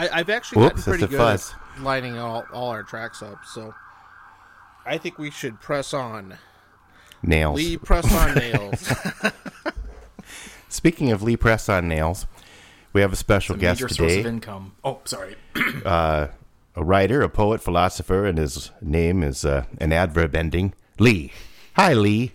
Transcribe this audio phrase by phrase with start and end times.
[0.00, 1.54] I, I've actually Whoops, gotten pretty good fuzz.
[1.76, 3.74] at lining all, all our tracks up, so
[4.86, 6.38] I think we should press on.
[7.22, 7.56] Nails.
[7.56, 8.90] Lee, press on nails.
[10.68, 12.26] Speaking of Lee Press on Nails,
[12.92, 14.28] we have a special A guest major source of today.
[14.28, 14.72] income.
[14.84, 15.34] Oh, sorry.
[15.84, 16.30] a
[16.76, 20.72] writer, a poet, philosopher, and his name is uh, an adverb ending.
[20.98, 21.32] Lee.
[21.74, 22.32] Hi, Lee.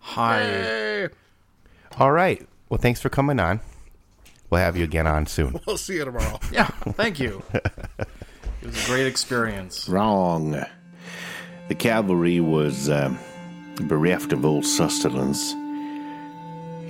[0.00, 0.42] Hi.
[0.42, 1.08] Hey,
[1.98, 2.46] All right.
[2.68, 3.60] Well, thanks for coming on.
[4.50, 5.58] We'll have you again on soon.
[5.66, 6.38] we'll see you tomorrow.
[6.52, 7.42] Yeah, thank you.
[7.52, 7.66] it
[8.62, 9.88] was a great experience.
[9.88, 10.64] Wrong.
[11.68, 13.18] The cavalry was um,
[13.76, 15.52] bereft of all sustenance,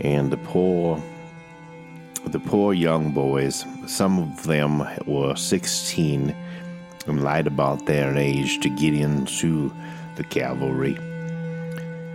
[0.00, 1.00] and the poor,
[2.26, 6.34] the poor young boys, some of them were 16
[7.06, 9.72] and lied about their age to get into
[10.16, 10.98] the cavalry.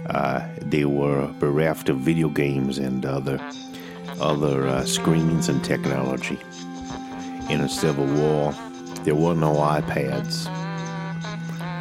[0.08, 3.38] Uh, they were bereft of video games and other
[4.20, 6.40] other uh, screens and technology.
[7.50, 8.54] In a civil war,
[9.04, 10.48] there were no iPads.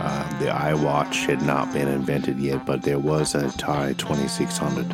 [0.01, 4.87] Uh, the iWatch had not been invented yet, but there was an Atari 2600.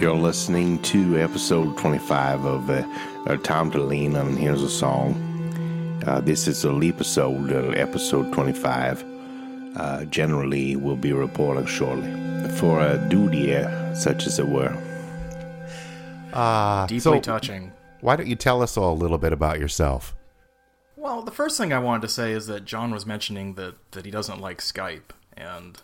[0.00, 5.24] You're listening to episode 25 of uh, Time to Lean On, and here's a song.
[6.06, 9.04] Uh, this is a leap episode, uh, episode 25.
[9.76, 12.10] Uh, generally, we'll be reporting shortly
[12.58, 14.72] for a duty, uh, such as it were.
[16.32, 17.72] Uh, Deeply so touching.
[18.00, 20.14] Why don't you tell us all a little bit about yourself?
[20.96, 24.04] Well, the first thing I wanted to say is that John was mentioning that, that
[24.04, 25.80] he doesn't like Skype, and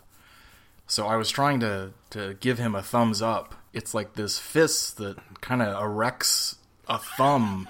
[0.87, 3.55] so I was trying to, to give him a thumbs up.
[3.73, 6.55] It's like this fist that kind of erects
[6.87, 7.67] a thumb,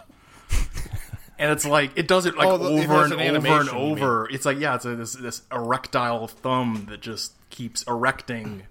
[1.39, 4.27] and it's like it does it like Oh, the- over and an over and over.
[4.29, 8.63] It's like yeah, it's a, this this erectile thumb that just keeps erecting,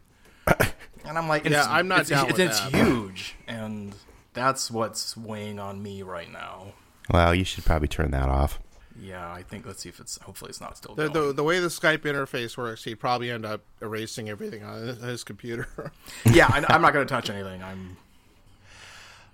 [1.04, 2.74] and I'm like, Yeah, it's- I'm not it's, down it's, with it's that.
[2.74, 3.94] huge, and
[4.32, 6.72] that's what's weighing on me right now.
[7.10, 8.58] Well, you should probably turn that off.
[9.00, 11.26] Yeah, I think let's see if it's hopefully it's not still The, going.
[11.28, 15.02] the, the way the Skype interface works, he'd probably end up erasing everything on his-
[15.02, 15.68] his computer.
[16.24, 17.62] yeah, I, I'm not going to touch anything.
[17.62, 17.96] I'm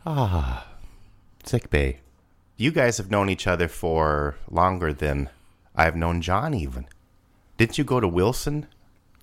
[0.06, 0.66] ah
[1.44, 2.00] Sick Bay.
[2.56, 5.30] You guys have known each other for longer than
[5.74, 6.86] I've known John, even.
[7.56, 8.66] Didn't you go to Wilson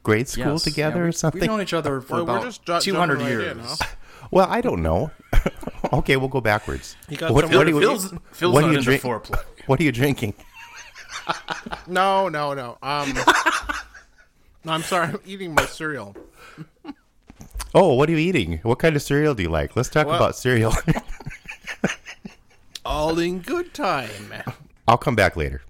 [0.08, 1.42] grade school yes, together yeah, we- or something?
[1.42, 3.52] We've known each other for Well, about ju- 200 jumping right years.
[3.52, 3.76] in, huh?
[4.32, 5.12] Well, I don't know.
[5.94, 6.96] okay, we'll go backwards.
[7.10, 9.02] You got what, some- what do you, Phil's, Phil's what not do you drink?
[9.04, 9.44] foreplay.
[9.68, 10.34] What are you drinking?
[11.88, 12.78] no, no, no.
[12.82, 13.14] Um,
[14.64, 15.08] no, I'm sorry.
[15.08, 16.16] I'm eating my cereal.
[17.76, 18.60] Oh, what are you eating?
[18.64, 19.76] What kind of cereal do you like?
[19.76, 20.74] Let's talk Well- about cereal.
[22.86, 24.32] All in good time.
[24.88, 25.62] I'll come back later.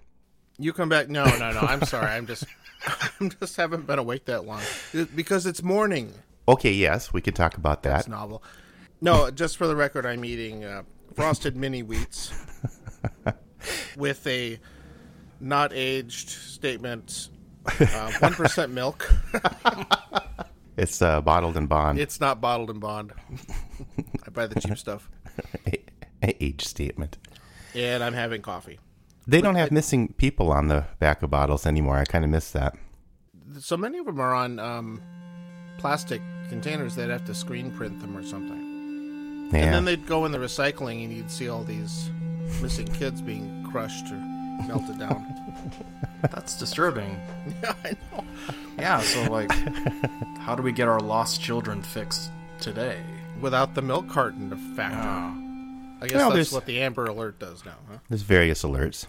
[0.60, 1.10] You come back.
[1.10, 1.60] No, no, no.
[1.62, 2.12] I'm sorry.
[2.12, 2.44] I'm just,
[3.20, 4.62] I'm just haven't been awake that long
[4.94, 6.14] It- because it's morning.
[6.48, 8.00] Okay, yes, we could talk about that.
[8.02, 8.42] It's novel.
[9.02, 10.84] No, just for the record, I'm eating uh,
[11.14, 12.32] frosted mini wheats
[13.98, 14.60] with a
[15.40, 17.30] not aged statement.
[17.80, 19.12] uh, One milk.
[20.78, 22.00] It's uh, bottled in bond.
[22.00, 23.12] It's not bottled in bond.
[24.26, 25.10] I buy the cheap stuff,
[26.22, 27.18] age statement.
[27.76, 28.80] and I'm having coffee.
[29.28, 31.98] They don't have missing people on the back of bottles anymore.
[31.98, 32.76] I kind of miss that.
[33.60, 35.02] So many of them are on um,
[35.78, 36.96] plastic containers.
[36.96, 39.50] They'd have to screen print them or something.
[39.52, 39.60] Yeah.
[39.60, 42.10] And then they'd go in the recycling, and you'd see all these
[42.62, 44.18] missing kids being crushed or
[44.66, 45.26] melted down.
[46.32, 47.20] That's disturbing.
[47.64, 48.24] yeah, I know.
[48.78, 49.52] Yeah, so like,
[50.40, 53.02] how do we get our lost children fixed today?
[53.42, 54.98] Without the milk carton to factor.
[55.02, 55.36] Ah.
[56.00, 57.76] I guess Well, that's what the Amber Alert does now.
[57.90, 57.98] Huh?
[58.08, 59.08] There's various alerts.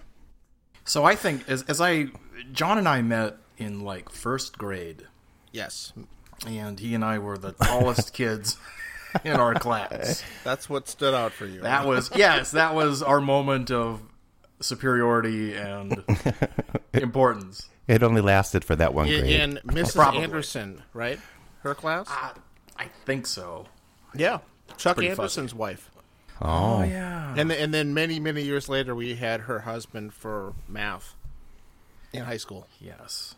[0.88, 2.06] So I think as as I
[2.53, 5.04] John and I met in like first grade,
[5.53, 5.93] Yes,
[6.47, 8.56] and he and I were the tallest kids
[9.25, 10.22] in our class.
[10.44, 11.60] that's what stood out for you.
[11.60, 14.00] That was yes, that was our moment of
[14.60, 16.03] superiority and
[16.94, 17.69] importance.
[17.87, 19.41] It only lasted for that one I- grade.
[19.41, 19.91] and Mrs.
[19.91, 20.22] Oh, probably.
[20.22, 21.19] Anderson, right?
[21.62, 22.06] Her class.
[22.09, 22.32] I,
[22.76, 23.66] I think so.
[24.15, 24.38] yeah,
[24.76, 25.91] Chuck Pretty Anderson's wife.
[26.43, 27.34] Oh, oh yeah.
[27.37, 31.14] And and then many many years later, we had her husband for math
[32.12, 32.67] in high school.
[32.81, 33.35] Yes.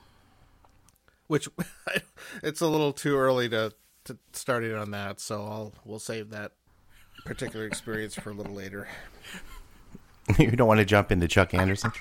[1.27, 1.49] Which
[2.43, 3.73] it's a little too early to
[4.05, 6.53] to start in on that, so I'll we'll save that
[7.25, 8.89] particular experience for a little later.
[10.39, 11.93] you don't want to jump into Chuck Anderson?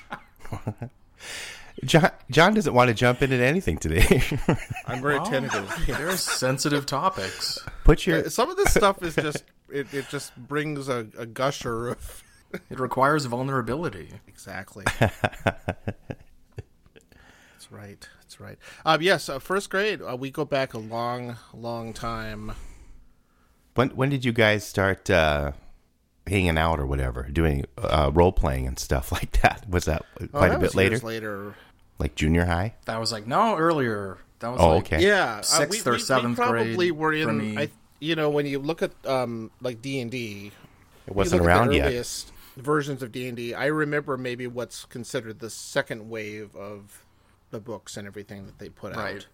[1.86, 4.22] John, John doesn't want to jump into anything today.
[4.88, 5.72] I'm very oh, tentative.
[5.88, 7.60] There's sensitive topics.
[7.84, 11.26] Put your uh, Some of this stuff is just it, it just brings a, a
[11.26, 12.24] gusher of
[12.70, 14.10] It requires vulnerability.
[14.28, 14.84] exactly.
[16.58, 18.08] That's right.
[18.22, 18.58] That's right.
[18.86, 20.02] Um, yes, uh, first grade.
[20.02, 22.54] Uh, we go back a long, long time.
[23.76, 25.52] when when did you guys start uh,
[26.28, 29.66] hanging out or whatever, doing uh, role playing and stuff like that.
[29.70, 30.92] Was that Oh, quite that a bit was later?
[30.92, 31.56] years later.
[31.98, 32.76] Like junior high?
[32.86, 34.18] That was like no earlier.
[34.40, 35.06] That was Oh, like okay.
[35.06, 37.38] Yeah, uh, Sixth we, or we- we seventh probably grade were for in.
[37.38, 37.58] me.
[37.58, 37.70] I,
[38.00, 40.52] you know, when you look at um, like D and D,
[41.08, 42.26] It wasn't around the yet.
[42.58, 47.04] versions of D and I remember maybe what's considered the second wave of
[47.52, 49.16] the books and everything that they put Right.
[49.18, 49.28] out.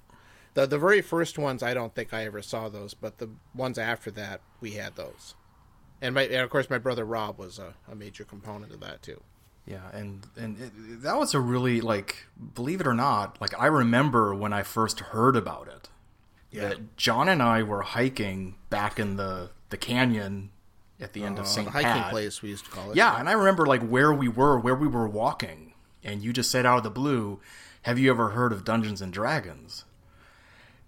[0.54, 3.78] The the very first ones, I don't think I ever saw those, but the ones
[3.78, 5.36] after that, we had those.
[6.02, 9.02] And, my, and of course, my brother Rob was a, a major component of that
[9.02, 9.22] too.
[9.66, 13.66] Yeah, and and it, that was a really like believe it or not, like I
[13.66, 15.90] remember when I first heard about it.
[16.56, 16.70] Yeah.
[16.70, 20.52] That John and I were hiking back in the the canyon
[21.02, 21.66] at the end of Uh, St.
[21.68, 22.12] the hiking Pat.
[22.12, 22.96] place we used to call it.
[22.98, 25.74] Yeah, and I remember like where we were, where we were walking,
[26.04, 27.40] and you just said out of the blue,
[27.84, 29.84] "Have you ever heard of Dungeons and Dragons?"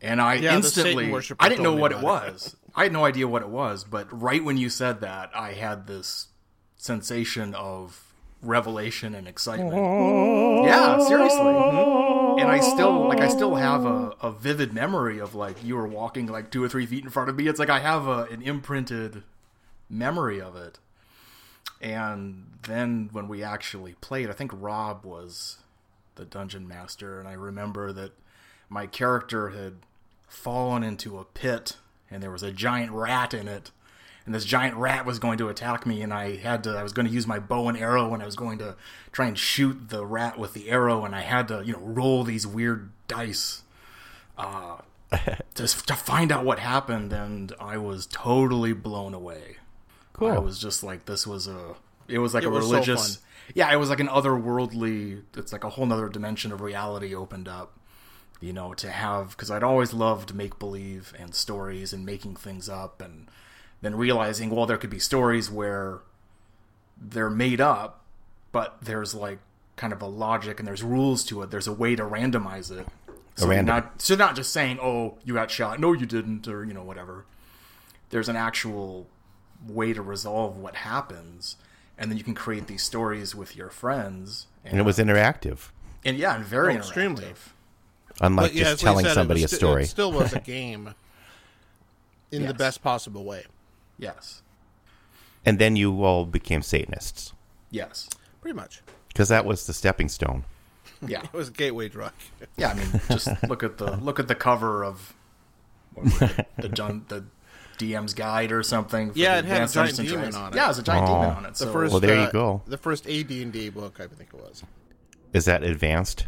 [0.02, 2.32] And I Yeah, instantly, I didn't know what it about it.
[2.34, 2.56] was.
[2.76, 5.88] I had no idea what it was, but right when you said that, I had
[5.88, 6.28] this
[6.76, 8.04] sensation of
[8.44, 9.74] revelation and excitement.
[10.66, 11.40] Yeah, seriously.
[11.40, 12.17] Mhm.
[12.38, 14.16] And I still like I still have a, oh.
[14.22, 17.30] a vivid memory of like you were walking like two or three feet in front
[17.30, 17.48] of me.
[17.48, 19.24] It's like I have a, an imprinted
[19.90, 20.80] memory of it.
[21.82, 25.58] And then when we actually played, I think Rob was
[26.16, 28.12] the dungeon master, and I remember that
[28.70, 29.74] my character had
[30.28, 31.78] fallen into a pit,
[32.10, 33.72] and there was a giant rat in it,
[34.28, 36.94] and this giant rat was going to attack me, and I had to, I was
[36.94, 38.76] going to use my bow and arrow, and I was going to
[39.12, 42.24] try and shoot the rat with the arrow, and I had to, you know, roll
[42.24, 43.64] these weird dice.
[44.38, 44.78] Uh,
[45.56, 49.58] just to find out what happened, and I was totally blown away.
[50.14, 50.28] Cool.
[50.32, 51.76] I was just like, this was a,
[52.08, 53.26] it was like It a was so religious, fun.
[53.56, 57.48] yeah, it was like an otherworldly, it's like a whole nother dimension of reality opened
[57.48, 57.78] up,
[58.42, 62.68] you know, to have, because I'd always loved make believe and stories and making things
[62.68, 63.30] up, and
[63.82, 66.00] then realizing, well, there could be stories where
[67.00, 68.04] they're made up,
[68.52, 69.40] but there's like
[69.76, 71.52] kind of a logic and there's rules to it.
[71.52, 72.88] There's a way to randomize it.
[73.36, 76.66] So random- not so not just saying, "Oh, you got shot." No, you didn't, or
[76.66, 77.26] you know, whatever.
[78.10, 79.06] There's an actual
[79.68, 81.56] way to resolve what happens,
[82.00, 84.48] and then you can create these stories with your friends.
[84.64, 85.70] And, And it was interactive,
[86.04, 87.26] and yeah, and very Oh, extremely.
[87.26, 87.38] interactive.
[88.22, 89.84] unlike But yeah, just telling said, it somebody was a story.
[89.84, 90.96] It still was a game
[92.32, 93.46] in the best possible way.
[93.98, 94.42] Yes,
[95.46, 97.34] and then you all became Satanists
[97.72, 98.10] yes,
[98.42, 98.82] Pretty much.
[99.10, 100.44] because that was the stepping stone.
[101.06, 102.14] yeah, It was a gateway drug.
[102.58, 102.70] yeah.
[102.70, 105.14] I mean, just look at the look at the cover of
[105.94, 106.20] what was
[106.58, 107.26] the John, the
[107.78, 109.12] DM's guide or something.
[109.12, 110.36] for Yeah, the it had a giant demon Dragons.
[110.36, 110.56] on it.
[110.56, 111.14] Yeah, it was a giant Oh.
[111.22, 111.54] demon on it.
[111.56, 112.62] The first, Well, there you uh, go.
[112.68, 114.64] The first AD&D book, I think it was.
[115.34, 116.26] Is that advanced?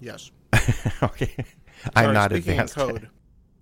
[0.00, 0.30] Yes.
[1.02, 1.34] okay,
[1.94, 2.74] I'm Sorry, not advanced.
[2.74, 3.08] code.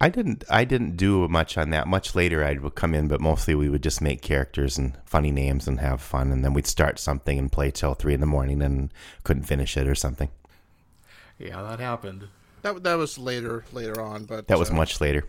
[0.00, 0.44] I didn't.
[0.50, 1.86] I didn't do much on that.
[1.86, 5.30] Much later, I would come in, but mostly we would just make characters and funny
[5.30, 8.26] names and have fun, and then we'd start something and play till three in the
[8.26, 8.92] morning and
[9.22, 10.28] couldn't finish it or something.
[11.38, 12.28] yeah, that happened.
[12.62, 15.26] That that was later later on, but That was uh, much later.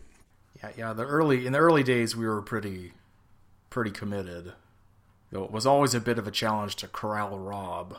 [0.61, 0.93] Yeah, yeah.
[0.93, 2.93] The early in the early days, we were pretty,
[3.69, 4.53] pretty committed.
[5.31, 7.97] Though it was always a bit of a challenge to corral Rob.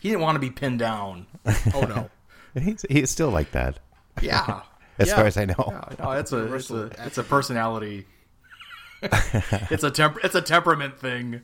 [0.00, 1.26] He didn't want to be pinned down.
[1.74, 2.10] Oh no.
[2.60, 3.78] He's, he's still like that,
[4.20, 4.62] Yeah,
[5.00, 5.16] as Yeah.
[5.16, 5.54] far as I know.
[5.68, 5.84] yeah.
[5.98, 8.06] No, it's a, it's a, it's a personality.
[9.02, 11.40] it's a temper, it's a temperament thing.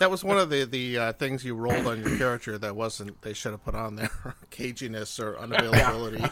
[0.00, 3.22] That was one of the the uh, things you rolled on your character that wasn't.
[3.22, 4.10] They should have put on there
[4.50, 6.24] caginess or unavailability.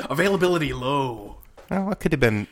[0.10, 1.38] Availability low.
[1.70, 2.46] Well, it could have been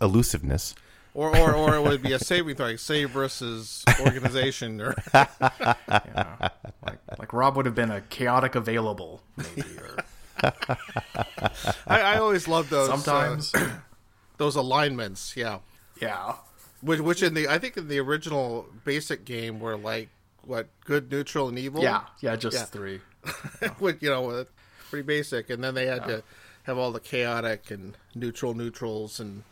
[0.00, 0.74] elusiveness.
[1.14, 4.80] or, or or it would be a saving throw, like save versus organization.
[4.80, 9.22] Or Like, like Rob would have been a chaotic available.
[9.36, 9.96] Maybe, or
[10.42, 11.52] I,
[11.86, 13.52] I always love those uh, sometimes.
[14.38, 15.36] those alignments.
[15.36, 15.58] Yeah,
[16.00, 16.34] yeah.
[16.80, 20.08] which which in the I think in the original basic game were like
[20.42, 21.82] what good, neutral, and evil.
[21.82, 22.64] Yeah, yeah, just Yeah.
[22.64, 23.00] three.
[23.80, 24.44] With you know, uh,
[24.88, 26.22] pretty basic, and then they had to
[26.64, 29.42] have all the chaotic and neutral neutrals and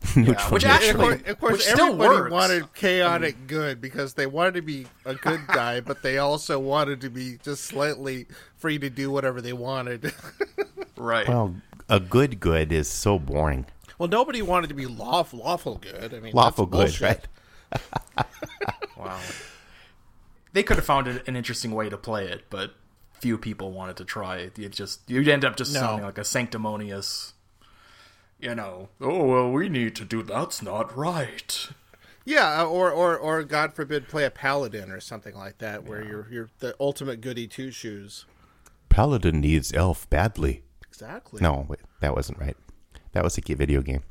[0.16, 2.32] Yeah, which And of actually, course, of course which still everybody works.
[2.32, 7.00] wanted chaotic good because they wanted to be a good guy, but they also wanted
[7.02, 8.26] to be just slightly
[8.56, 10.12] free to do whatever they wanted.
[10.96, 11.28] right.
[11.28, 11.56] Well,
[11.88, 13.66] a good good is so boring.
[13.98, 16.14] well, nobody wanted to be lawful, lawful good.
[16.14, 17.20] I mean, Lawful good, right?
[18.96, 19.18] Wow.
[20.52, 22.74] They could have found an interesting way to play it, but
[23.20, 24.58] few people wanted to try it.
[24.58, 25.80] You just you'd end up just No.
[25.80, 27.34] sounding like a sanctimonious,
[28.38, 28.88] you know.
[29.00, 31.68] Oh well, we need to do that's not right.
[32.24, 36.04] Yeah, uh, or, or or God forbid, play a paladin or something like that, where
[36.04, 38.26] you're you're the ultimate goody two shoes.
[38.88, 40.62] Paladin needs elf badly.
[40.88, 41.40] Exactly.
[41.40, 42.56] No, wait, that wasn't right.
[43.12, 44.02] That was a ge- video game.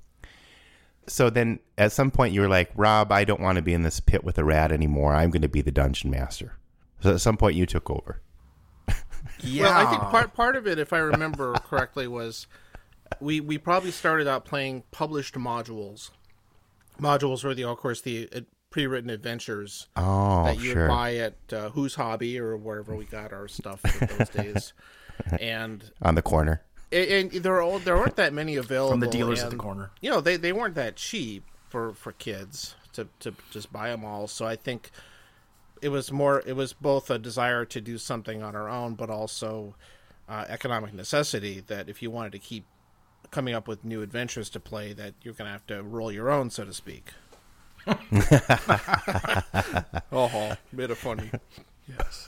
[1.07, 3.83] So then at some point you were like, Rob, I don't want to be in
[3.83, 5.13] this pit with a rat anymore.
[5.13, 6.57] I'm going to be the dungeon master.
[7.01, 8.21] So at some point you took over.
[9.41, 9.63] Yeah.
[9.63, 12.47] Well, I think part part of it, if I remember correctly, was
[13.19, 16.11] we we probably started out playing published modules.
[16.99, 20.83] Modules were the, of course, the uh, pre-written adventures Oh, that you sure.
[20.83, 24.73] would buy at uh, Who's Hobby or wherever we got our stuff those days.
[25.39, 26.61] And On the corner.
[26.91, 29.89] and and there are, there weren't that many available From the dealers at the corner.
[29.99, 34.05] You know, they they weren't that cheap for for kids to to just buy them
[34.05, 34.27] all.
[34.27, 34.91] So I think
[35.81, 39.09] it was more it was both a desire to do something on our own, but
[39.09, 39.73] also
[40.29, 42.65] uh, economic necessity that if you wanted to keep
[43.31, 46.29] coming up with new adventures to play, that you're going to have to roll your
[46.29, 47.09] own, so to speak.
[50.11, 51.29] oh, bit of funny.
[51.87, 52.27] Yes.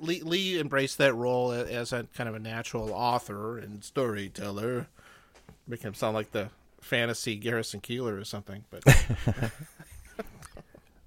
[0.00, 4.86] Lee, Lee embraced that role as a kind of a natural author and storyteller,
[5.66, 6.48] making him sound like the
[6.80, 8.64] fantasy Garrison Keillor or something.
[8.70, 8.84] But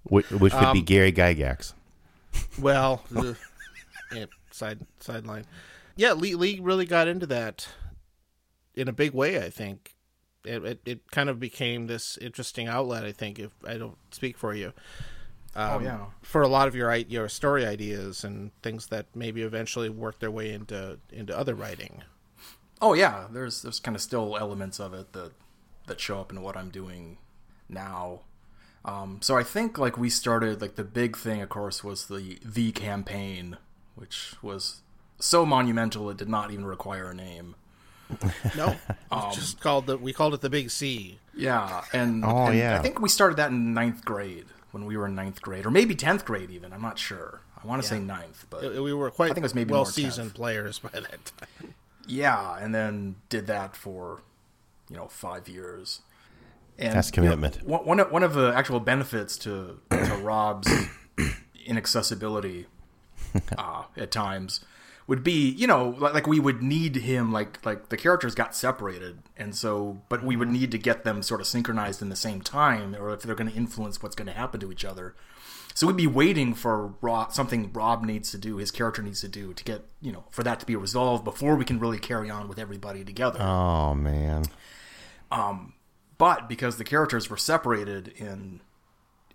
[0.03, 1.73] Which, which would be Um, Gary Gygax.
[2.59, 3.35] well, ugh.
[4.13, 5.45] yeah, side sideline.
[5.95, 7.67] Yeah, Lee Lee really got into that
[8.75, 9.43] in a big way.
[9.43, 9.95] I think
[10.43, 13.03] it it, it kind of became this interesting outlet.
[13.03, 14.73] I think if I don't speak for you.
[15.55, 16.05] oh um, yeah.
[16.21, 20.31] for a lot of your your story ideas and things that maybe eventually work their
[20.31, 22.03] way into into other writing.
[22.81, 23.25] Oh yeah.
[23.31, 25.31] There's there's kind of still elements of it that
[25.87, 27.17] that show up in what I'm doing
[27.69, 28.21] now.
[28.83, 32.37] Um, so I think like we started like the big thing, of course, was the
[32.43, 33.57] the campaign,
[33.95, 34.81] which was
[35.19, 37.55] so monumental it did not even require a name.
[38.55, 38.75] No,
[39.11, 41.19] it's just called the we called it the Big C.
[41.35, 42.77] Yeah, and, Oh, and yeah.
[42.79, 45.71] I think we started that in ninth grade when we were in ninth grade, or
[45.71, 46.71] maybe tenth grade even.
[46.73, 47.41] I'm not sure.
[47.61, 49.71] I want to say ninth, but Uh, We were quite I think it was maybe
[49.71, 50.35] well more seasoned 10th.
[50.35, 51.73] players by that time.
[52.07, 54.21] yeah, and then did that for
[54.89, 56.01] you know five years.
[56.77, 57.55] And, That's commitment.
[57.63, 60.69] You know, one one of, one of the actual benefits to to Rob's
[61.65, 62.67] inaccessibility
[63.57, 64.63] uh, at times
[65.07, 68.55] would be you know like, like we would need him like like the characters got
[68.55, 72.15] separated and so but we would need to get them sort of synchronized in the
[72.15, 75.15] same time or if they're going to influence what's going to happen to each other
[75.75, 79.27] so we'd be waiting for Rob, something Rob needs to do, his character needs to
[79.27, 82.29] do to get, you know, for that to be resolved before we can really carry
[82.29, 83.41] on with everybody together.
[83.41, 84.45] Oh, man.
[85.31, 85.73] Um
[86.17, 88.61] but because the characters were separated in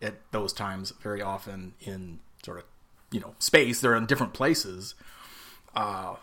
[0.01, 2.65] at those times very often in sort of,
[3.11, 4.95] you know, space, they're in different places.
[5.75, 6.17] Uh,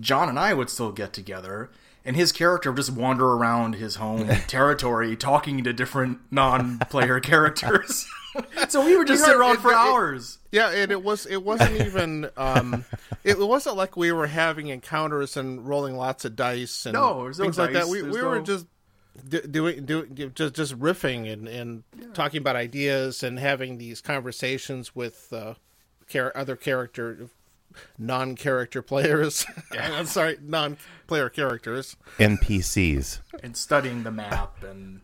[0.00, 1.70] John and I would still get together,
[2.04, 8.06] and his character would just wander around his home territory talking to different non-player characters.
[8.68, 10.38] so we would just We sit around it- for it- hours.
[10.50, 12.84] Yeah, and it was it wasn't even um,
[13.24, 17.32] it wasn't like we were having encounters and rolling lots of dice and No, no
[17.32, 17.88] things like that.
[17.88, 18.66] We, there's we were no- just
[19.28, 21.82] do- doing doing just just riffing and and
[22.14, 25.54] talking about ideas and having these conversations with uh,
[26.08, 27.28] char- other character
[27.98, 29.46] non-character players.
[29.80, 31.96] I'm sorry, non-player characters.
[32.18, 33.20] NPCs.
[33.42, 35.00] and studying the map and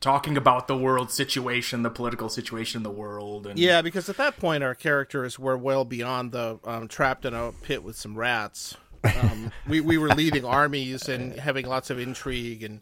[0.00, 4.16] talking about the world situation, the political situation in the world, and Yeah, because at
[4.16, 8.16] that point our characters were well beyond the um, trapped in a pit with some
[8.16, 8.76] rats.
[9.04, 12.80] Um, we we were leading armies and having lots of intrigue, and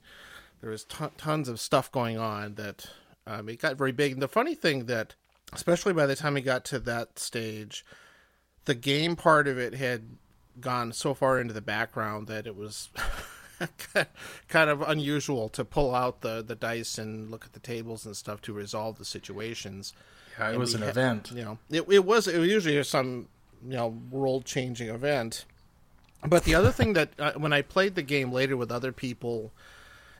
[0.60, 2.86] there was ton tons of stuff going on that
[3.26, 4.12] um, it got very big.
[4.12, 5.14] And the funny thing that,
[5.52, 7.84] especially by the time we got to that stage,
[8.66, 10.02] the game part of it had
[10.60, 12.90] gone so far into the background that it was
[14.48, 18.16] kind of unusual to pull out the, the dice and look at the tables and
[18.16, 19.92] stuff to resolve the situations
[20.38, 21.32] Yeah, it was an ha- event.
[21.34, 23.28] you know it, it was it was usually some
[23.66, 25.44] you know world changing event
[26.26, 29.52] but the other thing that uh, when i played the game later with other people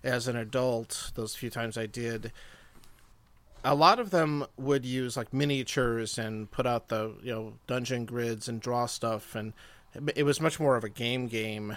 [0.03, 2.33] as an adult those few times i did
[3.67, 8.05] a lot of them would use like miniatures and put out the you know dungeon
[8.05, 9.53] grids and draw stuff and
[10.15, 11.77] it was much more of a game game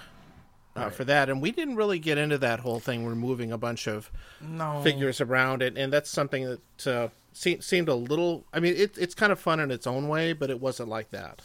[0.76, 3.58] uh, for that and we didn't really get into that whole thing we're moving a
[3.58, 8.46] bunch of No figures around it, and that's something that uh, se- seemed a little.
[8.54, 11.12] I mean, it, it's kind of fun in its own way, but it wasn't like
[11.12, 11.42] that.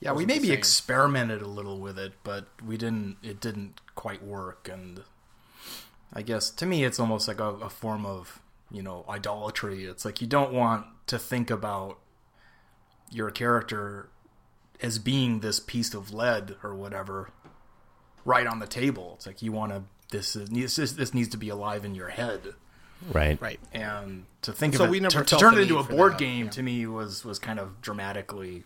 [0.00, 3.16] Yeah, we maybe experimented a little with it, but we didn't.
[3.22, 5.02] It didn't quite work, and
[6.12, 9.84] I guess to me, it's almost like a, a form of you know idolatry.
[9.84, 11.98] It's like you don't want to think about
[13.10, 14.08] your character
[14.82, 17.30] as being this piece of lead or whatever
[18.24, 19.14] right on the table.
[19.16, 19.82] It's like you want to.
[20.10, 22.54] This is this, is- this needs to be alive in your head.
[23.12, 23.40] Right.
[23.40, 23.58] Right.
[23.72, 26.12] and to think So of it, we never to, to turn it into a board
[26.14, 26.50] that, game yeah.
[26.50, 28.64] to me was was kind of dramatically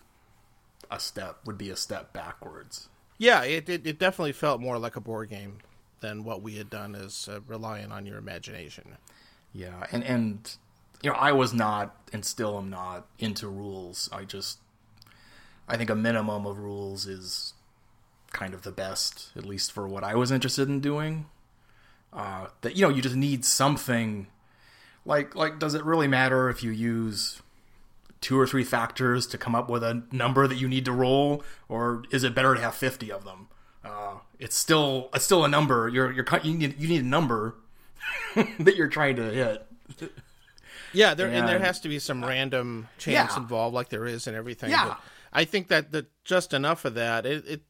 [0.91, 2.89] a step would be a step backwards.
[3.17, 5.59] Yeah, it, it it definitely felt more like a board game
[6.01, 8.97] than what we had done as uh, relying on your imagination.
[9.55, 10.55] Yeah, and and
[11.01, 14.09] you know, I was not and still am not into rules.
[14.11, 14.59] I just
[15.65, 17.53] I think a minimum of rules is
[18.33, 21.27] kind of the best, at least for what I was interested in doing.
[22.11, 24.27] Uh, that you know, you just need something
[25.05, 27.41] like like does it really matter if you use
[28.19, 31.43] two or three factors to come up with a number that you need to roll
[31.69, 33.47] or is it better to have 50 of them?
[33.85, 35.87] Uh, it's still it's still a number.
[35.87, 37.55] You're you're you need you need a number
[38.59, 39.67] that you're trying to hit.
[40.93, 43.41] Yeah, there and, there has to be some random chance Yeah.
[43.41, 44.71] involved, like there is in everything.
[44.71, 44.85] Yeah.
[44.89, 44.99] But
[45.33, 47.25] I think that that just enough of that.
[47.25, 47.61] It, it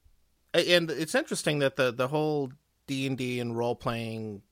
[0.71, 2.51] and it's interesting that the the whole
[2.87, 4.43] D and D and role playing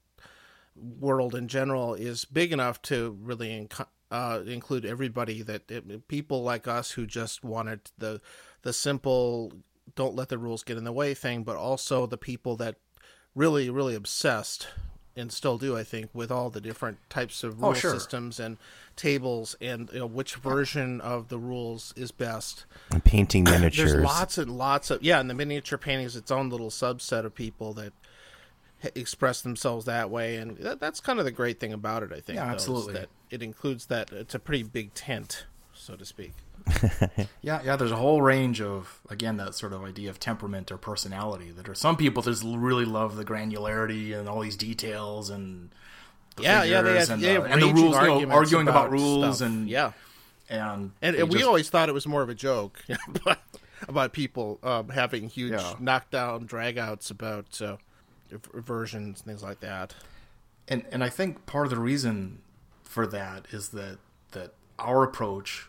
[0.76, 5.44] world in general is big enough to really inc- uh, include everybody.
[5.44, 8.22] That it, people like us who just wanted the
[8.64, 9.54] the simple,
[9.96, 12.78] don't let the rules get in the way thing, but also the people that
[13.36, 14.68] really really obsessed
[15.16, 17.94] and still do I think with all the different types of oh, rule Oh, sure.
[17.94, 18.58] systems and
[18.96, 22.66] tables and you know, which version of the rules is best.
[22.92, 23.94] And painting miniatures.
[23.94, 27.26] There's lots and lots of yeah, and the miniature painting is its own little subset
[27.26, 27.94] of people that
[28.96, 32.12] express themselves that way, and that, that's kind of the great thing about it.
[32.12, 32.38] I think.
[32.38, 32.94] Yeah, though, absolutely.
[32.94, 36.34] That it includes that it's a pretty big tent, so to speak.
[37.42, 37.76] Yeah, yeah.
[37.76, 41.52] There's a whole range of again that sort of idea of temperament or personality.
[41.52, 45.70] That are some people just really love the granularity and all these details and
[46.36, 48.92] the Yeah, yeah, they have, and, they the, and the rules, you know, arguing about,
[48.92, 49.48] rules stuff.
[49.50, 49.92] and yeah,
[50.50, 52.84] and and, and we just- always thought it was more of a joke
[53.16, 53.40] about,
[53.88, 55.76] about people um, having huge Yeah.
[55.80, 57.78] knockdown dragouts about uh,
[58.54, 59.94] versions and things like that.
[60.68, 62.40] and and I think part of the reason
[62.84, 63.98] for that is that
[64.32, 65.68] that our approach,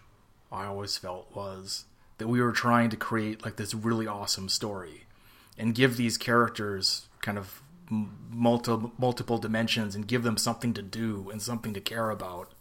[0.54, 1.84] I always felt was
[2.18, 5.04] that we were trying to create like this really awesome story,
[5.58, 11.28] and give these characters kind of multiple multiple dimensions and give them something to do
[11.30, 12.52] and something to care about,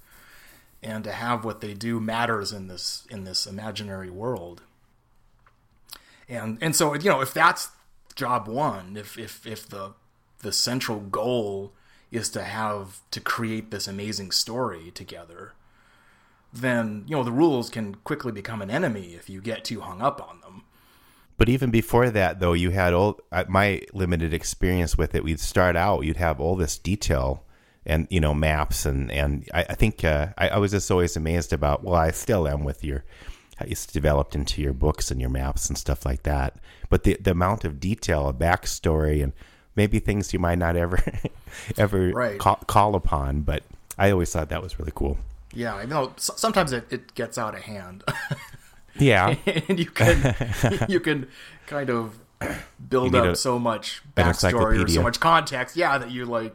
[0.82, 4.64] and to have what they do matters in this in this imaginary world.
[6.28, 7.70] And and so you know if that's
[8.16, 9.94] job one, if if if the
[10.40, 11.74] the central goal
[12.12, 15.54] is to have to create this amazing story together,
[16.54, 20.02] then you know the rules can quickly become an enemy if you get too hung
[20.02, 20.64] up on them.
[21.38, 25.24] But even before that, though, you had all uh, my limited experience with it.
[25.24, 27.44] We'd start out, you'd have all this detail
[27.86, 31.18] and you know maps, and and I, I think uh, I, I was just always
[31.18, 31.84] amazed about.
[31.84, 33.04] Well, I still am with your
[33.62, 36.56] it's developed into your books and your maps and stuff like that.
[36.90, 39.34] But the the amount of detail, a backstory, and
[39.76, 41.00] maybe things you might not ever
[41.78, 42.40] ever Right.
[42.40, 43.42] call, call upon.
[43.42, 43.64] But
[43.98, 45.18] I always thought that was really cool.
[45.54, 46.14] Yeah, I know.
[46.18, 48.04] Sometimes it, it gets out of hand,
[49.00, 50.36] Yeah, and you can
[50.90, 51.28] you can
[51.68, 52.20] kind of
[52.90, 55.76] build up a- so much backstory or so much context.
[55.76, 56.54] Yeah, that you like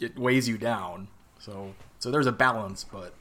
[0.00, 1.08] it weighs you down.
[1.38, 3.14] So so there's a balance, but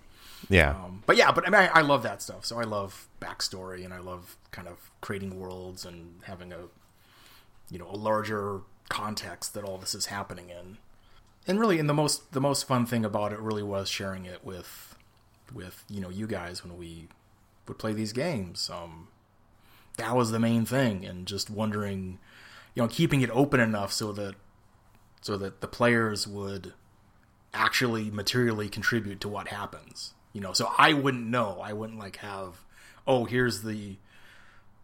[0.50, 0.72] yeah.
[0.72, 2.46] Um, but yeah, but I mean, I, I love that stuff.
[2.46, 6.60] So I love backstory, and I love kind of creating worlds and having a,
[7.70, 10.78] you know, a larger context that all this is happening in.
[11.48, 14.46] And really, and the most the most fun thing about it really was sharing it
[14.46, 14.89] with,
[15.54, 17.08] with you know you guys when we
[17.68, 18.70] would play these games.
[18.74, 19.10] Um,
[19.98, 22.20] that was the main thing, and just wondering,
[22.74, 24.36] you know, keeping it open enough so that
[25.22, 26.74] so that the players would
[27.54, 30.14] actually materially contribute to what happens.
[30.34, 31.60] You know, so I wouldn't know.
[31.62, 32.64] I wouldn't like have,
[33.08, 33.98] oh, here's the,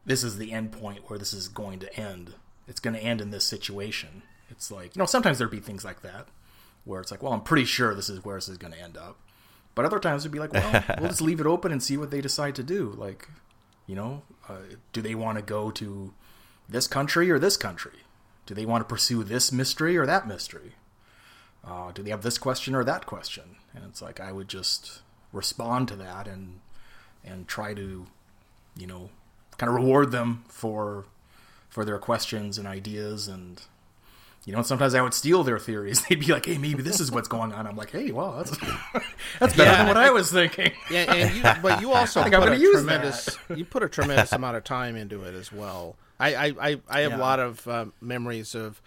[0.05, 2.33] this is the end point where this is going to end.
[2.67, 4.23] It's going to end in this situation.
[4.49, 6.27] It's like, you know, sometimes there'd be things like that
[6.83, 8.97] where it's like, well, I'm pretty sure this is where this is going to end
[8.97, 9.17] up.
[9.75, 12.09] But other times it'd be like, well, we'll just leave it open and see what
[12.09, 12.95] they decide to do.
[12.97, 13.29] Like,
[13.85, 14.57] you know, uh,
[14.93, 16.13] do they want to go to
[16.67, 17.99] this country or this country?
[18.45, 20.73] Do they want to pursue this mystery or that mystery?
[21.67, 23.57] uh, do they have this question or that question?
[23.73, 25.01] And it's like I would just
[25.33, 26.59] respond to that and
[27.23, 28.05] and try to,
[28.77, 29.09] you know,
[29.57, 31.05] kind of reward them for
[31.69, 33.63] for their questions and ideas and
[34.45, 36.03] you know sometimes I would steal their theories.
[36.09, 38.51] They'd be like, "Hey, maybe this is what's going on." I'm like, "Hey, well, that's
[39.39, 42.49] that's better than what I was thinking." Yeah, and you, but you also I'm put
[42.49, 45.95] a use tremendous you put a tremendous amount of time into it as well.
[46.19, 47.17] I I, I, I have Yeah.
[47.17, 48.81] a lot of uh, memories of,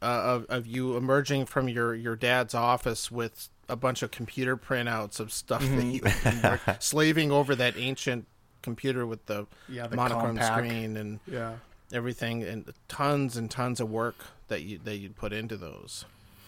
[0.00, 4.56] uh, of of you emerging from your your dad's office with a bunch of computer
[4.56, 5.90] printouts of stuff that Mm-hmm.
[5.90, 8.26] you had been work- slaving over that ancient
[8.62, 10.54] computer with the, Yeah, the monochrome Compaq.
[10.56, 11.54] screen and Yeah.
[11.92, 14.16] everything and tons and tons of work
[14.48, 16.04] that you that you'd put into those.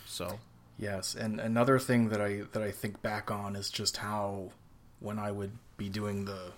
[0.06, 0.38] So
[0.78, 4.52] Yes, and another thing that I that I think back on is just how
[5.00, 6.52] when I would be doing the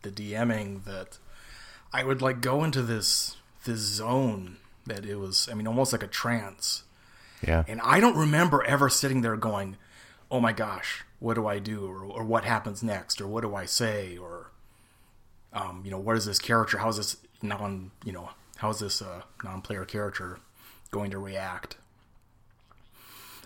[0.00, 1.18] the DMing that
[1.92, 4.56] I would like go into this this zone
[4.86, 6.84] that it was I mean almost like a trance.
[7.46, 7.64] Yeah.
[7.68, 9.76] And I don't remember ever sitting there going,
[10.30, 13.54] oh my gosh, what do I do, or, or what happens next, or what do
[13.56, 14.52] I say, or
[15.52, 16.78] um, you know, what is this character?
[16.78, 20.38] How's this non, you know, how's this uh, non-player character
[20.92, 21.78] going to react?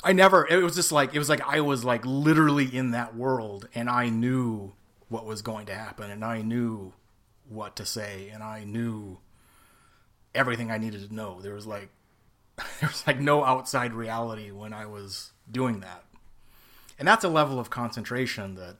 [0.04, 0.46] I never.
[0.46, 3.88] It was just like it was like I was like literally in that world, and
[3.88, 4.74] I knew
[5.08, 6.92] what was going to happen, and I knew
[7.48, 9.18] what to say, and I knew
[10.34, 11.40] everything I needed to know.
[11.40, 11.88] There was like
[12.56, 16.04] there was like no outside reality when I was doing that,
[16.98, 18.76] and that's a level of concentration that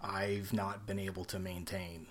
[0.00, 2.06] I've not been able to maintain.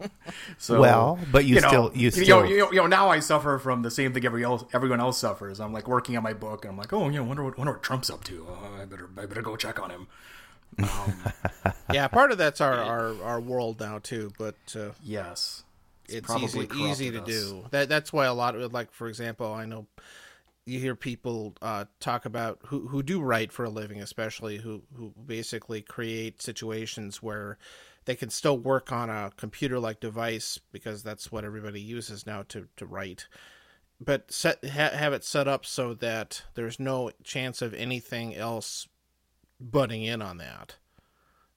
[0.58, 3.58] so Well, but you still- you know, still- you know, you know, now I suffer
[3.58, 5.60] from the same thing every else, everyone else suffers.
[5.60, 7.72] I'm like working on my book, and I'm like, oh, you know, wonder what, wonder
[7.74, 8.46] what Trump's up to.
[8.48, 10.06] Uh, I better, I better go check on him.
[11.92, 15.64] Yeah, part of that's our, our, our world now too, but uh, Yes,
[16.08, 17.26] it's probably easy easy to us.
[17.26, 17.64] do.
[17.72, 19.86] That that's why a lot of like for example, I know
[20.66, 24.82] you hear people uh, talk about who who do write for a living, especially who
[24.96, 27.58] who basically create situations where
[28.10, 32.42] they can still work on a computer like device because that's what everybody uses now
[32.48, 33.28] to to write.
[34.00, 38.88] But set ha, have it set up so that there's no chance of anything else
[39.60, 40.74] butting in on that.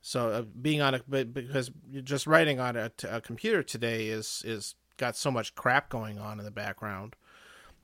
[0.03, 4.09] So uh, being on a but because you're just writing on a, a computer today
[4.09, 7.15] is is got so much crap going on in the background.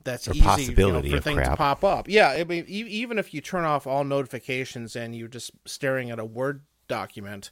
[0.04, 2.08] That's Or easy possibility you know, for things to pop up.
[2.08, 6.12] Yeah, I mean, e- even if you turn off all notifications and you're just staring
[6.12, 7.50] at a Word document,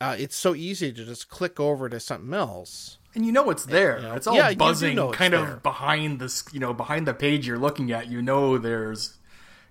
[0.00, 2.98] uh, it's so easy to just click over to something else.
[3.14, 4.00] and you know it's there.
[4.00, 5.52] know, it's all yeah, you buzzing, kind there.
[5.54, 8.08] of behind this, you know, behind the page you're looking at.
[8.08, 9.18] You know, there's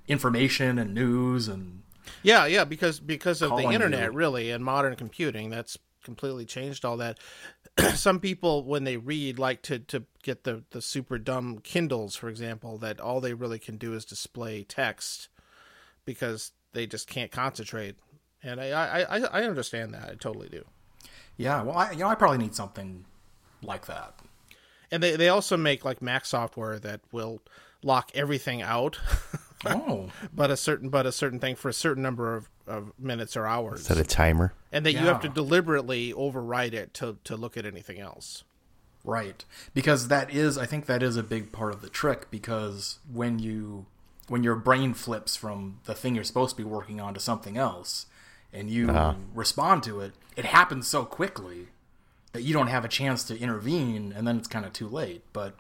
[0.08, 1.82] information and news and
[2.24, 4.18] Yeah, yeah, because because of the internet, you.
[4.18, 7.18] really, and modern computing, that's completely changed all that.
[7.96, 12.30] Some people, when they read, like to to get the the super dumb Kindles, for
[12.30, 15.28] example, that all they really can do is display text
[16.06, 17.96] because they just can't concentrate.
[18.44, 20.66] And I I, I, I understand that, I totally do.
[21.38, 21.62] yeah.
[21.64, 23.06] Well, I, you know, I probably need something
[23.62, 24.16] like that.
[24.92, 27.42] And they they also make like Mac software that will
[27.82, 29.00] lock everything out,
[29.66, 33.36] Oh, but a certain but a certain thing for a certain number of, of minutes
[33.38, 33.86] or hours.
[33.86, 34.54] Set a timer.
[34.72, 38.44] and that you have to deliberately override it to to look at anything else.
[39.06, 39.46] right.
[39.74, 42.30] Because that is, I think, that is a big part of the trick.
[42.30, 43.86] Because when you
[44.28, 47.58] when your brain flips from the thing you're supposed to be working on to something
[47.58, 48.06] else,
[48.54, 49.16] and you uh-huh.
[49.34, 51.68] respond to it, it happens so quickly
[52.34, 55.24] that you don't have a chance to intervene, and then it's kind of too late.
[55.34, 55.56] But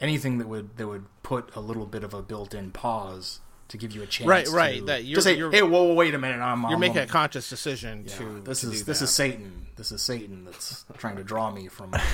[0.00, 3.92] anything that would that would put a little bit of a built-in pause to give
[3.92, 6.14] you a chance, Right, to right, that you're- just say, you're- "Hey, whoa, whoa, wait
[6.14, 8.98] a minute, I'm You're I'm- making a conscious decision to this to is do this
[8.98, 9.04] that.
[9.04, 9.66] is Satan.
[9.76, 11.94] This is Satan that's trying to draw me from.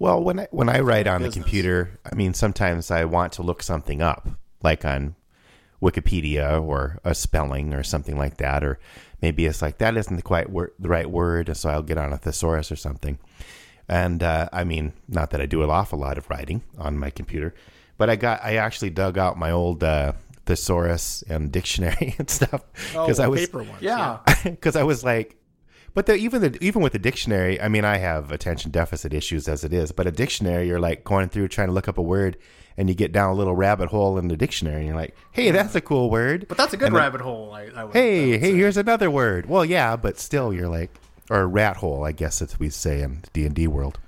[0.00, 3.42] Well, when I when I write on the computer, I mean sometimes I want to
[3.42, 4.26] look something up,
[4.62, 5.14] like on
[5.82, 8.78] Wikipedia or a spelling or something like that, or
[9.22, 12.12] maybe it's like that isn't the quite wor- the right word, so I'll get on
[12.12, 13.18] a thesaurus or something.
[13.88, 17.10] And uh, I mean, not that I do an awful lot of writing on my
[17.10, 17.54] computer,
[17.98, 20.12] but I got I actually dug out my old uh,
[20.46, 22.62] thesaurus and dictionary and stuff
[22.94, 23.82] oh, because I was paper ones.
[23.82, 25.36] Yeah, because I was like,
[25.94, 29.48] but the, even the even with the dictionary, I mean, I have attention deficit issues
[29.48, 29.92] as it is.
[29.92, 32.36] But a dictionary, you're like going through trying to look up a word,
[32.76, 35.50] and you get down a little rabbit hole in the dictionary, and you're like, hey,
[35.50, 36.46] that's a cool word.
[36.48, 37.52] but that's a good rabbit hole.
[37.52, 38.56] I, I would, I hey, would hey, say.
[38.56, 39.46] here's another word.
[39.46, 40.90] Well, yeah, but still, you're like,
[41.28, 43.98] or a rat hole, I guess as we say in D and D world.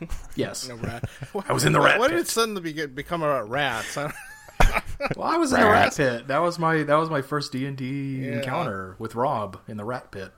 [0.34, 0.68] yes.
[0.68, 1.08] No, rat.
[1.48, 3.96] I was in the rat Why did it suddenly be, become about rats?
[3.96, 4.12] I
[5.16, 6.28] Well, I was in the rat pit.
[6.28, 9.84] That was my that was my first D and D encounter with Rob in the
[9.84, 10.30] rat pit.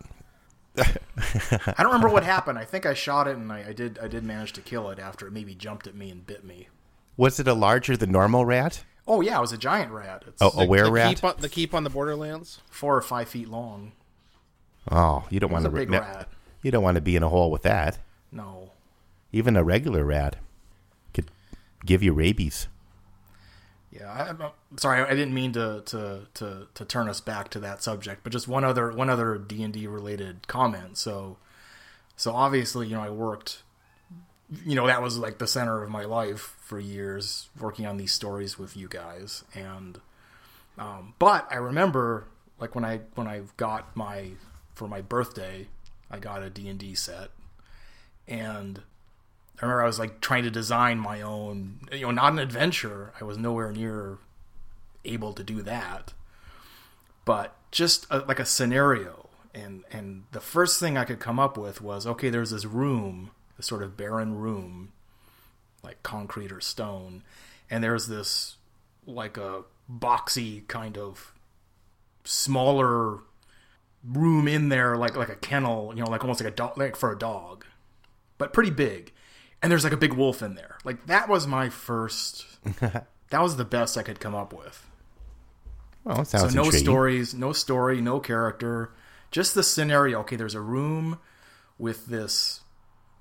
[0.79, 2.59] I don't remember what happened.
[2.59, 4.99] I think I shot it, and I, I did I did manage to kill it
[4.99, 6.69] after it maybe jumped at me and bit me.
[7.17, 8.85] Was it a larger than normal rat?
[9.07, 10.25] Oh yeah, it was a giant rat.
[10.27, 11.17] It's Oh, a were the rat.
[11.17, 12.61] keep on, the keep on the Borderlands.
[12.71, 13.93] four or five feet long.
[14.91, 16.29] Oh, you don't want a to big no, rat.
[16.63, 17.99] You don't want to be in a hole with that.
[18.31, 18.71] No,
[19.33, 20.37] Even a regular rat
[21.13, 21.31] could
[21.85, 22.67] give you rabies.
[24.13, 25.03] I'm sorry.
[25.03, 28.47] I didn't mean to, to to to turn us back to that subject, but just
[28.49, 30.99] one other one other D and D related comment.
[30.99, 31.39] So,
[32.17, 33.63] so obviously, you know, I worked.
[34.67, 38.13] You know, that was like the center of my life for years, working on these
[38.13, 39.45] stories with you guys.
[39.55, 39.99] And,
[40.77, 42.27] um, but I remember,
[42.61, 44.33] like when I when I got my
[44.75, 45.69] for my birthday,
[46.11, 47.31] I got a D and D set,
[48.29, 48.83] and
[49.63, 53.13] I remember I was like trying to design my own, you know, not an adventure.
[53.21, 54.19] I was nowhere near
[55.05, 56.13] able to do that,
[57.25, 59.29] but just a, like a scenario.
[59.55, 62.29] And and the first thing I could come up with was okay.
[62.29, 64.91] There's this room, this sort of barren room,
[65.85, 67.23] like concrete or stone,
[67.71, 68.57] and there's this
[69.07, 71.33] like a boxy kind of
[72.25, 73.19] smaller
[74.03, 76.97] room in there, like like a kennel, you know, like almost like a dog, like
[76.97, 77.65] for a dog,
[78.39, 79.13] but pretty big.
[79.63, 80.77] And there's like a big wolf in there.
[80.85, 82.47] Like that was my first.
[82.81, 84.87] that was the best I could come up with.
[86.05, 86.81] Well, So no intriguing.
[86.85, 88.91] stories, no story, no character,
[89.31, 90.21] just the scenario.
[90.21, 91.21] Okay, there's a room
[91.79, 92.61] with this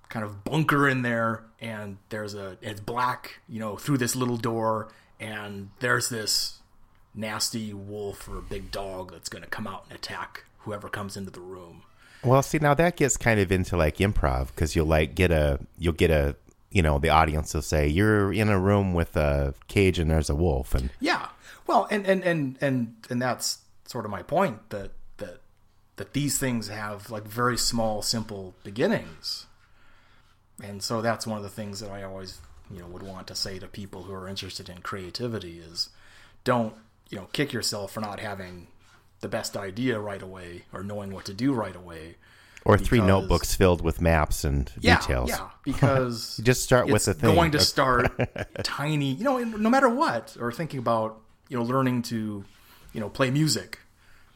[0.10, 4.38] kind of bunker in there, and there's a it's black, you know, through this little
[4.38, 6.58] door, and there's this
[7.14, 11.30] nasty wolf or big dog that's going to come out and attack whoever comes into
[11.30, 11.84] the room.
[12.24, 15.60] Well, see, now that gets kind of into like improv because you'll like get a
[15.78, 16.36] you'll get a
[16.70, 20.30] you know the audience will say you're in a room with a cage and there's
[20.30, 21.28] a wolf and Yeah.
[21.68, 25.42] Well, and and and and and that's sort of my point that that
[25.98, 29.46] that these things have like very small, simple beginnings,
[30.64, 33.36] and so that's one of the things that I always you know would want to
[33.36, 35.90] say to people who are interested in creativity is
[36.44, 36.74] don't
[37.10, 38.68] you know kick yourself for not having
[39.22, 42.16] the best idea right away or knowing what to do right away.
[42.66, 45.30] or three notebooks filled with maps and Yeah, details.
[45.30, 47.34] yeah, because Just start with the thing.
[47.36, 48.12] going to start
[48.64, 52.46] tiny, you know, no matter what, or thinking about, you know, learning to,
[52.94, 53.80] you know, play music.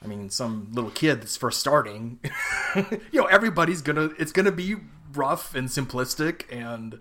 [0.03, 2.19] I mean, some little kid that's first starting,
[3.11, 4.75] you know, everybody's gonna, it's gonna be
[5.13, 6.99] rough and simplistic, and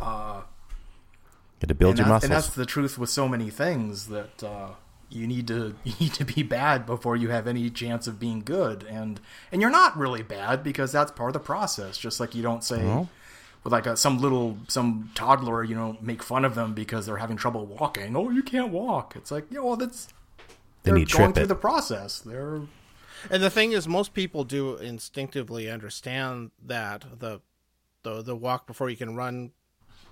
[0.00, 2.24] Got to build and, your that- muscles.
[2.24, 4.70] and that's the truth with so many things that uh,
[5.12, 8.40] you need to you need to be bad before you have any chance of being
[8.40, 9.20] good, and
[9.50, 11.98] and you're not really bad because that's part of the process.
[11.98, 13.06] Just like you don't say
[13.64, 17.18] with like a, some little some toddler, you know, make fun of them because they're
[17.18, 18.16] having trouble walking.
[18.16, 19.14] Oh, you can't walk.
[19.16, 20.08] It's like yeah, well, that's
[20.82, 21.46] they're you going trip through it.
[21.48, 22.18] the process.
[22.20, 22.62] They're
[23.30, 27.40] And the thing is, most people do instinctively understand that the
[28.02, 29.52] the the walk before you can run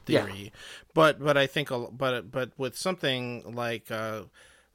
[0.06, 0.52] theory,
[0.94, 4.26] but but I think a l- but but with something like uh, r-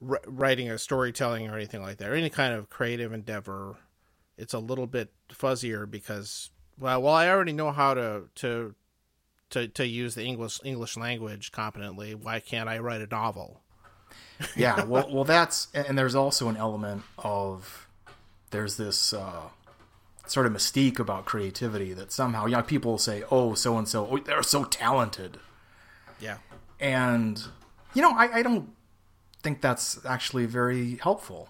[0.06, 3.76] writing or storytelling or anything like that, or any kind of creative endeavor,
[4.38, 8.76] it's a little bit fuzzier because well, well, I already know how to to
[9.52, 12.14] to to use the English English language competently.
[12.16, 13.62] Why can't I write a novel?
[14.56, 17.88] yeah well well that's and there's also an element of
[18.52, 19.44] there's this uh
[20.28, 24.20] sort of mystique about creativity that somehow you know people say oh so and so
[24.26, 25.38] they're so talented
[26.20, 26.38] Yeah.
[26.80, 27.42] and
[27.94, 28.70] you know I, I don't
[29.46, 31.42] think that's actually very helpful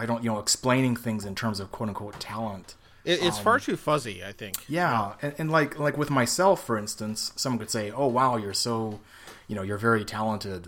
[0.00, 2.68] i don't you know explaining things in terms of quote unquote talent
[3.04, 4.54] It, it's far too fuzzy, I think.
[4.78, 8.54] yeah, and, and like like with myself, for instance, someone could say, "Oh, wow, you're
[8.68, 9.00] so,
[9.48, 10.62] you know, you're very talented,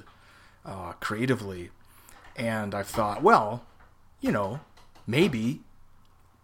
[0.73, 1.63] uh, creatively,"
[2.35, 3.49] and I've thought, well,
[4.21, 4.59] you know,
[5.07, 5.45] maybe,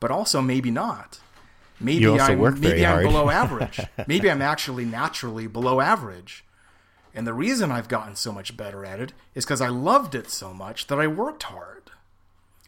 [0.03, 1.19] but also maybe not.
[1.81, 3.07] Maybe You also I'm work maybe very I'm hard.
[3.11, 3.79] below average.
[4.07, 6.45] maybe I'm actually naturally below average.
[7.15, 10.31] And the reason I've gotten so much better at it is because I loved it
[10.31, 11.91] so much that I worked hard.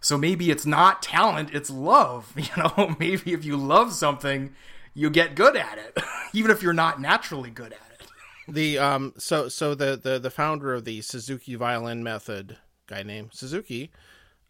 [0.01, 2.33] So maybe it's not talent, it's love.
[2.37, 4.55] You know, maybe if you love something,
[4.95, 5.99] you get good at it,
[6.33, 8.07] even if you're not naturally good at it.
[8.49, 12.57] The um so so the the the founder of the Suzuki violin method,
[12.89, 13.93] guy named Suzuki,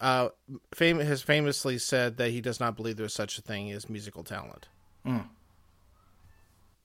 [0.00, 0.30] uh,
[0.74, 4.24] fam- has famously said that he does not believe there's such a thing as musical
[4.24, 4.68] talent.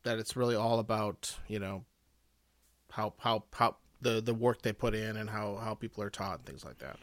[0.03, 1.85] That it's really all about you know
[2.97, 6.39] how how how the the work they put in and how how people are taught
[6.39, 6.97] and things like that.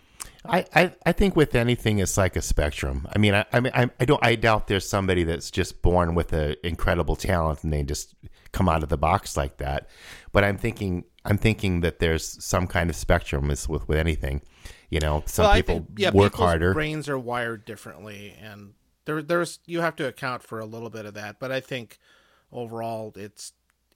[0.46, 3.06] I, I, I think with anything it's like a spectrum.
[3.14, 4.24] I mean, I, I mean, I, I don't.
[4.24, 8.14] I doubt there's somebody that's just born with an incredible talent and they just
[8.52, 9.88] come out of the box like that.
[10.32, 14.42] But I'm thinking, I'm thinking that there's some kind of spectrum is with with anything.
[14.88, 16.72] You know, some Well, people think, yeah, work harder.
[16.72, 21.04] Brains are wired differently, and there there's you have to account for a little bit
[21.04, 21.38] of that.
[21.38, 21.98] But I think
[22.50, 23.52] overall, it's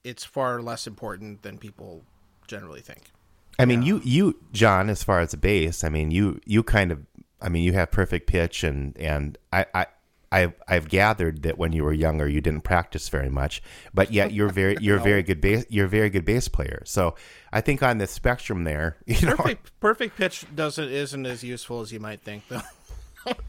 [0.09, 2.03] it's far less important than people
[2.47, 3.11] generally think.
[3.59, 6.91] I mean, you you John, as far as the bass, I mean, you you kind
[6.91, 7.05] of,
[7.41, 9.85] I mean, you have perfect pitch, and and I I.
[10.31, 13.63] I've I've gathered that when you were younger you didn't practice very much,
[13.95, 16.83] but yet you're very you're a very good bass you're a very good bass player.
[16.85, 17.15] So
[17.51, 21.81] I think on the spectrum there, you know, Perfect perfect pitch doesn't isn't as useful
[21.81, 22.61] as you might think, though.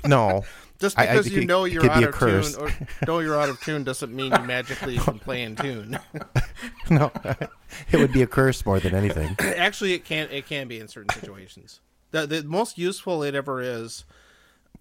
[0.05, 0.45] No,
[0.81, 2.57] Just I- I because you it- know you're out of curse.
[2.57, 2.73] tune or
[3.07, 5.99] know you're out of tune doesn't mean you magically can play in tune.
[6.91, 7.13] no,
[7.93, 9.37] it would be a curse more than anything.
[9.41, 11.81] Actually, it can it can be in certain situations.
[12.13, 14.05] The the most useful it ever is.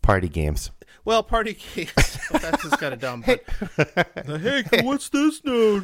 [0.02, 0.72] Party games.
[1.04, 2.18] Well, party games.
[2.32, 3.24] that's just kind of dumb.
[3.26, 3.44] But,
[4.40, 5.84] hey, what's this note?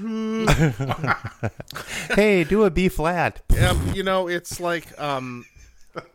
[2.15, 3.41] Hey, do a B flat.
[3.62, 5.45] um, you know, it's like um,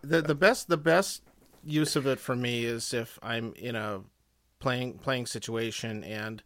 [0.03, 1.23] the the best the best
[1.65, 4.03] use of it for me is if I'm in a
[4.59, 6.43] playing playing situation and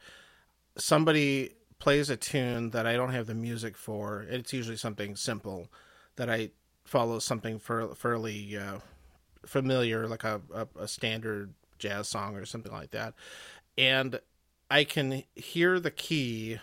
[0.77, 4.25] somebody plays a tune that I don't have the music for.
[4.29, 5.71] It's usually something simple
[6.17, 6.51] that I
[6.85, 8.79] follow something fairly uh,
[9.45, 13.15] familiar, like a, a, a standard jazz song or something like that,
[13.77, 14.21] and
[14.71, 16.59] I can hear the key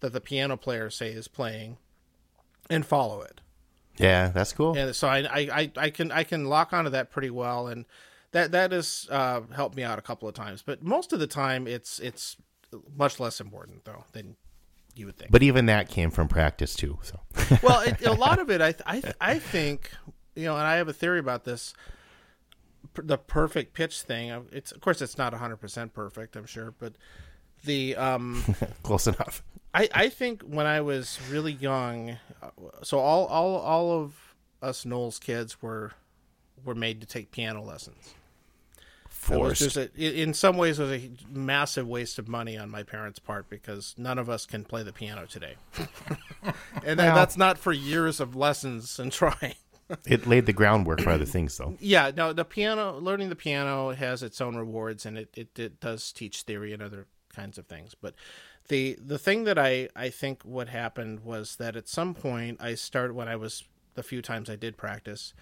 [0.00, 1.76] that the piano player say is playing
[2.70, 3.40] and follow it.
[3.98, 4.76] Yeah, that's cool.
[4.76, 7.84] And so I, I, I, can I can lock onto that pretty well, and
[8.32, 10.62] that that has uh, helped me out a couple of times.
[10.62, 12.36] But most of the time, it's it's
[12.96, 14.36] much less important though than
[14.94, 15.30] you would think.
[15.30, 16.98] But even that came from practice too.
[17.02, 17.20] So
[17.62, 19.92] well, it, a lot of it, I, I, I think,
[20.34, 21.74] you know, and I have a theory about this.
[22.94, 24.46] The perfect pitch thing.
[24.50, 26.36] It's of course it's not hundred percent perfect.
[26.36, 26.94] I'm sure, but
[27.64, 28.42] the um,
[28.82, 29.42] close enough.
[29.74, 32.50] I, I think when I was really young, uh,
[32.82, 35.92] so all all all of us Knowles kids were
[36.64, 38.14] were made to take piano lessons.
[39.30, 39.62] It was Forced.
[39.62, 42.82] just a, i- in some ways, it was a massive waste of money on my
[42.82, 45.56] parents' part because none of us can play the piano today,
[46.84, 49.54] and that- Well- that's not for years of lessons and trying.
[50.06, 51.74] It laid the groundwork for other things, though.
[51.80, 55.80] Yeah, no, the piano, learning the piano has its own rewards, and it, it, it
[55.80, 57.94] does teach theory and other kinds of things.
[57.98, 58.14] But
[58.68, 62.74] the the thing that I I think what happened was that at some point I
[62.74, 65.34] started when I was the few times I did practice,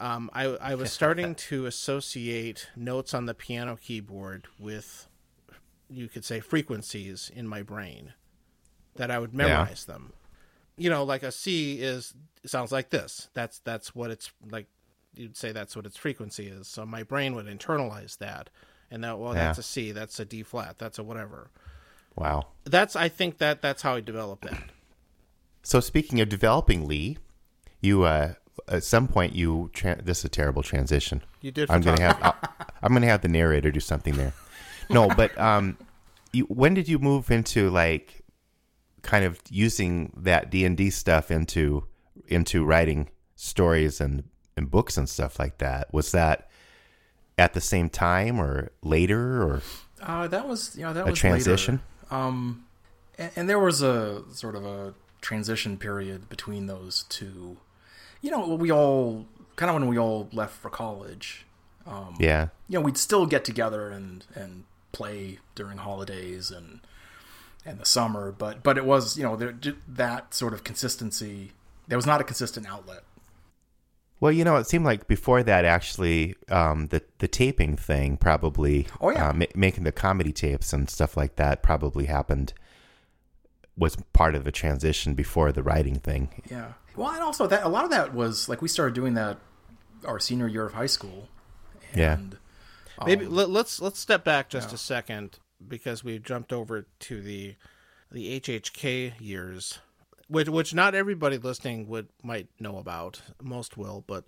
[0.00, 5.08] um, I I was starting to associate notes on the piano keyboard with
[5.90, 8.14] you could say frequencies in my brain
[8.96, 10.12] that I would memorize them.
[10.76, 12.14] You know, like a C is
[12.46, 13.28] sounds like this.
[13.34, 14.66] That's that's what it's like.
[15.14, 16.66] You'd say that's what its frequency is.
[16.66, 18.48] So my brain would internalize that,
[18.90, 21.50] and that well, that's a C, that's a D flat, that's a whatever.
[22.16, 22.46] Wow.
[22.64, 24.62] That's I think that that's how I developed that.
[25.64, 27.18] So speaking of developing Lee,
[27.80, 28.34] you uh,
[28.66, 31.22] at some point you tra- this is a terrible transition.
[31.40, 32.34] You did I'm gonna have I'll,
[32.82, 34.32] I'm gonna have the narrator do something there.
[34.90, 35.78] No, but um,
[36.32, 38.22] you, when did you move into like
[39.02, 41.86] kind of using that D and D stuff into
[42.26, 44.24] into writing stories and
[44.56, 45.94] and books and stuff like that?
[45.94, 46.50] Was that
[47.38, 49.62] at the same time or later or
[50.02, 51.74] Uh, that was you know that a was transition?
[51.76, 51.86] Later.
[52.12, 52.64] Um,
[53.18, 57.56] and, and there was a sort of a transition period between those two.
[58.20, 61.46] You know, we all kind of when we all left for college.
[61.86, 62.48] Um, Yeah.
[62.68, 66.80] you know, we'd still get together and and play during holidays and
[67.64, 69.54] and the summer, but but it was you know there,
[69.88, 71.52] that sort of consistency.
[71.88, 73.02] There was not a consistent outlet.
[74.22, 78.86] Well, you know, it seemed like before that, actually, um, the the taping thing probably,
[79.00, 79.30] Oh, yeah.
[79.30, 82.52] uh, ma- making the comedy tapes and stuff like that probably happened
[83.76, 86.40] was part of the transition before the writing thing.
[86.48, 86.74] Yeah.
[86.94, 89.38] Well, and also that a lot of that was like we started doing that
[90.04, 91.26] our senior year of high school.
[91.92, 92.14] Yeah.
[92.14, 92.36] And,
[93.04, 97.20] Maybe um, let, let's let's step back just a second because we've jumped over to
[97.20, 97.56] the
[98.12, 99.80] the HHK years,
[100.28, 103.20] which which not everybody listening would might know about.
[103.42, 104.24] Most will, but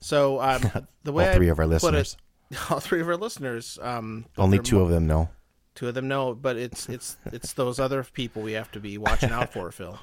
[0.00, 0.62] so um,
[1.04, 2.16] the way All three I of our listeners.
[2.50, 5.30] it, all three of our listeners, um, Only two of them know.
[5.74, 8.98] two of them know, but it's it's it's those other people we have to be
[8.98, 9.98] watching out for, Phil.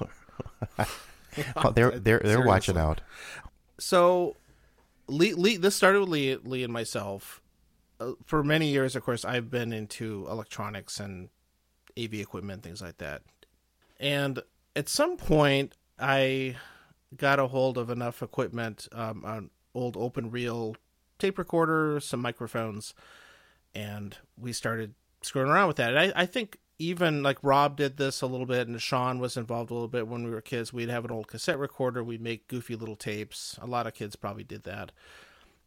[1.56, 3.00] Oh, they're they're they're watching out.
[3.78, 4.36] so
[5.08, 7.40] Lee, Lee this started with Lee, Lee and myself.
[8.00, 11.28] Uh, for many years, of course, I've been into electronics and
[11.98, 13.22] AV equipment, things like that.
[13.98, 14.40] And
[14.76, 16.56] at some point, I
[17.16, 20.76] got a hold of enough equipment, um, an old open reel
[21.18, 22.94] tape recorder, some microphones,
[23.74, 25.90] and we started screwing around with that.
[25.90, 29.36] And I, I think even like Rob did this a little bit, and Sean was
[29.36, 30.72] involved a little bit when we were kids.
[30.72, 33.58] We'd have an old cassette recorder, we'd make goofy little tapes.
[33.62, 34.92] A lot of kids probably did that,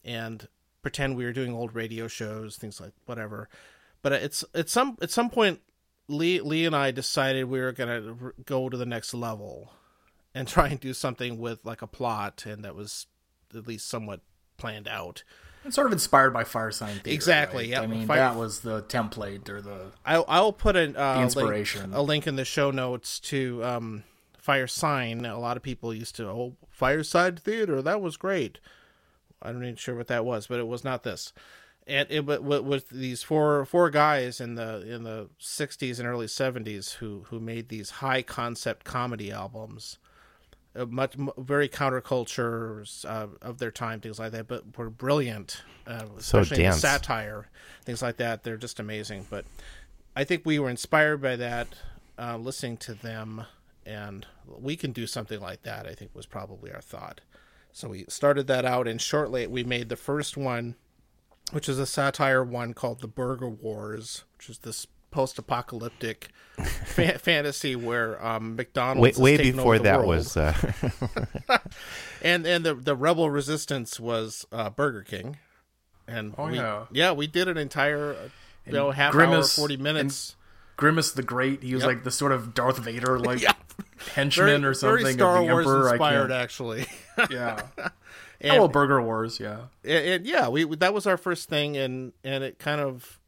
[0.03, 0.47] and
[0.81, 3.49] pretend we were doing old radio shows, things like whatever.
[4.01, 5.61] But it's at some at some point,
[6.07, 8.15] Lee Lee and I decided we were gonna
[8.45, 9.71] go to the next level,
[10.33, 13.07] and try and do something with like a plot, and that was
[13.55, 14.21] at least somewhat
[14.57, 15.23] planned out.
[15.63, 17.09] and sort of inspired by Firesign Theatre.
[17.11, 17.69] Exactly, right?
[17.71, 17.81] yeah.
[17.81, 21.19] I mean, Fire- that was the template or the I'll, I'll put an, uh, The
[21.19, 21.93] link, inspiration.
[21.93, 24.03] a link in the show notes to um,
[24.37, 25.25] Fire Sign.
[25.25, 28.59] A lot of people used to, oh, Fireside Theater, that was great.
[29.41, 31.33] I'm not even sure what that was, but it was not this.
[31.87, 36.25] And it wa- was these four four guys in the in the 60s and early
[36.27, 39.97] 70s who who made these high concept comedy albums,
[40.75, 45.63] uh, much very counterculture uh, of their time, things like that, but were brilliant.
[45.85, 47.47] Uh, So especially in satire,
[47.85, 48.43] things like that.
[48.43, 49.27] They're just amazing.
[49.29, 49.45] But
[50.15, 51.67] I think we were inspired by that,
[52.19, 53.45] uh, listening to them,
[53.85, 55.87] and we can do something like that.
[55.87, 57.21] I think was probably our thought.
[57.71, 60.75] So we started that out, and shortly we made the first one,
[61.51, 66.29] which is a satire one called "The Burger Wars," which is this post-apocalyptic
[66.85, 70.07] fa- fantasy where um, McDonald's way, is way taking before over the that world.
[70.09, 70.53] was uh,
[72.21, 75.37] and and the the rebel resistance was uh, Burger King,
[76.07, 76.57] and Oh, we,
[76.91, 77.11] yeah.
[77.11, 78.29] we did an entire uh,
[78.65, 80.35] you know half Grimace hour forty minutes.
[80.75, 81.63] Grimace the Great.
[81.63, 81.87] He was Yep.
[81.87, 83.53] like the sort of Darth Vader like Yeah.
[84.13, 85.89] henchman or something very Star of the Wars Emperor.
[85.89, 86.85] inspired, I actually.
[87.31, 87.61] yeah.
[88.41, 89.39] And, oh, well, Burger Wars.
[89.39, 89.61] Yeah.
[89.83, 93.19] and, and yeah, we that was our first thing, and and it kind of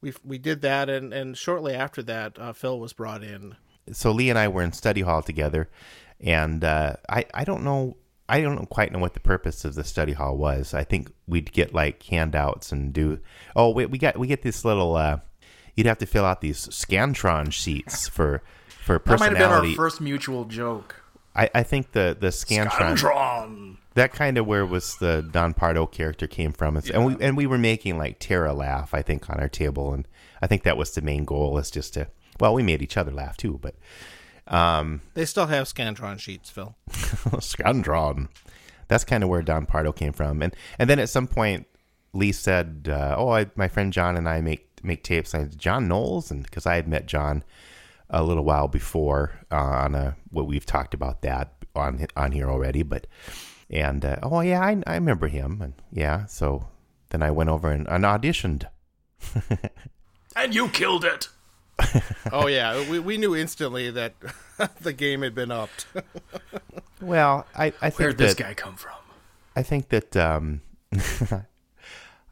[0.00, 3.56] we we did that, and and shortly after that, uh, Phil was brought in.
[3.92, 5.68] so Lee and I were in study hall together,
[6.20, 7.96] and uh, I I don't know
[8.28, 10.74] I don't quite know what the purpose of the study hall was.
[10.74, 13.20] I think we'd get like handouts and do.
[13.56, 14.96] Oh, we, we got we get this little.
[14.96, 15.20] Uh,
[15.74, 19.74] you'd have to fill out these Scantron sheets for for That might have been our
[19.74, 20.96] first mutual joke.
[21.34, 23.76] I, I think the the Scantron Scantron.
[23.94, 27.36] That kind of where was the Don Pardo character came from, It's- and we and
[27.36, 28.94] we were making like Tara laugh.
[28.94, 30.06] I think on our table, and
[30.42, 32.08] I think that was the main goal is just to.
[32.40, 33.74] Well, we made each other laugh too, but
[35.14, 36.76] They still have Scantron sheets, Phil.
[37.40, 38.28] Scandron.
[38.88, 41.66] That's kind of where Don Pardo came from, and and then at some point,
[42.14, 45.58] Lee said, uh, "Oh, I, my friend John and I make make tapes." I said,
[45.58, 47.44] John Knowles, and because I had met John
[48.08, 52.48] a little while before uh, on a what we've talked about that on on here
[52.48, 53.06] already, but
[53.70, 56.68] and uh, oh yeah, I I remember him, and yeah, so
[57.10, 58.64] then I went over and, and auditioned.
[60.36, 61.28] And you killed it.
[62.32, 64.14] oh yeah, we we knew instantly that
[64.80, 65.86] the game had been upped.
[67.00, 68.92] Well, I I think Where'd this that- guy come from?
[69.56, 70.60] I think that um,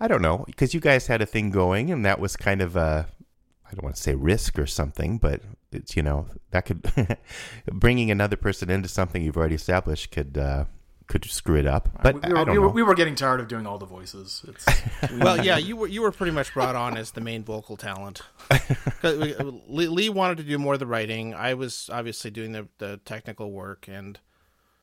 [0.00, 2.76] I don't know because you guys had a thing going, and that was kind of
[2.76, 3.08] a
[3.66, 5.40] I don't want to say risk or something, but
[5.72, 7.18] it's you know that could
[7.72, 10.64] bringing another person into something you've already established could uh,
[11.06, 11.88] could screw it up.
[12.02, 12.72] But we, were, I don't we, were, know.
[12.72, 14.44] we were getting tired of doing all the voices.
[14.48, 14.66] It's,
[15.18, 18.22] well, yeah, you were you were pretty much brought on as the main vocal talent.
[19.02, 21.34] Lee, Lee wanted to do more of the writing.
[21.34, 24.18] I was obviously doing the the technical work and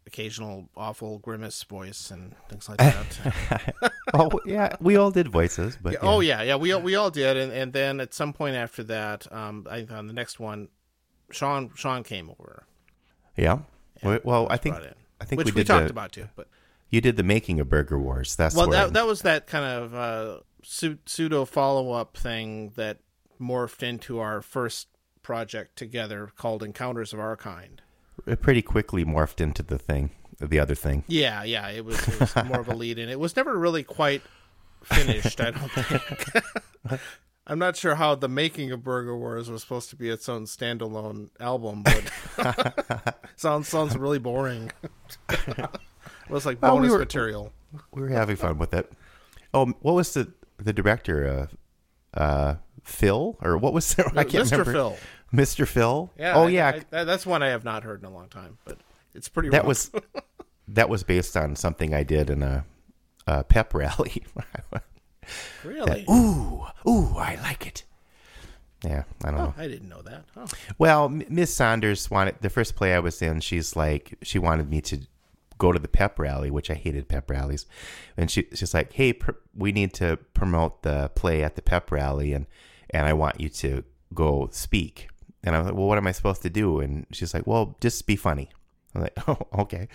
[0.05, 3.73] occasional awful grimace voice and things like that.
[4.13, 7.37] oh yeah, we all did voices, but Oh yeah, yeah, we all, we all did,
[7.37, 10.69] and and then at some point after that, um, I on the next one,
[11.31, 12.65] Sean Sean came over.
[13.35, 13.59] yeah.
[14.03, 16.27] Well, well, I think brought in, I think which we we, talked the, about too.
[16.35, 16.49] But
[16.89, 18.35] You did the making of Burger Wars.
[18.35, 22.99] That's well, that that was that kind of uh, pseudo follow up thing that
[23.39, 24.87] morphed into our first
[25.21, 27.81] project together called Encounters of Our Kind.
[28.27, 31.05] it pretty quickly morphed into the thing, the other thing.
[31.07, 33.07] Yeah, yeah, it was, it was more of a lead in.
[33.07, 34.21] It was never really quite
[34.83, 35.39] finished.
[35.39, 37.01] I don't think.
[37.45, 40.45] I'm not sure how the making of Burger Wars was supposed to be its own
[40.45, 44.71] standalone album, but sounds sounds really boring.
[45.29, 45.69] it
[46.29, 47.51] was like Well, we bonus were- material.
[47.91, 48.91] we were having fun with it.
[49.53, 51.49] Oh, what was the the director?
[52.15, 54.07] Uh, uh, Phil or what was there?
[54.15, 54.51] I can't Mr.
[54.51, 54.71] remember.
[54.73, 54.97] Phil.
[55.33, 55.67] Mr.
[55.67, 56.11] Phil.
[56.17, 56.35] Yeah.
[56.35, 58.57] oh I- yeah, I- that- that's one I have not heard in a long time,
[58.65, 58.77] but
[59.13, 59.49] it's pretty.
[59.49, 59.67] that rough.
[59.67, 59.91] was
[60.69, 62.65] that was based on something I did in a,
[63.27, 64.23] a pep rally.
[65.63, 66.05] Really.
[66.09, 67.83] ooh, ooh, I like it.
[68.83, 69.53] Yeah, I don't oh, know.
[69.57, 70.25] Oh, I didn't know that.
[70.35, 70.45] Oh.
[70.77, 73.39] Well, Miss Saunders wanted the first play I was in.
[73.39, 74.99] She's like, she wanted me to
[75.57, 77.65] go to the pep rally, which I hated pep rallies,
[78.17, 81.91] and she she's like, "Hey, pr- we need to promote the play at the pep
[81.91, 82.45] rally, and
[82.89, 85.07] and I want you to go speak."
[85.43, 87.77] And I was like, "Well, what am I supposed to do?" And she's like, "Well,
[87.79, 88.49] just be funny."
[88.93, 89.87] I'm like, "Oh, okay."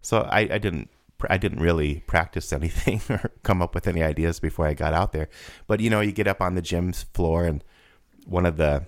[0.00, 0.88] So I, I didn't
[1.28, 5.12] I didn't really practice anything or come up with any ideas before I got out
[5.12, 5.28] there.
[5.66, 7.64] But you know, you get up on the gym floor and
[8.26, 8.84] one of the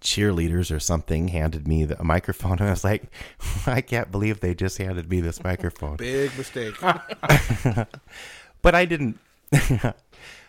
[0.00, 3.04] cheerleaders or something handed me the, a microphone and I was like,
[3.66, 5.96] I can't believe they just handed me this microphone.
[5.96, 6.74] Big mistake.
[8.62, 9.18] But I didn't.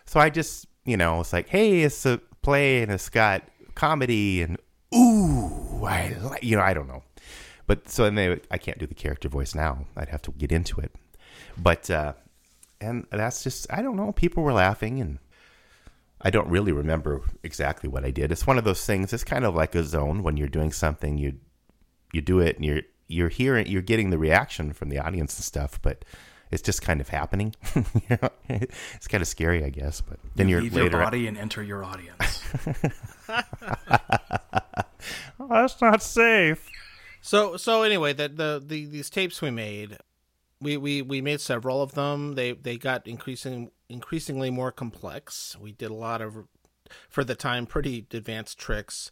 [0.06, 3.44] so I just, you know, was like, hey, it's a play and it's got
[3.76, 4.58] comedy and
[4.96, 7.04] ooh, I like, you know, I don't know.
[7.70, 9.86] But so and they, I can't do the character voice now.
[9.96, 10.92] I'd have to get into it.
[11.56, 12.14] But uh,
[12.82, 14.12] and that's just I don't know.
[14.12, 15.20] People were laughing and
[16.20, 18.32] I don't really remember exactly what I did.
[18.32, 19.14] It's one of those things.
[19.14, 21.20] It's kind of like a zone when you're doing something.
[21.20, 21.36] You
[22.12, 25.46] you do it and you're you're hearing you're getting the reaction from the audience and
[25.46, 26.04] stuff, but
[26.50, 27.54] it's just kind of happening.
[28.10, 28.30] You know?
[28.50, 30.02] it's kind of scary, I guess.
[30.02, 30.98] But then you're Leave later.
[30.98, 32.42] your body and enter your audience.
[35.40, 36.68] oh, that's not safe.
[37.22, 39.98] So so anyway, the, the the these tapes we made,
[40.62, 42.36] we, we we made several of them.
[42.36, 45.58] They they got increasing increasingly more complex.
[45.60, 46.48] We did a lot of
[47.10, 49.12] for the time pretty advanced tricks.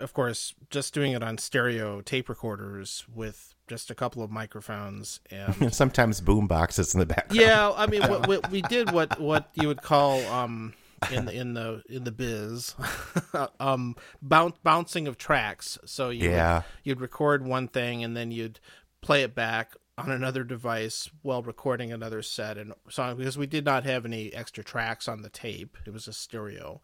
[0.00, 5.20] Of course, just doing it on stereo tape recorders with just a couple of microphones
[5.30, 7.40] and Sometimes boom boxes in the background.
[7.40, 10.72] yeah, I mean, what, what we did what what you would call um,
[11.12, 12.74] in the in the in the biz.
[13.60, 15.78] um, bounce, bouncing of tracks.
[15.84, 16.56] So you Yeah.
[16.56, 18.60] would, you'd record one thing and then you'd
[19.00, 23.64] play it back on another device while recording another set and song because we did
[23.64, 25.76] not have any extra tracks on the tape.
[25.86, 26.80] It was a stereo,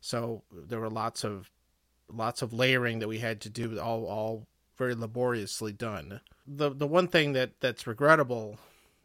[0.00, 1.50] so there were lots of
[2.12, 4.46] lots of layering that we had to do, all all
[4.76, 6.20] very laboriously done.
[6.46, 8.58] The the one thing that that's regrettable,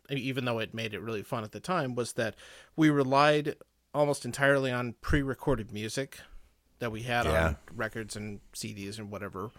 [0.09, 2.35] even though it made it really fun at the time, was that
[2.75, 3.55] we relied
[3.95, 6.19] almost entirely on pre-recorded music
[6.79, 7.47] that we had Yeah.
[7.47, 9.49] on records and CDs and whatever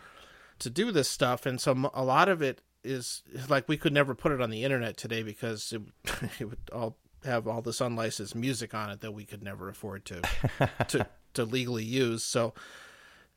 [0.61, 4.15] to do this stuff, and so a lot of it is like we could never
[4.15, 5.83] put it on the internet today because it,
[6.39, 10.05] it would all have all this unlicensed music on it that we could never afford
[10.05, 10.23] to
[10.89, 12.23] to to legally use.
[12.23, 12.55] So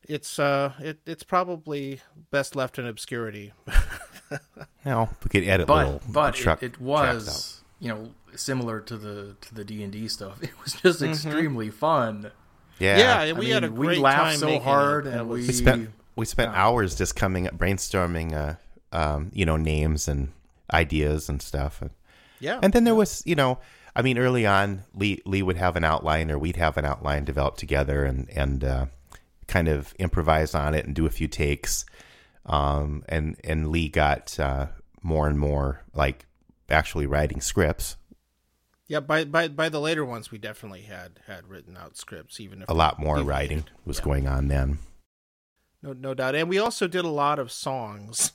[0.07, 1.99] it's uh it, it's probably
[2.31, 3.53] best left in obscurity.
[4.85, 8.97] Well, we could edit but little but truck it, it was you know similar to
[8.97, 10.39] the to the D and D stuff.
[10.43, 12.31] It was just extremely fun.
[12.79, 12.97] Yeah.
[12.97, 15.13] yeah, and we I had a great we laughed time so hard, it.
[15.13, 18.55] and we, we spent we spent hours just coming up brainstorming uh
[18.95, 20.29] um you know names and
[20.71, 21.91] ideas and stuff and,
[22.39, 23.57] yeah, and then there was you know
[23.95, 27.23] i mean early on lee lee would have an outline or we'd have an outline
[27.23, 28.85] developed together and and uh
[29.47, 31.85] kind of improvise on it and do a few takes
[32.45, 34.67] um and and lee got uh
[35.01, 36.25] more and more like
[36.69, 37.95] actually writing scripts
[38.89, 38.99] yeah.
[38.99, 42.69] By by by the later ones, we definitely had had written out scripts, even if
[42.69, 44.03] a lot more writing was Yeah.
[44.05, 44.79] going on then
[45.81, 48.33] No, no doubt, and we also did a lot of songs,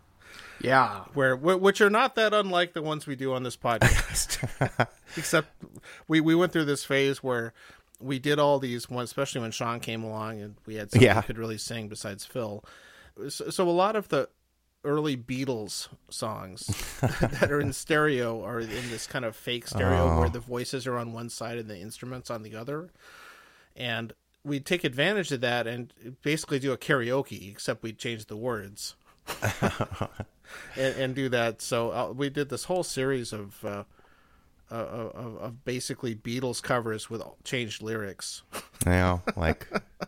[0.60, 1.04] yeah.
[1.14, 4.88] where which are not that unlike the ones we do on this podcast.
[5.16, 5.48] Except
[6.08, 7.52] we we went through this phase where
[8.00, 11.14] we did all these ones, especially when Sean came along and we had someone Yeah.
[11.20, 12.64] who could really sing besides Phil.
[13.28, 14.28] So, so a lot of the
[14.84, 16.66] early Beatles songs
[17.00, 20.20] that are in stereo are in this kind of fake stereo Oh.
[20.20, 22.90] where the voices are on one side and the instruments on the other.
[23.76, 24.12] And
[24.44, 28.96] we'd take advantage of that and basically do a karaoke, except we'd change the words
[30.76, 31.62] and, and do that.
[31.62, 33.84] So uh, we did this whole series of, uh,
[34.70, 38.42] uh, of of basically Beatles covers with changed lyrics.
[38.86, 39.68] you know like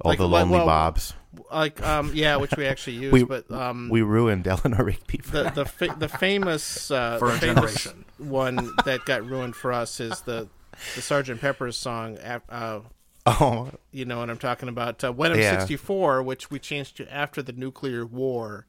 [0.00, 1.14] all Like, the lonely well, bobs
[1.50, 5.30] like um yeah which we actually used We- but um we ruined eleanor rigby for
[5.32, 5.54] the that.
[5.54, 8.04] the fa- the famous uh For the a famous generation.
[8.18, 10.48] one that got ruined for us is the
[10.94, 12.80] the Sergeant Pepper's song uh
[13.26, 15.58] oh you know what I'm talking about uh, When I'm Yeah.
[15.58, 18.66] 64 which we changed to after the nuclear war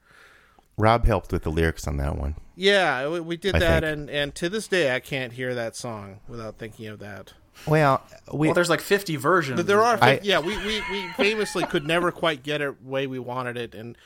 [0.77, 3.93] rob helped with the lyrics on that one yeah we, we did I that think.
[3.93, 7.33] and and to this day I can't hear that song without thinking of that
[7.67, 8.01] well
[8.31, 9.57] we Well, there's like 50 versions.
[9.57, 12.89] But there are, I- yeah, we, we, we famously could never quite get it the
[12.89, 13.97] way we wanted it, and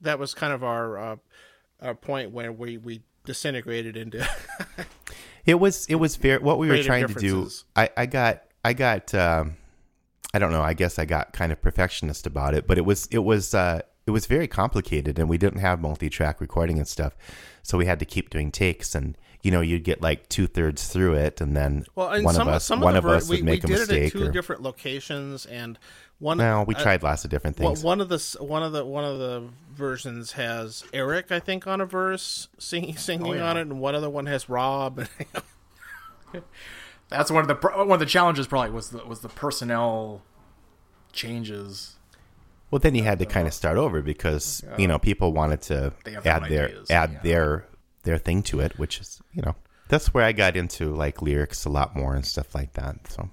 [0.00, 1.16] that was kind of our uh,
[1.80, 4.26] our point where we, we disintegrated into.
[5.44, 7.48] It was it was very what we were trying to do.
[7.76, 9.56] I I got I got um,
[10.34, 10.60] I don't know.
[10.62, 13.82] I guess I got kind of perfectionist about it, but it was it was uh,
[14.08, 17.14] it was very complicated, and we didn't have multi-track recording and stuff,
[17.62, 19.16] so we had to keep doing takes, and
[19.46, 22.48] you know you'd get like two thirds through it, and then well, and one some
[22.48, 23.82] of us some one of of the ver- us we, would make we a did
[23.82, 24.12] it at mistake.
[24.12, 25.78] two Or, different locations, and
[26.18, 26.38] one.
[26.38, 27.84] no, we uh, tried lots of different Well, things.
[27.84, 31.80] one of the one of the one of the versions has Eric, I think, on
[31.80, 33.50] a verse singing singing Oh, yeah.
[33.50, 35.06] on it, and one other one has Rob.
[37.08, 38.48] That's one of the one of the challenges.
[38.48, 40.22] Probably was the was the personnel
[41.12, 41.92] changes.
[42.70, 45.92] Well, then you had to kind of start over because you know people wanted to
[46.04, 47.20] They add their ideas, add yeah.
[47.22, 47.66] their
[48.06, 49.54] their thing to it, which is you know
[49.88, 53.06] that's where I got into like lyrics a lot more and stuff like that.
[53.08, 53.28] So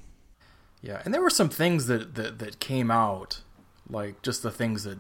[0.82, 3.42] Yeah, and there were some things that that, that came out,
[3.90, 5.00] like just the things that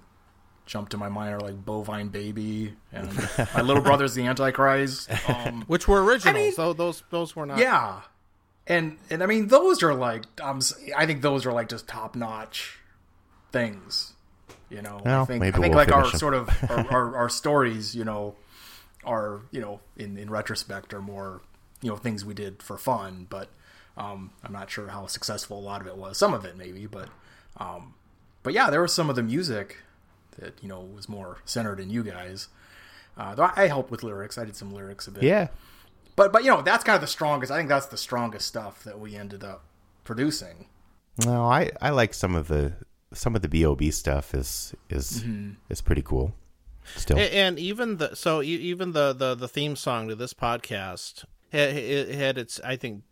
[0.65, 3.09] jumped to my mind are like bovine baby and
[3.53, 5.09] my little brother's the antichrist.
[5.29, 6.35] Um, which were originals.
[6.41, 7.57] mean- so those those were not.
[7.57, 8.01] yeah,
[8.65, 10.61] and and I mean those are like um,
[10.95, 12.77] I think those are like just top notch
[13.51, 14.13] things.
[14.69, 16.19] You know, I think maybe I think we'll like our finish 'em.
[16.19, 18.33] sort of our, our, our stories, you know,
[19.05, 21.41] are you know in in retrospect are more
[21.81, 23.49] you know things we did for fun, but
[23.97, 26.17] um, I'm not sure how successful a lot of it was.
[26.17, 27.09] Some of it maybe, but
[27.57, 27.93] um,
[28.41, 29.77] but yeah, there was some of the music
[30.39, 32.47] that you know was more centered in you guys.
[33.15, 35.49] Uh, though I helped with lyrics, I did some lyrics a bit yeah,
[36.15, 37.51] but but you know that's kind of the strongest.
[37.51, 39.63] I think that's the strongest stuff that we ended up
[40.03, 40.65] producing.
[41.23, 42.73] no, I I like some of the
[43.13, 45.51] some of the Bob stuff is is Mm-hmm.
[45.69, 46.33] is pretty cool.
[46.95, 51.25] Still, A- and even the so even the the, the theme song to this podcast
[51.51, 53.03] had, it had its I think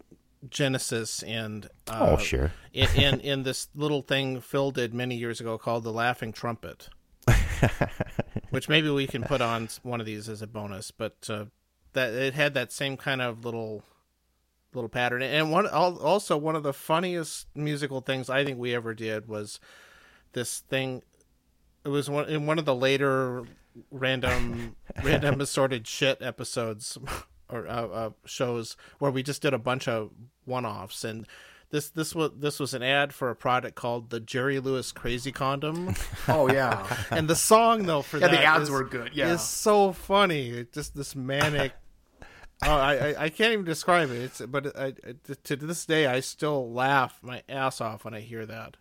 [0.50, 5.40] genesis and uh, oh sure, in, in in this little thing Phil did many years
[5.40, 6.90] ago called the Laughing Trumpet,
[8.50, 10.92] which maybe we can put on one of these as a bonus.
[10.92, 11.46] But uh,
[11.94, 13.84] that it had that same kind of little
[14.74, 15.22] little pattern.
[15.22, 19.60] And one also one of the funniest musical things I think we ever did was
[20.34, 21.04] this thing.
[21.84, 23.44] It was one in one of the later
[23.92, 26.98] random random assorted shit episodes
[27.50, 30.12] or uh, uh, shows where we just did a bunch of
[30.46, 31.28] one offs and.
[31.70, 35.32] This this was this was an ad for a product called the Jerry Lewis Crazy
[35.32, 35.96] Condom,
[36.28, 38.28] Oh yeah, and the song though for yeah.
[38.28, 39.12] that The ads is- were good.
[39.14, 40.50] Yeah, is so funny.
[40.50, 41.72] It's just this manic.
[42.66, 44.18] oh, I, I I can't even describe it.
[44.22, 48.20] It's but I, I- to this day I still laugh my ass off when I
[48.20, 48.76] hear that.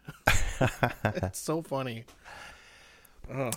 [1.05, 2.07] it's so funny.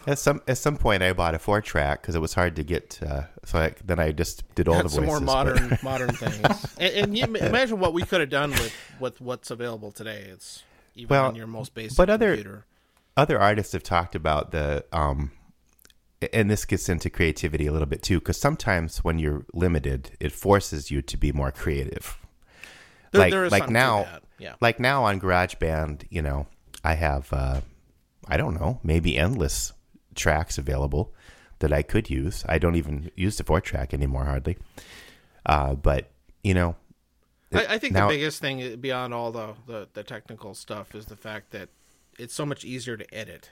[0.07, 2.63] At some at some point, I bought a four track because it was hard to
[2.63, 2.99] get.
[3.01, 5.21] Uh, so I, then I just did all the Some voices.
[5.21, 6.65] more but- modern modern things.
[6.77, 10.27] And, and you imagine what we could have done with with what's available today.
[10.31, 10.63] It's
[10.95, 12.65] even Well, on your most basic but other- computer.
[13.17, 15.31] other artists have talked about the um
[16.31, 20.31] and this gets into creativity a little bit too because sometimes when you're limited it
[20.31, 22.17] forces you to be more creative
[23.11, 24.07] There- like there is like now
[24.39, 24.53] yeah.
[24.61, 26.47] like now on GarageBand you know
[26.83, 27.61] I have uh
[28.27, 29.73] I don't know maybe endless
[30.15, 31.13] tracks available
[31.59, 34.57] that I could use I don't even use the four track anymore hardly
[35.45, 36.11] uh but
[36.43, 36.75] you know
[37.53, 41.05] I, I think now- the biggest thing beyond all the, the the technical stuff is
[41.05, 41.69] the fact that
[42.19, 43.49] it's so much easier to edit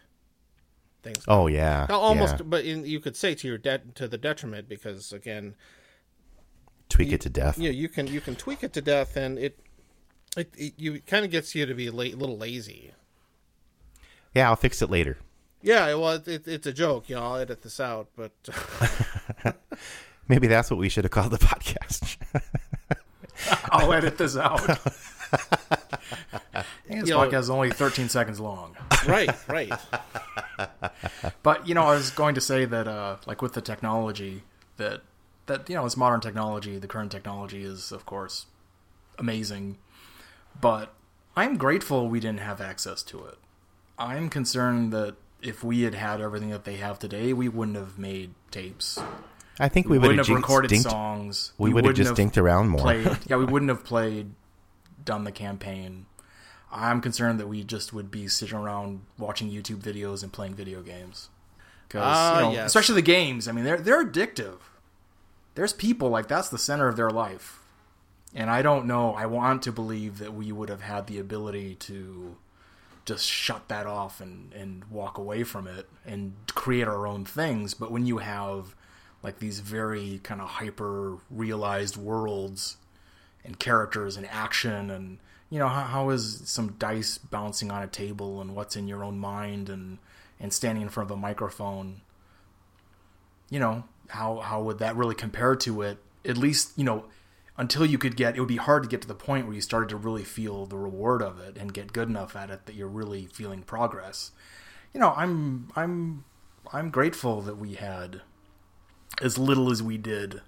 [1.04, 1.24] things.
[1.28, 2.44] oh yeah Now, almost, yeah.
[2.46, 5.56] but in, you could say to your de- to the detriment because again,
[6.90, 9.40] tweak it to death you know, you can you can tweak it to death, and
[9.40, 9.60] it
[10.38, 12.92] it, it you kind of gets you to be a la- little lazy.
[14.34, 15.18] Yeah I'll fix it later
[15.62, 17.24] Yeah, well, it, it, it's a joke, you know.
[17.24, 18.32] I'll edit this out, but
[20.28, 22.18] maybe that's what we should have called the podcast
[23.72, 24.66] I'll edit this out.
[26.88, 27.18] this Yo.
[27.18, 28.76] podcast is only 13 seconds long.
[29.08, 29.74] right, right.
[31.44, 34.44] But you know, I was going to say that, uh, like with the technology,
[34.78, 35.02] that
[35.48, 36.78] that you know, it's modern technology.
[36.78, 38.46] The current technology is, of course,
[39.18, 39.78] amazing.
[40.60, 40.94] But
[41.36, 43.38] I'm grateful we didn't have access to it.
[44.02, 47.98] I'm concerned that if we had had everything that they have today, we wouldn't have
[47.98, 49.00] made tapes.
[49.60, 51.54] I think We, we, would have have recorded dinked, songs.
[51.58, 52.82] we would have wouldn't just dinked around more.
[52.82, 54.32] Played, yeah, we wouldn't have played,
[55.04, 56.08] done the campaign.
[56.72, 60.82] I'm concerned that we just would be sitting around watching YouTube videos and playing video
[60.82, 61.30] games.
[61.88, 62.68] Because Ah, you know, yes.
[62.68, 63.48] especially the games.
[63.48, 64.60] I mean, they're they're addictive.
[65.56, 67.60] There's people like that's the center of their life,
[68.34, 69.14] and I don't know.
[69.14, 72.38] I want to believe that we would have had the ability to
[73.06, 77.74] just shut that off and and walk away from it and create our own things.
[77.74, 78.76] But when you have
[79.24, 82.78] like these very kind of hyper realized worlds
[83.44, 85.18] and characters and action and
[85.50, 89.04] you know how, how is some dice bouncing on a table and what's in your
[89.04, 89.98] own mind and
[90.40, 92.02] and standing in front of a microphone
[93.50, 97.06] you know how how would that really compare to it at least you know
[97.58, 99.62] until you could get it would be hard to get to the point where you
[99.62, 102.76] started to really feel the reward of it and get good enough at it that
[102.76, 104.32] you're really feeling progress.
[104.94, 106.26] You know i'm i'm
[106.74, 108.22] i'm grateful that we had
[109.22, 110.42] as little as we did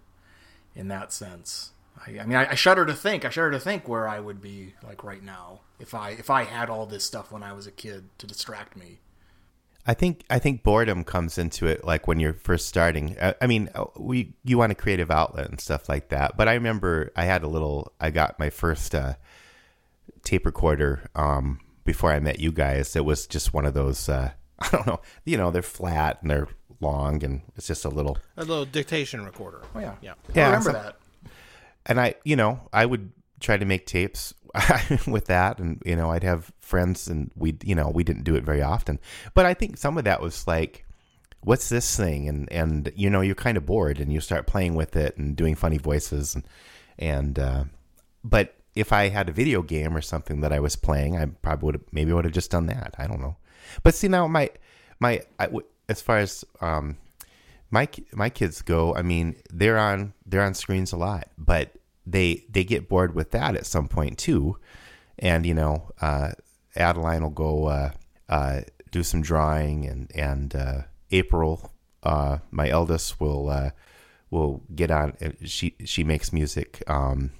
[0.75, 1.71] in that sense.
[2.05, 4.41] I, I mean I, I shudder to think i shudder to think where i would
[4.41, 7.67] be like right now if i if i had all this stuff when i was
[7.67, 8.99] a kid to distract me
[9.85, 13.17] I think I think boredom comes into it like when you're first starting.
[13.21, 16.37] I, I mean, uh, we you want a creative outlet and stuff like that.
[16.37, 17.91] But I remember I had a little.
[17.99, 19.15] I got my first uh,
[20.23, 22.95] tape recorder um, before I met you guys.
[22.95, 24.07] It was just one of those.
[24.07, 25.01] Uh, I don't know.
[25.25, 26.47] You know, they're flat and they're
[26.79, 28.17] long, and it's just a little.
[28.37, 29.61] A little dictation recorder.
[29.75, 30.13] oh yeah Yeah.
[30.13, 30.95] I Yeah, remember so- that
[31.85, 33.11] and I, you know, I would
[33.41, 34.33] try to make tapes
[35.07, 38.35] with that, and you know, I'd have friends, and we, you know, we didn't do
[38.35, 38.99] it very often,
[39.33, 40.85] but I think some of that was like,
[41.41, 44.75] what's this thing, and and you know, you're kind of bored, and you start playing
[44.75, 46.47] with it and doing funny voices, and
[46.99, 47.63] and uh,
[48.23, 51.65] but if I had a video game or something that I was playing, I probably
[51.65, 52.93] would have maybe would have just done that.
[52.99, 53.37] I don't know,
[53.81, 54.51] but see now my
[54.99, 55.49] my I
[55.89, 56.97] as far as um
[57.71, 61.71] my my kids go, I mean, they're on they're on screens a lot, but
[62.05, 64.57] they they get bored with that at some point too.
[65.19, 66.31] And you know, uh,
[66.75, 67.91] Adeline will go uh,
[68.29, 70.81] uh, do some drawing, and and uh,
[71.11, 71.71] April,
[72.03, 73.71] uh, my eldest, will uh,
[74.31, 75.15] will get on.
[75.45, 76.83] She she makes music.
[76.87, 77.31] Um,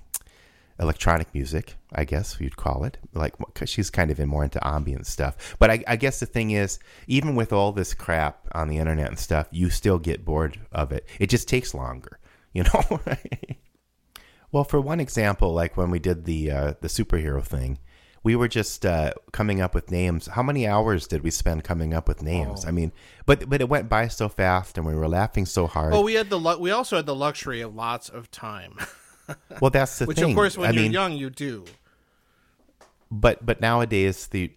[0.80, 2.98] electronic music, I guess you'd call it.
[3.14, 5.56] Like 'cause she's kind of in more into ambient stuff.
[5.60, 9.08] But I, I guess the thing is, even with all this crap on the internet
[9.08, 11.08] and stuff, you still get bored of it.
[11.20, 12.20] It just takes longer,
[12.54, 13.00] you know.
[14.54, 17.80] well, for one example, like when we did the uh, the superhero thing.
[18.26, 20.28] We were just uh, coming up with names.
[20.28, 22.64] How many hours did we spend coming up with names?
[22.66, 22.94] I mean,
[23.26, 25.94] but but it went by so fast, and we were laughing so hard.
[25.94, 28.78] Oh, we had the lu- we also had the luxury of lots of time.
[29.62, 30.08] Well, that's the thing.
[30.08, 30.30] Which, thing.
[30.32, 31.64] of course, when I you're mean, young, you do.
[33.10, 34.52] but but nowadays the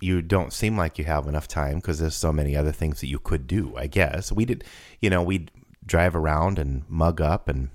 [0.00, 3.06] you don't seem like you have enough time because there's so many other things that
[3.06, 3.74] you could do.
[3.76, 4.64] I guess we did.
[5.00, 5.50] You know, we'd
[5.86, 7.70] drive around and mug up and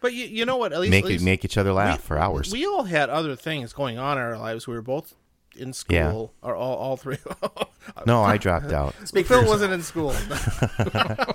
[0.00, 0.72] But you, you know what?
[0.72, 2.52] At least make at least make each other laugh we- for hours.
[2.52, 4.66] We all had other things going on in our lives.
[4.66, 5.14] We were both
[5.58, 6.10] in Yeah.
[6.10, 7.16] school, or all, all three.
[8.06, 8.92] no, I dropped out.
[9.14, 10.14] Phil wasn't in school.
[10.78, 11.34] I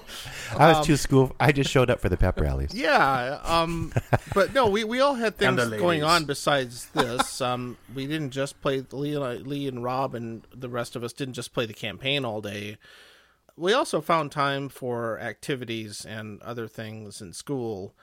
[0.56, 1.36] Um, was too school.
[1.40, 2.74] I just showed up for the pep rallies.
[2.74, 3.92] yeah, um,
[4.36, 7.42] but no, we, we all had things going on besides this.
[7.42, 11.04] Um, we didn't just play Lee and, I, Lee and Rob, and the rest of
[11.04, 12.78] us didn't just play the campaign all day.
[13.58, 17.94] We also found time for activities and other things in school,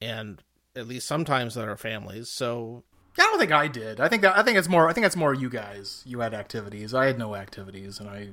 [0.00, 0.42] and
[0.74, 2.28] at least sometimes with are families.
[2.28, 2.84] So
[3.18, 4.00] I don't think I did.
[4.00, 4.88] I think that I think it's more.
[4.88, 6.02] I think it's more you guys.
[6.06, 6.94] You had activities.
[6.94, 8.30] I had no activities, and I,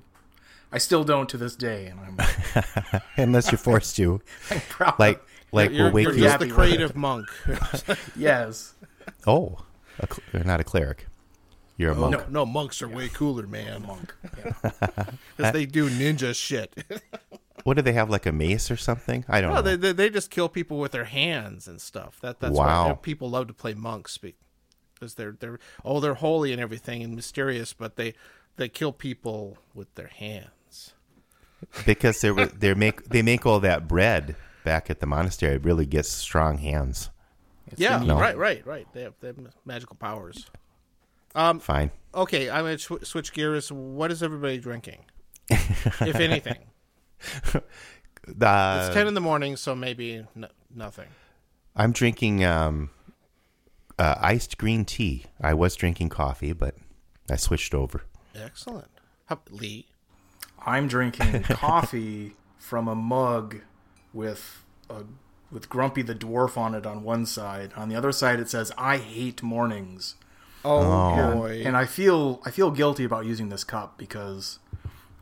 [0.72, 1.86] I still don't to this day.
[1.86, 4.22] And I'm, Unless you're forced to,
[4.80, 6.24] I'm like like you're, we'll wake you're you.
[6.24, 6.39] just up.
[6.41, 6.76] the happy with it.
[6.76, 7.28] creative monk.
[8.16, 8.74] yes.
[9.26, 9.59] Oh,
[9.99, 11.07] a, cl- you're not a cleric.
[11.78, 12.11] You're a oh, monk.
[12.14, 14.14] No, no, monks are way cooler, man, Monk.
[14.38, 14.53] Yeah.
[15.38, 16.76] because they do ninja shit.
[17.64, 18.09] What do they have?
[18.09, 19.24] Like a mace or something?
[19.28, 19.61] I don't no, know.
[19.61, 22.20] they, they they just kill people with their hands and stuff.
[22.22, 22.88] That that's Wow.
[22.89, 27.16] why people love to play monks because they're they're oh they're holy and everything and
[27.16, 28.14] mysterious, but they
[28.57, 30.93] they kill people with their hands.
[31.86, 34.36] because they they make they make all that bread
[34.66, 35.55] back at the monastery.
[35.55, 37.09] It really gets strong hands.
[37.78, 38.20] yeah, No.
[38.20, 38.88] right, right, right.
[38.93, 40.49] They have, they have magical powers.
[41.36, 41.91] Um, Fine.
[42.14, 43.72] Okay, I'm gonna sw- switch gears.
[43.72, 45.05] What is everybody drinking,
[45.49, 46.57] if anything?
[48.41, 51.07] Uh, It's ten in the morning, so maybe n- nothing.
[51.76, 52.89] I'm drinking um,
[53.99, 55.26] uh, iced green tea.
[55.41, 56.76] I was drinking coffee, but
[57.30, 58.03] I switched over.
[58.34, 58.88] Excellent.
[59.26, 59.88] How, Lee.
[60.65, 63.57] I'm drinking coffee from a mug
[64.13, 65.03] with a
[65.51, 67.74] with Grumpy the dwarf on it on one side.
[67.76, 70.15] On the other side, it says "I hate mornings."
[70.63, 71.61] Oh, and, boy.
[71.65, 74.59] and I feel I feel guilty about using this cup because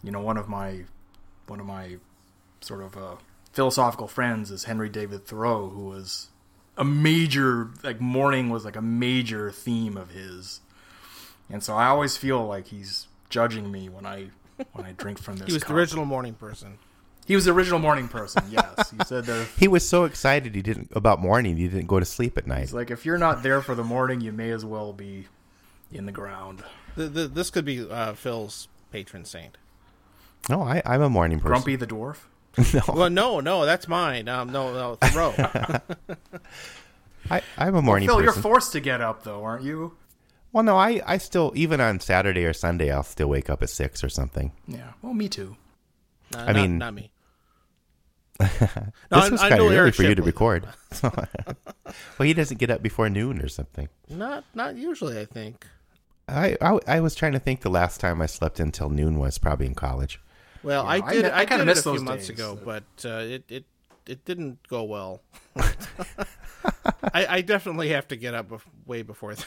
[0.04, 0.86] you know one of my
[1.52, 1.98] one of my
[2.62, 3.16] sort of uh,
[3.52, 6.30] philosophical friends is Henry David Thoreau, who was
[6.78, 10.62] a major like morning was like a major theme of his,
[11.50, 14.30] and so I always feel like he's judging me when I
[14.72, 15.48] when I drink from this.
[15.48, 16.80] he was the original morning person.
[17.28, 18.44] He was the original morning person.
[18.50, 19.48] Yes, he said that.
[19.58, 21.58] He was so excited he didn't about morning.
[21.58, 22.64] He didn't go to sleep at night.
[22.64, 25.28] It's like if you're not there for the morning, you may as well be
[25.92, 26.64] in the ground.
[26.96, 29.58] The, the, this could be uh, Phil's patron saint.
[30.50, 31.50] No, I, I'm a morning person.
[31.52, 32.18] Grumpy the dwarf.
[32.94, 34.28] Well, no, no, that's mine.
[34.28, 35.34] Um, no, no, Thoreau.
[37.30, 38.24] I, I'm a morning Phil, person.
[38.26, 39.94] you're forced to get up though, aren't you?
[40.52, 43.70] well, no, I, I still even on Saturday or Sunday I'll still wake up at
[43.70, 44.52] six or something.
[44.68, 44.92] Yeah.
[45.02, 45.56] Well, me too.
[46.34, 47.12] No, I not, mean- not me.
[48.40, 48.52] this
[49.12, 50.68] I'm- was I'm kind of no early for you to record.
[51.04, 51.14] well,
[52.20, 53.88] he doesn't get up before noon or something.
[54.10, 55.18] Not, not usually.
[55.20, 55.66] I think.
[56.28, 59.38] I, I I was trying to think the last time I slept until noon was
[59.38, 60.20] probably in college.
[60.64, 61.26] Well, Yeah, I I did.
[61.26, 62.38] I, I kinda missed it a few those months days.
[62.38, 63.66] ago, but uh, it it
[64.06, 65.22] it didn't go well.
[67.14, 68.52] I, I definitely have to get up
[68.86, 69.46] way before then.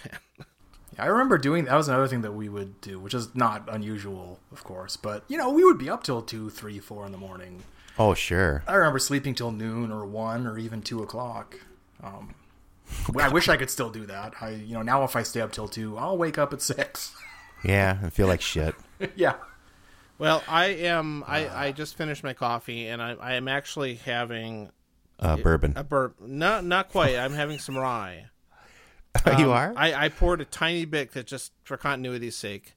[0.98, 4.38] I remember doing that was another thing that we would do, which is not unusual,
[4.52, 4.96] of course.
[4.96, 7.62] But you know, we would be up till two, three, four in the morning.
[7.98, 8.62] Oh sure.
[8.66, 11.58] I remember sleeping till noon or one or even two o'clock.
[12.02, 12.34] Um,
[13.18, 14.34] I wish I could still do that.
[14.40, 17.14] I, you know, now if I stay up till two, I'll wake up at six.
[17.64, 18.74] Yeah, I feel like shit.
[19.16, 19.34] yeah.
[20.18, 21.24] Well, I am.
[21.26, 24.70] I, I just finished my coffee, and I, I am actually having
[25.18, 25.72] Uh, bourbon.
[25.76, 26.20] a burp.
[26.20, 27.16] Not not quite.
[27.16, 28.26] I'm having some rye.
[29.26, 29.72] you Um, are?
[29.76, 32.74] I, I poured a tiny bit that just for continuity's sake.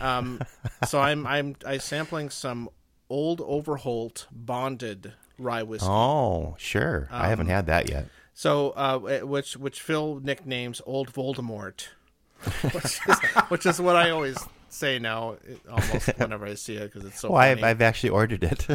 [0.00, 0.40] Um,
[0.86, 2.68] so I'm I'm I sampling some
[3.10, 5.88] old Overholt bonded rye whiskey.
[5.90, 7.08] oh, sure.
[7.10, 8.06] I Um, haven't had that yet.
[8.34, 11.88] So uh, which which Phil nicknames Old Voldemort,
[12.72, 13.18] which is,
[13.48, 15.36] which is what I always say now,
[15.70, 17.30] almost whenever I see it because it's so.
[17.30, 17.62] Well, I've.
[17.62, 18.66] I've actually ordered it.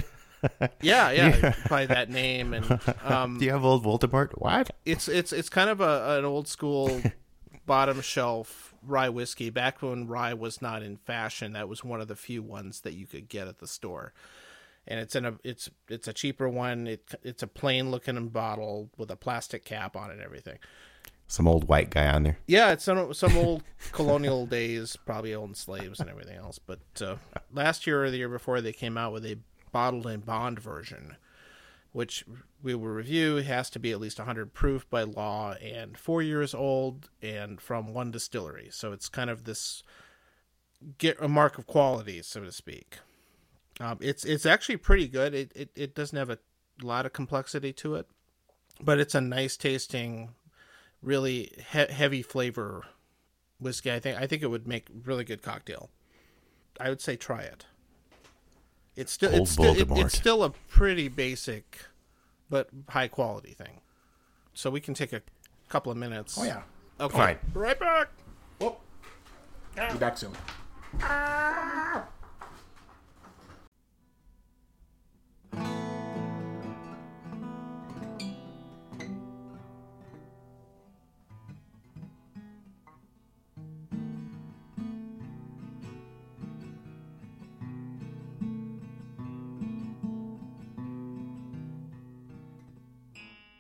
[0.82, 4.32] yeah, yeah, by that name, and um, Do you have old Voldemort?
[4.34, 4.72] What?
[4.86, 7.02] it's it's it's kind of a an old school
[7.66, 9.50] bottom shelf rye whiskey.
[9.50, 12.94] Back when rye was not in fashion, that was one of the few ones that
[12.94, 14.14] you could get at the store.
[14.86, 16.88] And it's in a it's it's a cheaper one.
[16.88, 20.58] It it's a plain looking bottle with a plastic cap on it and everything.
[21.28, 22.38] Some old white guy on there.
[22.48, 26.60] Yeah, it's some some old colonial days, probably owned slaves and everything else.
[26.60, 27.16] But uh,
[27.52, 29.38] last year or the year before, they came out with a
[29.72, 31.16] bottled and bond version,
[31.92, 32.24] which
[32.62, 33.38] we will review.
[33.38, 37.60] It has to be at least 100 proof by law and four years old and
[37.60, 38.70] from one distillery.
[38.72, 39.84] So it's kind of this
[40.98, 43.00] get a mark of quality, so to speak.
[43.80, 45.34] Um, it's it's actually pretty good.
[45.34, 46.38] It, it it doesn't have a
[46.82, 48.08] lot of complexity to it,
[48.80, 50.36] but it's a nice tasting
[51.04, 52.86] really he- heavy flavor
[53.60, 55.90] whiskey, I think I think it would make really good cocktail.
[56.80, 57.66] I would say try it.
[58.96, 61.86] It's still Old it's still, it- it's still a pretty basic
[62.50, 63.82] but high quality thing.
[64.54, 65.22] So we can take a
[65.70, 66.38] couple of minutes.
[66.40, 66.62] Oh yeah.
[67.00, 67.18] Okay.
[67.18, 67.38] Fine.
[67.54, 68.10] Right back.
[68.60, 68.80] Whoop.
[69.76, 70.32] Be back soon.
[71.02, 72.06] Ah.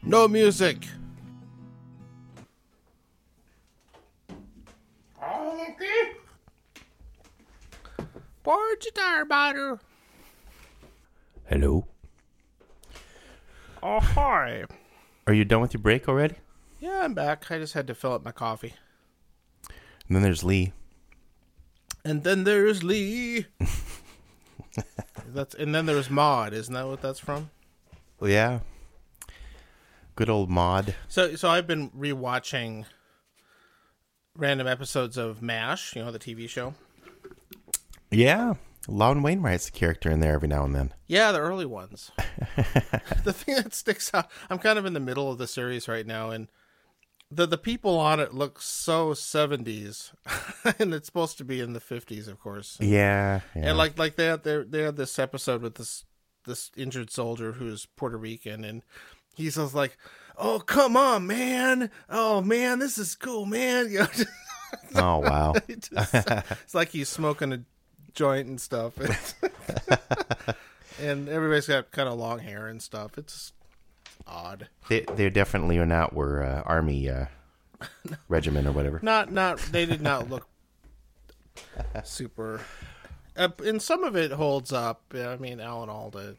[0.06, 0.86] No music.
[8.44, 8.88] Porch
[9.30, 9.80] butter.
[11.46, 11.88] Hello.
[13.82, 14.66] Oh hi.
[15.26, 16.36] Are you done with your break already?
[16.82, 17.50] Yeah, I'm back.
[17.50, 18.74] I just had to fill up my coffee.
[20.08, 20.74] And then there's Lee.
[22.04, 23.46] And then there's Lee.
[25.28, 26.54] that's and then there's Maude.
[26.54, 27.50] Isn't that what that's from?
[28.20, 28.60] Well, yeah.
[30.16, 30.96] Good old Maude.
[31.08, 32.86] So so I've been rewatching
[34.36, 36.74] random episodes of MASH, you know, the TV show.
[38.12, 38.56] Yeah.
[38.88, 40.94] Loudon Wainwright's a character in there every now and then.
[41.08, 42.12] Yeah, the early ones.
[43.24, 46.06] the thing that sticks out, I'm kind of in the middle of the series right
[46.06, 46.50] now, and
[47.32, 50.12] the the people on it look so 70s,
[50.80, 52.78] and it's supposed to be in the 50s, of course.
[52.82, 53.42] Yeah.
[53.56, 53.70] yeah.
[53.70, 56.04] And like like they had they they had this episode with this
[56.46, 58.84] this injured soldier who's Puerto Rican, and
[59.34, 59.98] he's just like,
[60.38, 61.90] "Oh come on, man!
[62.10, 64.08] Oh man, this is cool, man!" You know,
[64.96, 65.54] oh, wow.
[65.68, 67.62] it just- it's like he's smoking a
[68.14, 68.94] joint and stuff,
[71.00, 73.18] and everybody's got kind of long hair and stuff.
[73.18, 73.54] It's
[74.28, 74.68] odd.
[74.90, 77.26] they, they definitely are not were uh, army uh,
[78.30, 79.00] regiment or whatever.
[79.04, 80.48] Not not they did not look
[82.04, 82.62] super.
[83.36, 85.02] Uh, and some of it holds up.
[85.16, 86.36] I mean, Alan Alda.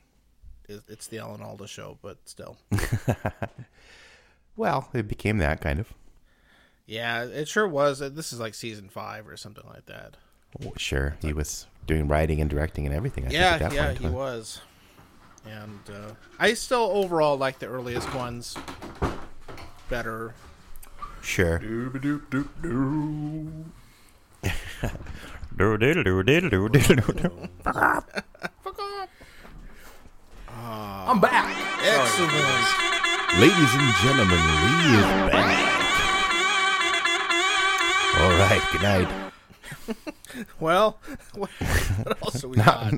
[0.68, 2.58] Is- It's the Alan Alda show, but still.
[4.56, 5.92] Well, it became that kind of.
[6.86, 8.00] Yeah, it sure was.
[8.00, 10.16] Uh, This is like season five or something like that.
[10.64, 13.24] Oh, Sure, he was doing writing and directing and everything.
[13.24, 13.98] I think, yeah, at that yeah, point.
[13.98, 14.60] he was.
[15.44, 18.56] And uh, I still overall like the earliest ones
[19.88, 20.34] better.
[21.20, 21.58] Sure.
[27.64, 28.78] Fuck
[30.64, 31.08] off.
[31.08, 31.56] I'm back.
[31.82, 32.32] Excellent.
[33.40, 35.70] Ladies and gentlemen, Lee is back.
[38.20, 39.08] All right, good night.
[40.58, 40.98] Well,
[41.36, 41.48] what
[42.02, 42.94] what else are we got?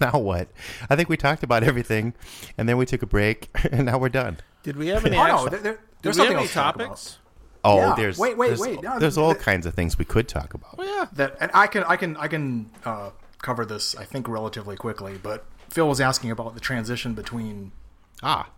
[0.00, 0.48] now what?
[0.88, 2.14] I think we talked about everything,
[2.56, 4.36] and then we took a break, and now we're done.
[4.62, 5.16] Did we have any?
[5.16, 6.84] Oh no, there, there, there's we have something any else to talk about.
[6.84, 7.18] topics?
[7.64, 8.80] Oh, Yeah, there's wait, wait, there's, wait.
[8.82, 10.76] No, there's all th- kinds of things we could talk about.
[10.78, 11.06] Oh yeah.
[11.14, 15.18] that and I can I can I can uh, cover this I think relatively quickly.
[15.20, 17.72] But Phil was asking about the transition between
[18.22, 18.50] Ah,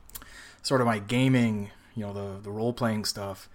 [0.62, 3.48] sort of my gaming, you know, the the role playing stuff,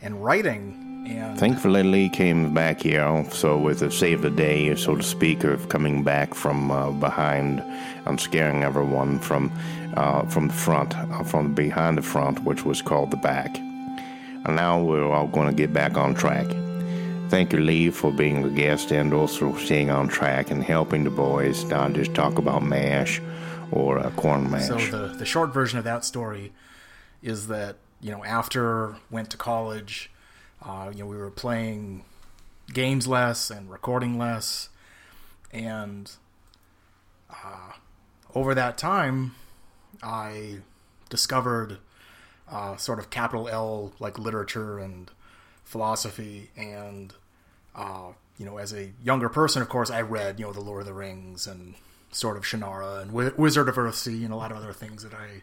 [0.00, 1.04] and writing.
[1.08, 5.44] And Thankfully, Lee came back here, so with a save the day, so to speak,
[5.44, 7.60] of coming back from uh, behind
[8.06, 9.52] and scaring everyone from
[9.96, 13.58] uh, from the front, uh, from behind the front, which was called the back.
[14.44, 16.46] And now we're all going to get back on track.
[17.28, 21.10] Thank you, Lee, for being the guest and also staying on track and helping the
[21.10, 23.20] boys not just talk about mash
[23.72, 24.68] or uh, corn mash.
[24.68, 26.52] So the the short version of that story
[27.22, 30.10] is that you know after went to college,
[30.64, 32.04] uh, you know we were playing
[32.72, 34.68] games less and recording less,
[35.52, 36.12] and
[37.28, 37.72] uh,
[38.36, 39.34] over that time,
[40.00, 40.58] I
[41.08, 41.78] discovered
[42.48, 45.10] uh, sort of capital L like literature and
[45.66, 47.12] philosophy and
[47.74, 50.80] uh, you know, as a younger person, of course, I read, you know, The Lord
[50.80, 51.74] of the Rings and
[52.10, 55.12] sort of Shannara and Wi- Wizard of Earthsea and a lot of other things that
[55.12, 55.42] I,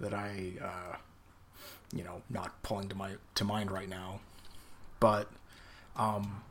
[0.00, 0.96] that I, uh,
[1.92, 4.20] you know, not pulling to my to mind right now,
[4.98, 5.30] but,
[5.96, 6.42] um,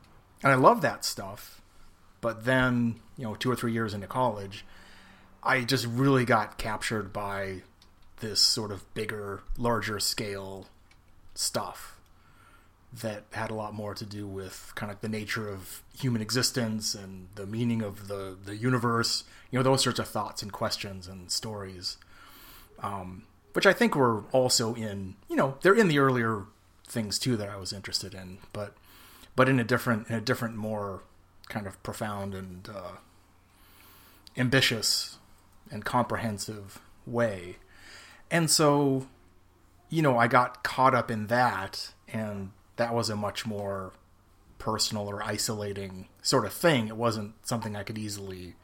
[0.42, 1.60] and I love that stuff,
[2.20, 4.64] but then, you know, two or three years into college,
[5.42, 7.62] I just really got captured by
[8.20, 10.68] this sort of bigger, larger scale
[11.34, 11.93] stuff
[13.00, 16.94] that had a lot more to do with kind of the nature of human existence
[16.94, 19.24] and the meaning of the the universe.
[19.50, 21.96] You know, those sorts of thoughts and questions and stories,
[22.80, 26.44] um, which I think were also in you know they're in the earlier
[26.86, 28.76] things too that I was interested in, but
[29.34, 31.02] but in a different in a different more
[31.48, 32.98] kind of profound and uh,
[34.36, 35.18] ambitious
[35.70, 37.56] and comprehensive way.
[38.30, 39.06] And so
[39.94, 43.92] you know, I got caught up in that, and that was a much more
[44.58, 46.88] personal or isolating sort of thing.
[46.88, 48.54] It wasn't something I could easily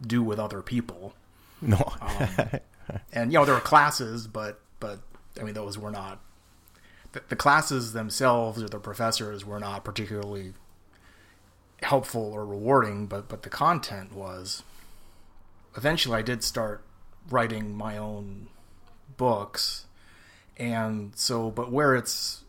[0.00, 1.14] do with other people.
[1.60, 1.92] No.
[2.00, 2.50] Um,
[3.12, 5.00] and you know, there were classes, but but
[5.38, 6.20] I mean, those were not
[7.12, 10.54] the, the classes themselves or the professors were not particularly
[11.82, 13.06] helpful or rewarding.
[13.06, 14.62] But but the content was.
[15.76, 16.82] Eventually, I did start
[17.28, 18.48] writing my own
[19.16, 19.86] books,
[20.56, 22.42] and so but where it's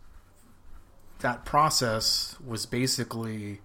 [1.22, 3.62] that process was basically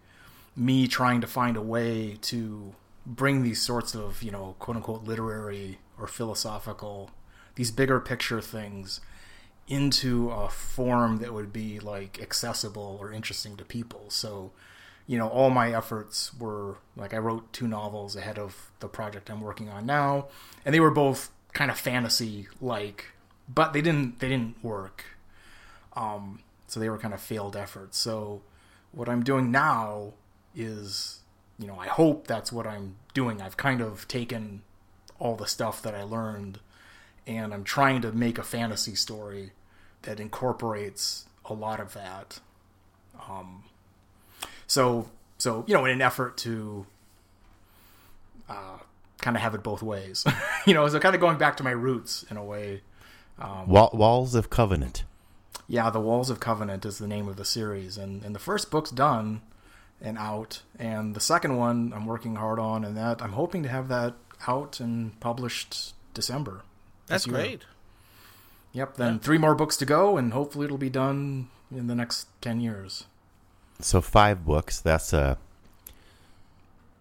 [0.55, 5.05] me trying to find a way to bring these sorts of you know quote unquote
[5.05, 7.11] literary or philosophical
[7.55, 9.01] these bigger picture things
[9.69, 14.07] into a form that would be like accessible or interesting to people.
[14.09, 14.53] So
[15.07, 19.31] you know all my efforts were like i wrote two novels ahead of the project
[19.31, 20.27] i'm working on now
[20.65, 23.13] and they were both kind of fantasy like
[23.49, 25.05] but they didn't they didn't work.
[25.95, 27.99] Um, so they were kind of failed efforts.
[27.99, 28.43] So
[28.93, 30.15] what i'm doing now
[30.55, 31.21] is
[31.59, 33.41] you know i hope that's what i'm doing.
[33.43, 34.63] I've kind of taken
[35.19, 36.59] all the stuff that i learned
[37.27, 39.53] and i'm trying to make a fantasy story
[40.03, 42.41] that incorporates a lot of that.
[43.29, 43.65] Um,
[44.67, 45.09] so
[45.39, 46.87] so you know in an effort to
[48.49, 48.79] uh,
[49.21, 50.25] kind of have it both ways.
[50.67, 52.83] You know so kind of going back to my roots in a way.
[53.67, 55.05] Wall, Walls of Covenant.
[55.69, 58.71] Yeah, The Walls of Covenant is the name of the series, and and the first
[58.71, 59.43] book's done
[60.01, 63.69] and out, and the second one I'm working hard on, and that I'm hoping to
[63.69, 64.15] have that
[64.47, 66.63] out and published December.
[67.07, 67.37] That's year.
[67.37, 67.63] great.
[68.73, 68.97] Yep.
[68.97, 72.61] Then three more books to go, and hopefully it'll be done in the next ten
[72.61, 73.05] years.
[73.81, 74.81] So five books.
[74.81, 75.39] That's a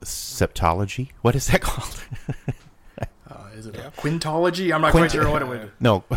[0.01, 1.09] septology.
[1.22, 2.03] What is that called?
[3.56, 4.74] Is it a quintology?
[4.74, 5.62] I'm not quite sure what it would.
[5.62, 5.70] Be.
[5.80, 6.03] No,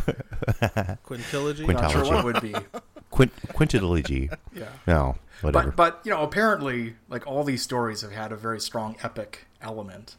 [1.06, 1.64] Quintilogy.
[1.64, 2.10] Quint- Not sure Quintology.
[2.10, 2.80] what it would be.
[3.10, 4.36] quint quintology.
[4.54, 4.68] Yeah.
[4.86, 5.70] No, whatever.
[5.70, 9.46] But but you know, apparently, like all these stories have had a very strong epic
[9.62, 10.16] element,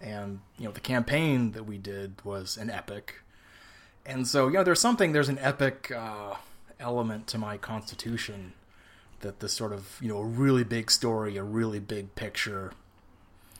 [0.00, 3.16] and you know, the campaign that we did was an epic,
[4.06, 6.34] and so you know, there's something there's an epic uh,
[6.80, 8.54] element to my constitution
[9.20, 12.72] that this sort of you know a really big story, a really big picture.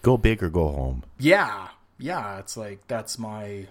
[0.03, 1.05] go big or go home.
[1.19, 1.69] Yeah,
[2.03, 3.67] yeah, it's like that's my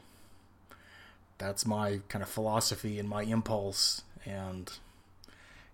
[1.37, 4.71] that's my kind of philosophy and my impulse, and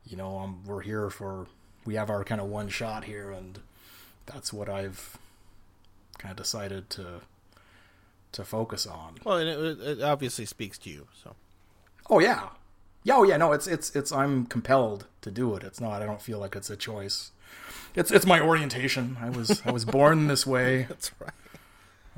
[0.05, 1.47] you know, um, we're here for
[1.85, 3.59] we have our kind of one shot here, and
[4.25, 5.17] that's what I've
[6.17, 7.21] kind of decided to
[8.33, 9.17] to focus on.
[9.23, 11.07] Well, and it, it obviously speaks to you.
[11.23, 11.35] So
[12.09, 12.49] Oh yeah,
[13.03, 13.37] yeah, oh yeah.
[13.37, 15.63] No, it's it's it's I'm compelled to do it.
[15.63, 16.01] It's not.
[16.01, 17.31] I don't feel like it's a choice.
[17.95, 19.17] It's it's my orientation.
[19.21, 20.83] I was I was born this way.
[20.89, 21.31] that's right.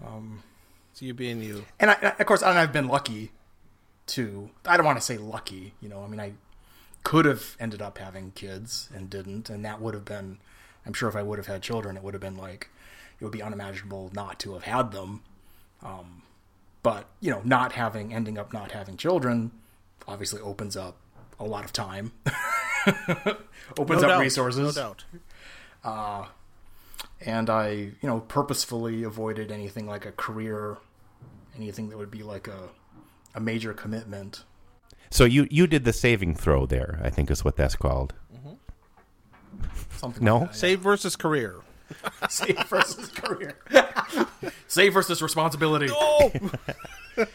[0.06, 0.44] Um,
[0.94, 1.66] so you being you.
[1.80, 3.32] and I, of course, and I've been lucky
[4.06, 4.50] too.
[4.66, 6.04] I don't want to say lucky, you know.
[6.04, 6.34] I mean, I
[7.04, 10.40] could have ended up having kids and didn't, and that would have been.
[10.86, 12.70] I'm sure if I would have had children, it would have been like
[13.20, 15.22] it would be unimaginable not to have had them.
[15.84, 16.24] Um,
[16.84, 19.52] but you know, not having, ending up not having children,
[20.08, 20.98] obviously opens up
[21.40, 22.12] a lot of time,
[23.78, 25.04] opens No up doubt, resources No doubt.
[27.26, 30.78] And I, you know, purposefully avoided anything like a career,
[31.56, 32.70] anything that would be like a
[33.36, 34.44] a major commitment.
[35.12, 37.00] So you you did the saving throw there.
[37.04, 38.14] I think is what that's called.
[39.98, 40.38] Something No?
[40.40, 41.56] like that, Save versus career.
[42.30, 43.58] save versus career,
[44.68, 45.88] save versus responsibility.
[45.92, 46.32] Oh,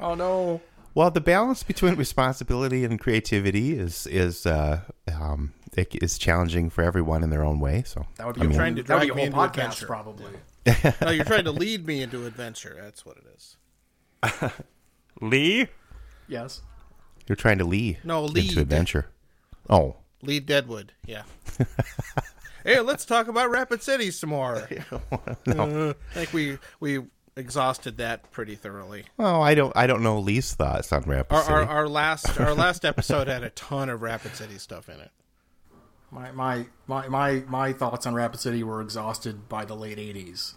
[0.00, 0.60] Oh no,
[0.94, 4.80] Well, the balance between responsibility and creativity is is uh,
[5.12, 7.82] um, it is challenging for everyone in their own way.
[7.86, 9.36] So that would be I a mean, Trying to that would be a drag me
[9.36, 9.86] whole into podcast adventure.
[9.86, 10.32] probably.
[11.02, 12.76] no, you're trying to lead me into adventure.
[12.80, 13.56] That's what it is.
[15.20, 15.68] Lee,
[16.28, 16.62] Yes.
[17.28, 18.48] you're trying to lead No, lead.
[18.48, 19.06] into adventure.
[19.70, 20.92] Oh, Lead Deadwood.
[21.04, 21.22] Yeah.
[22.64, 24.56] hey, let's talk about Rapid City some more.
[25.46, 27.02] Uh, I think we we
[27.36, 29.04] exhausted that pretty thoroughly.
[29.18, 31.52] well, I don't I don't know Lee's thoughts on Rapid Our, City.
[31.54, 35.10] our, our last our last episode had a ton of Rapid City stuff in it.
[36.10, 40.54] My, my my my my thoughts on Rapid City were exhausted by the late '80s.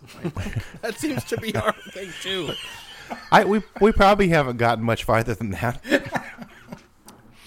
[0.82, 2.52] That seems to be our thing too.
[3.32, 5.82] I we we probably haven't gotten much farther than that.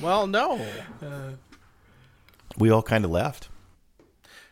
[0.00, 0.60] Well, no,
[2.58, 3.48] We all kind of left.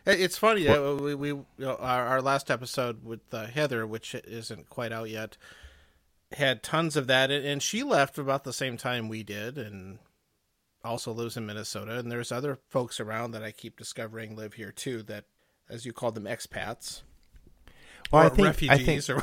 [0.05, 0.65] It's funny.
[0.69, 4.93] uh, we, we you know, our, our last episode with uh, Heather, which isn't quite
[4.93, 5.35] out yet,
[6.31, 9.99] had tons of that, and and she left about the same time we did, and
[10.83, 11.97] also lives in Minnesota.
[11.97, 15.03] And there's other folks around that I keep discovering live here too.
[15.03, 15.25] That,
[15.69, 17.01] as you call them, expats
[18.11, 19.15] Well, or I think refugees I think or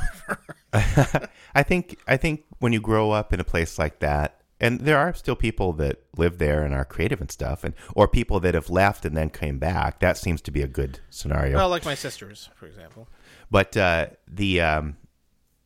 [0.73, 1.29] whatever.
[1.55, 4.97] I think I think when you grow up in a place like that, and there
[4.97, 8.53] are still people that live there and are creative and stuff, and or people that
[8.53, 9.99] have left and then came back.
[9.99, 11.57] That seems to be a good scenario.
[11.57, 13.07] Well, like my sisters, for example.
[13.49, 14.97] but uh, the um,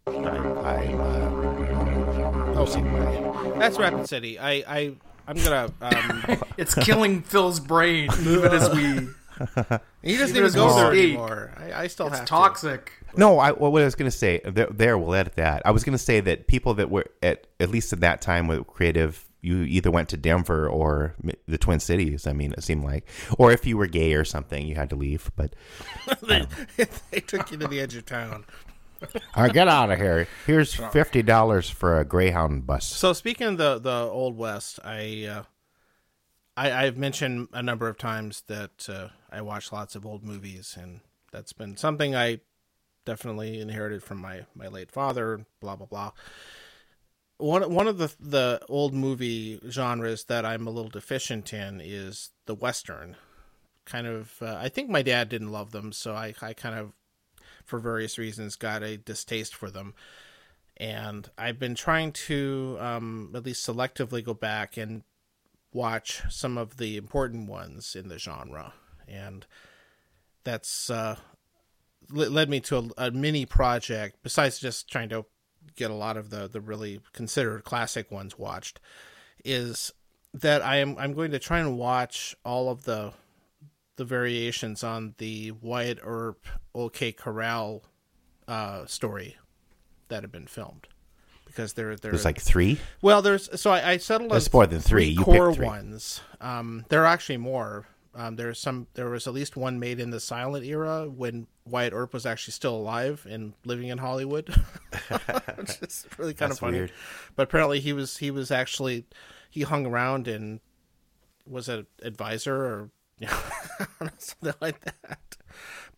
[0.08, 1.54] I, I uh,
[2.56, 2.66] Oh,
[3.58, 4.38] that's Rapid City.
[4.38, 4.96] I, I,
[5.28, 5.72] I'm gonna.
[5.82, 9.08] Um, It's killing Phil's brain even as we.
[10.04, 11.04] he doesn't Even even go there speak.
[11.12, 11.52] anymore.
[11.58, 12.92] I, I still It's have toxic.
[13.18, 14.98] No, I what I was going to say there, there.
[14.98, 15.64] We'll edit that.
[15.66, 18.48] I was going to say that people that were at at least at that time
[18.48, 22.28] with creative, you either went to Denver or m- the Twin Cities.
[22.28, 23.08] I mean, it seemed like,
[23.40, 25.32] or if you were gay or something, you had to leave.
[25.36, 25.56] But
[26.08, 26.48] to.
[26.78, 28.46] they, they took you to the edge of town.
[29.36, 30.28] All right, get out of here.
[30.46, 32.86] Here's fifty dollars for a Greyhound bus.
[32.86, 35.44] So speaking of the the old west, I, uh,
[36.56, 40.78] I I've mentioned a number of times that uh, I watch lots of old movies,
[40.80, 41.02] and
[41.32, 42.40] that's been something I
[43.06, 45.46] definitely inherited from my my late father.
[45.60, 46.12] Blah blah blah.
[47.38, 52.32] One one of the the old movie genres that I'm a little deficient in is
[52.46, 53.16] the western.
[53.86, 56.94] Kind of, uh, I think my dad didn't love them, so I I kind of,
[57.66, 59.94] for various reasons, got a distaste for them
[60.78, 65.04] and I've been trying to um, at least selectively go back and
[65.72, 68.74] watch some of the important ones in the genre,
[69.08, 69.46] and
[70.44, 71.18] that's uh,
[72.10, 74.18] led me to a, a mini project.
[74.24, 75.26] Besides just trying to
[75.76, 78.80] get a lot of the the really considered classic ones watched,
[79.46, 79.92] is
[80.34, 83.14] that I am I'm going to try and watch all of the
[83.96, 87.84] the variations on the Wyatt Earp OK Corral
[88.48, 89.38] uh, story
[90.10, 90.88] that have been filmed
[91.46, 92.80] because they're they're There's like three.
[93.02, 95.06] well there's so I, I settled on There's more than three.
[95.10, 95.66] You picked core three.
[95.66, 96.22] ones.
[96.42, 97.86] Um, there are actually more.
[98.16, 98.86] Um, there's some.
[98.94, 102.52] There was at least one made in the silent era when Wyatt Earp was actually
[102.52, 104.50] still alive and living in Hollywood,
[105.58, 106.78] which is really kind That's of funny.
[106.78, 106.92] weird.
[107.36, 109.06] But apparently he was he was actually
[109.50, 110.60] he hung around and
[111.48, 112.90] was an advisor or
[114.18, 115.38] something like that.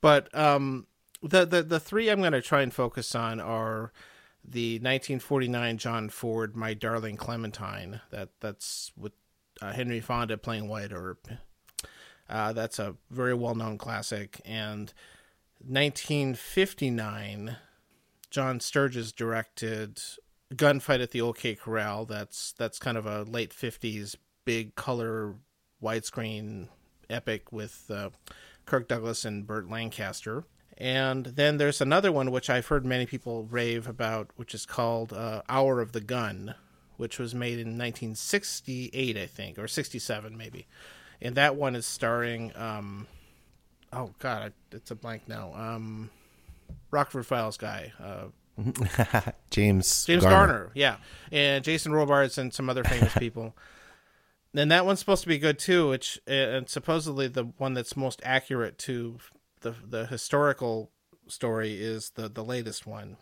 [0.02, 0.88] But um,
[1.22, 3.92] the the the three I'm going to try and focus on are
[4.44, 9.14] the 1949 John Ford "My Darling Clementine." That that's with
[9.62, 11.28] uh, Henry Fonda playing Wyatt Earp.
[12.30, 14.42] Uh, that's a very well known classic.
[14.46, 14.94] And
[15.60, 17.58] 1959,
[18.30, 20.02] John Sturges directed
[20.54, 22.06] Gunfight at the OK Corral.
[22.06, 25.36] That's that's kind of a late 50s big color
[25.82, 26.70] widescreen
[27.10, 28.10] epic with uh,
[28.66, 30.44] Kirk Douglas and Burt Lancaster.
[30.78, 35.14] And then there's another one which I've heard many people rave about, which is called
[35.14, 36.56] uh, Hour of the Gun,
[36.98, 40.68] which was made in 1968, I think, or 67 maybe.
[41.22, 43.08] And that one is starring, um,
[43.94, 45.54] oh god, it's a blank now.
[45.56, 46.10] Um,
[46.92, 48.26] Rockford Files guy, uh,
[49.50, 50.72] James James Garner.
[50.74, 50.98] yeah,
[51.32, 53.56] and Jason Robards and some other famous people.
[54.56, 57.98] And that one's supposed to be good too, which uh, and supposedly the one that's
[57.98, 59.18] most accurate to
[59.62, 60.92] the the historical
[61.28, 63.18] story is the the latest one.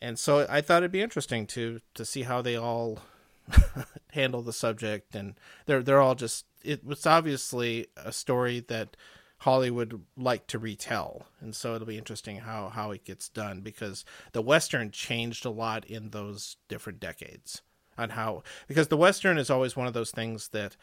[0.00, 3.00] And so I thought it'd be interesting to to see how they all
[4.12, 5.34] handle the subject and
[5.66, 8.96] they're they're all just it was obviously a story that
[9.38, 11.26] Hollywood like to retell.
[11.40, 15.50] And so it'll be interesting how how it gets done because the western changed a
[15.50, 17.62] lot in those different decades
[17.98, 20.76] on how because the western is always one of those things that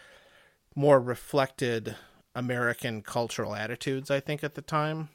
[0.76, 1.96] more reflected
[2.36, 5.10] American cultural attitudes I think at the time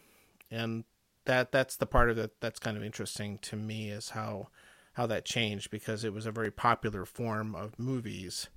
[0.51, 0.85] and
[1.25, 4.49] that that's the part of it that's kind of interesting to me is how
[4.95, 8.49] how that changed because it was a very popular form of movies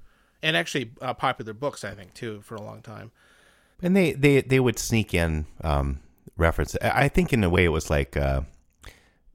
[0.44, 3.12] and actually uh, popular books I think too for a long time.
[3.82, 6.00] And they, they, they would sneak in um,
[6.38, 6.76] reference.
[6.82, 8.42] I think in a way it was like uh,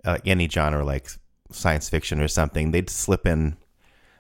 [0.05, 1.09] uh, any genre, like
[1.51, 2.71] science fiction or something.
[2.71, 3.57] They'd slip in,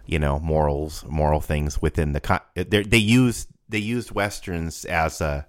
[0.07, 2.21] you know, morals, moral things within the.
[2.21, 5.47] Con- they they used they used westerns as a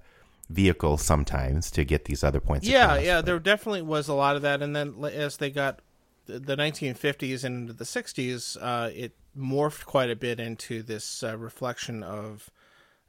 [0.49, 2.67] vehicle sometimes to get these other points.
[2.67, 5.49] Yeah, across, yeah, but- there definitely was a lot of that, and then as they
[5.49, 5.81] got
[6.25, 11.23] the the 1950s and into the 60s, uh, it morphed quite a bit into this
[11.23, 12.49] uh, reflection of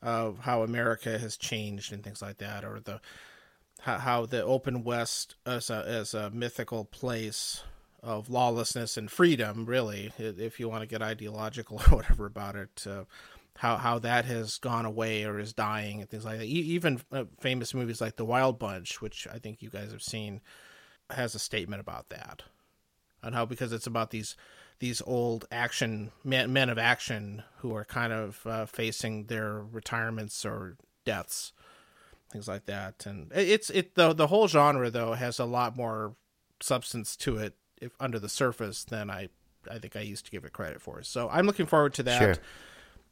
[0.01, 3.01] of how America has changed and things like that, or the
[3.81, 7.63] how, how the open West as a as a mythical place
[8.03, 12.87] of lawlessness and freedom, really, if you want to get ideological or whatever about it.
[12.87, 13.05] Uh,
[13.59, 16.47] how how that has gone away or is dying and things like that.
[16.47, 20.41] Even uh, famous movies like The Wild Bunch, which I think you guys have seen,
[21.11, 22.45] has a statement about that,
[23.21, 24.37] and how because it's about these
[24.79, 30.45] these old action men, men of action who are kind of uh, facing their retirements
[30.45, 31.53] or deaths,
[32.31, 33.07] things like that.
[33.07, 36.15] And it's it the the whole genre though has a lot more
[36.61, 39.29] substance to it if under the surface than I
[39.71, 41.03] I think I used to give it credit for.
[41.03, 42.19] So I'm looking forward to that.
[42.19, 42.35] Sure.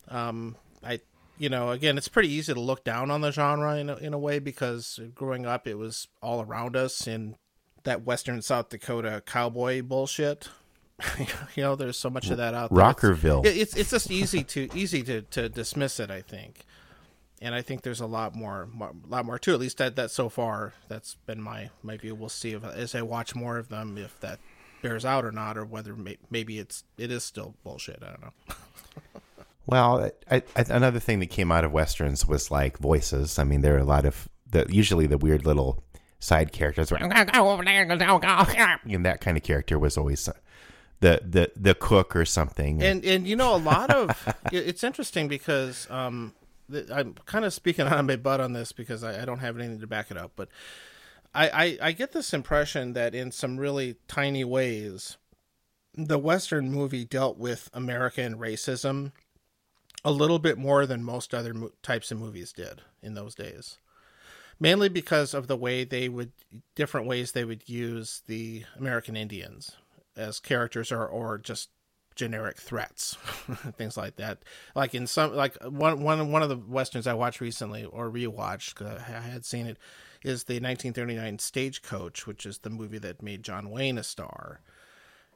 [0.09, 1.01] Um, I
[1.39, 4.15] you know again it's pretty easy to look down on the genre in a, in
[4.15, 7.37] a way because growing up it was all around us in
[7.85, 10.49] that Western South Dakota cowboy bullshit.
[11.55, 12.85] you know, there's so much of that out there.
[12.85, 13.45] Rockerville.
[13.45, 16.11] It's, it's it's just easy to easy to, to dismiss it.
[16.11, 16.65] I think,
[17.41, 19.53] and I think there's a lot more, more lot more too.
[19.53, 22.15] At least that that so far that's been my my view.
[22.15, 24.39] We'll see if as I watch more of them if that
[24.83, 28.03] bears out or not, or whether may, maybe it's it is still bullshit.
[28.03, 28.33] I don't know.
[29.69, 33.37] Well, I, I, another thing that came out of westerns was like voices.
[33.37, 35.83] I mean, there are a lot of the usually the weird little
[36.21, 36.93] side characters.
[36.93, 37.33] And that
[39.21, 40.33] kind of character was always uh,
[41.01, 42.83] the the the cook or something.
[42.83, 46.33] and and you know a lot of it's interesting because um
[46.93, 49.59] i'm kind of speaking out of my butt on this because I, I don't have
[49.59, 50.49] anything to back it up but
[51.37, 55.17] I, I i get this impression that in some really tiny ways
[55.95, 59.13] the western movie dealt with american racism
[60.05, 63.79] a little bit more than most other mo- types of movies did in those days
[64.59, 66.33] mainly because of the way they would
[66.75, 69.73] different ways they would use the American Indians
[70.17, 71.71] as characters or or just
[72.15, 73.15] generic threats,
[73.77, 74.39] things like that.
[74.75, 78.85] Like in some like one one one of the westerns I watched recently or rewatched
[78.85, 79.79] I had seen it
[80.27, 84.61] is the 1939 Stagecoach, which is the movie that made John Wayne a star.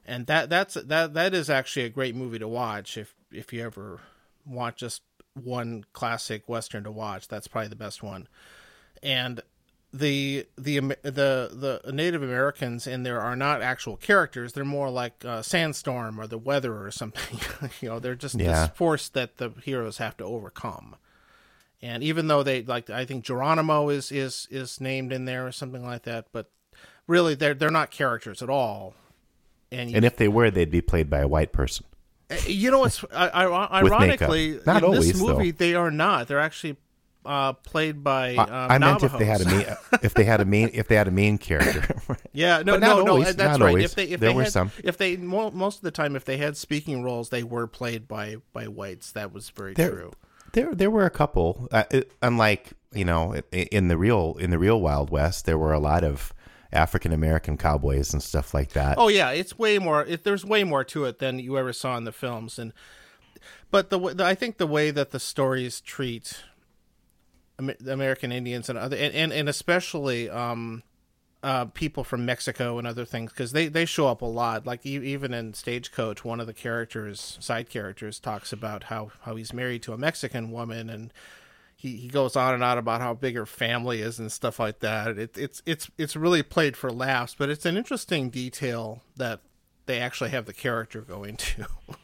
[0.05, 3.63] And that that's that that is actually a great movie to watch if if you
[3.63, 3.99] ever
[4.45, 5.01] want just
[5.33, 7.27] one classic western to watch.
[7.27, 8.27] That's probably the best one
[9.03, 9.41] and
[9.93, 14.53] the the the the Native Americans in there are not actual characters.
[14.53, 17.39] They're more like uh, Sandstorm or the weather or something.
[17.81, 18.67] you know, they're just Yeah.
[18.67, 20.95] this force that the heroes have to overcome.
[21.83, 25.51] And even though they like, I think Geronimo is is is named in there or
[25.51, 26.51] something like that, but
[27.07, 28.93] really they're they're not characters at all.
[29.71, 31.85] And, you, and if they were, they'd be played by a white person.
[32.45, 34.59] you know what's I, I, ironically.
[34.65, 35.33] Not in always, this though.
[35.37, 36.27] movie they are not.
[36.27, 36.75] They're actually
[37.25, 39.65] uh, played by I, um, I meant if they had a main,
[40.03, 41.95] if they had a main, if they had a main character.
[42.33, 43.11] Yeah, no, But not no, no.
[43.13, 43.69] always, That's not right.
[43.69, 43.83] always.
[43.85, 44.71] If they, if There they were had, some.
[44.85, 48.07] if they mo- most of the time, if they had speaking roles, they were played
[48.07, 49.11] by by whites.
[49.11, 50.11] That was very there, true.
[50.53, 51.67] There, there were a couple.
[51.71, 55.73] Uh, it, unlike you know, in the real in the real Wild West, there were
[55.73, 56.33] a lot of
[56.73, 58.97] African American cowboys and stuff like that.
[58.97, 60.05] Oh yeah, it's way more.
[60.05, 62.73] It, there's way more to it than you ever saw in the films, and
[63.69, 66.43] but the, the I think the way that the stories treat
[67.59, 70.83] Amer- American Indians and other and and, and especially um
[71.43, 74.65] uh people from Mexico and other things because they they show up a lot.
[74.65, 79.53] Like even in Stagecoach, one of the characters, side characters, talks about how how he's
[79.53, 81.13] married to a Mexican woman and.
[81.75, 84.81] He, he goes on and on about how big her family is and stuff like
[84.81, 85.17] that.
[85.17, 89.39] It, it's it's it's really played for laughs, but it's an interesting detail that
[89.87, 91.65] they actually have the character go into.
[91.87, 91.97] well,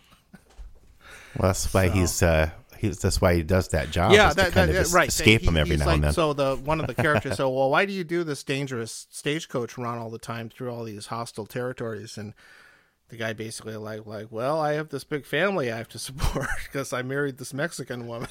[1.38, 2.50] that's why he's uh,
[2.80, 4.12] he's that's why he does that job.
[4.12, 5.10] yeah, is to kind that, of right.
[5.10, 6.14] escape He- him every now like, and then.
[6.14, 9.78] So the one of the characters, so well, why do you do this dangerous stagecoach
[9.78, 12.18] run all the time through all these hostile territories?
[12.18, 12.34] And
[13.10, 16.48] the guy basically like like, well, I have this big family I have to support
[16.64, 18.30] because I married this Mexican woman.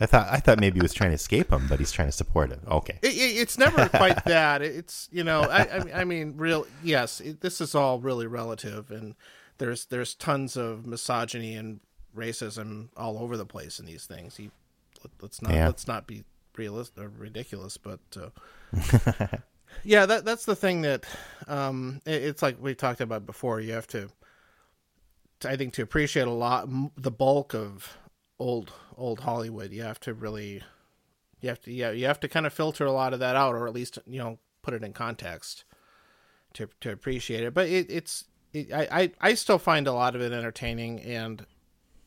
[0.00, 2.12] I thought I thought maybe he was trying to escape him, but he's trying to
[2.12, 2.60] support it.
[2.68, 2.98] Okay.
[3.02, 4.62] It, it, it's never quite that.
[4.62, 8.90] It's you know, I, I, I mean, real yes, it, this is all really relative,
[8.92, 9.16] and
[9.58, 11.80] there's there's tons of misogyny and
[12.18, 14.38] racism all over the place in these things.
[14.38, 15.66] Let, let's not Yeah.
[15.66, 16.24] let's not be
[16.56, 18.30] realistic or ridiculous, but uh,
[19.84, 21.04] yeah, that that's the thing that
[21.46, 23.60] um, it, it's like we talked about before.
[23.60, 24.08] You have to,
[25.44, 27.96] I think, to appreciate a lot the bulk of
[28.38, 29.72] old old Hollywood.
[29.72, 30.62] You have to really
[31.40, 33.54] you have to yeah you have to kind of filter a lot of that out
[33.54, 35.64] or at least you know put it in context
[36.54, 40.16] to to appreciate it but it, it's it, I, I i still find a lot
[40.16, 41.46] of it entertaining and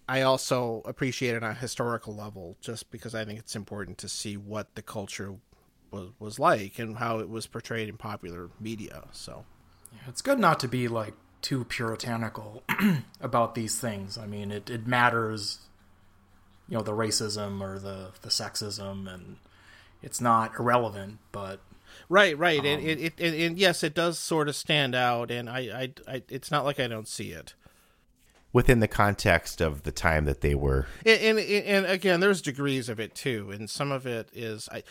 [0.08, 4.10] i also appreciate it on a historical level just because i think it's important to
[4.10, 5.36] see what the culture
[5.92, 9.46] was was like and how it was portrayed in popular media so
[10.08, 12.64] It's good not to be like too puritanical
[13.22, 14.18] about these things.
[14.18, 15.60] I mean, it, it matters,
[16.70, 19.38] you know, the racism or the the sexism, and
[20.02, 21.18] it's not irrelevant.
[21.32, 21.60] But
[22.08, 25.30] right right and um, it, it, it, and yes it does sort of stand out
[25.30, 27.54] and I, I i it's not like i don't see it
[28.54, 32.90] Within the context of the time that they were and, and and again there's degrees
[32.90, 33.52] of it too.
[33.52, 34.84] And some of it is i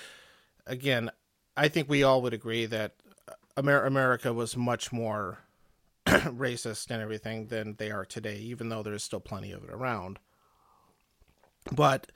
[0.66, 1.10] again
[1.56, 2.94] i think we all would agree that
[3.58, 5.40] Amer- america was much more
[6.06, 10.18] racist and everything than they are today even though there's still plenty of it around.
[11.70, 12.10] But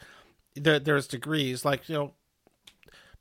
[0.56, 1.64] there, there's degrees.
[1.64, 2.14] Like you know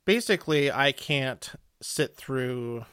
[0.06, 2.84] basically i can't sit through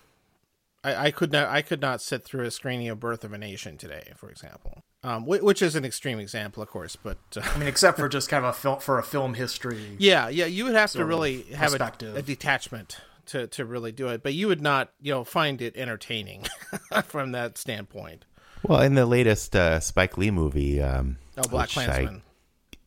[0.83, 3.37] I, I could not I could not sit through a screening of Birth of a
[3.37, 4.83] Nation today, for example.
[5.03, 8.07] Um, whi- which is an extreme example, of course, but uh, I mean, except for
[8.07, 9.95] just kind of a film for a film history.
[9.99, 12.97] yeah, yeah, you would have to really have a, a detachment
[13.27, 16.45] to to really do it, but you would not, you know, find it entertaining
[17.05, 18.25] from that standpoint.
[18.63, 22.21] Well, in the latest uh, Spike Lee movie, um, Oh, Black which I-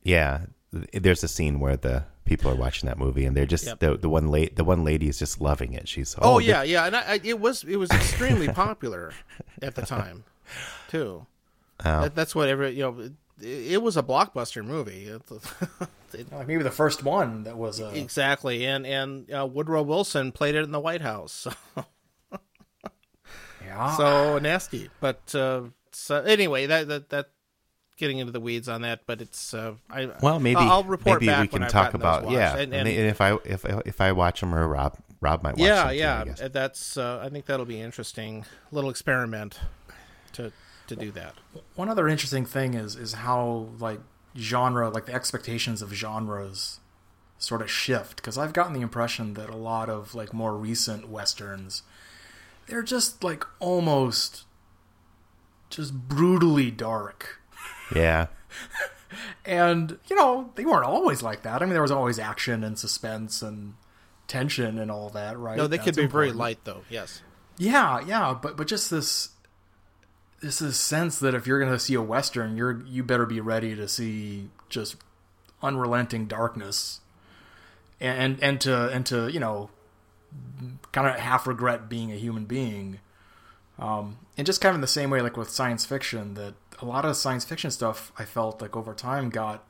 [0.05, 0.43] yeah,
[0.93, 3.81] there's a scene where the people are watching that movie and they're just Yep.
[3.81, 5.89] the the one late the one lady is just loving it.
[5.89, 9.13] She's Oh, thi- yeah, yeah, and I, I, it was it was extremely popular
[9.61, 10.23] at the time,
[10.89, 11.27] too.
[11.85, 12.03] Oh.
[12.03, 13.01] That, that's what every you know.
[13.01, 13.13] It,
[13.73, 15.09] it was a blockbuster movie.
[16.15, 20.31] It- Like maybe the first one that was uh, exactly, and and uh, Woodrow Wilson
[20.31, 21.49] played it in the White House.
[23.65, 23.97] yeah.
[23.97, 24.91] so nasty.
[25.01, 27.31] But uh, so anyway, that that that
[27.97, 31.21] getting into the weeds on that, but it's uh, I Well, maybe I'll I'll report
[31.21, 34.01] maybe back we can when talk about yeah, and, and, and- if I if if
[34.01, 36.25] I watch them or Rob Rob might watch yeah, them too, I yeah.
[36.25, 36.43] guess.
[36.53, 38.45] That's uh, I think that'll be interesting.
[38.71, 39.59] Little experiment
[40.35, 40.53] to
[40.87, 41.35] to do that.
[41.75, 44.01] One other interesting thing is is how like
[44.37, 46.81] genre, like the expectations of genres,
[47.39, 48.17] sort of shift.
[48.17, 51.83] Because I've gotten the impression that a lot of like more recent westerns,
[52.67, 54.45] they're just like almost
[55.71, 57.41] just brutally dark.
[57.95, 58.29] Yeah,
[59.45, 61.63] And you know they weren't always like that.
[61.63, 63.75] I mean, there was always action and suspense and
[64.27, 65.57] tension and all that, right?
[65.57, 66.83] No, they could That's be very light though.
[66.89, 67.23] Yes.
[67.57, 69.31] Yeah, yeah, but but just this
[70.41, 73.41] this is sense that if you're going to see a western, you're you better be
[73.41, 74.97] ready to see just
[75.63, 77.01] unrelenting darkness,
[78.01, 79.71] and and to and to you know
[80.93, 83.01] kind of half regret being a human being,
[83.79, 86.85] um, and just kind of in the same way like with science fiction that a
[86.85, 89.65] lot of science fiction stuff I felt like over time got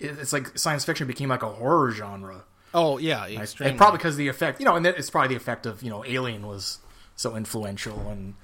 [0.00, 2.44] it- it's like science fiction became like a horror genre.
[2.74, 3.70] Oh yeah, extremely.
[3.70, 6.04] And probably because the effect, you know, and it's probably the effect of you know,
[6.04, 6.78] Alien was
[7.16, 8.34] so influential, and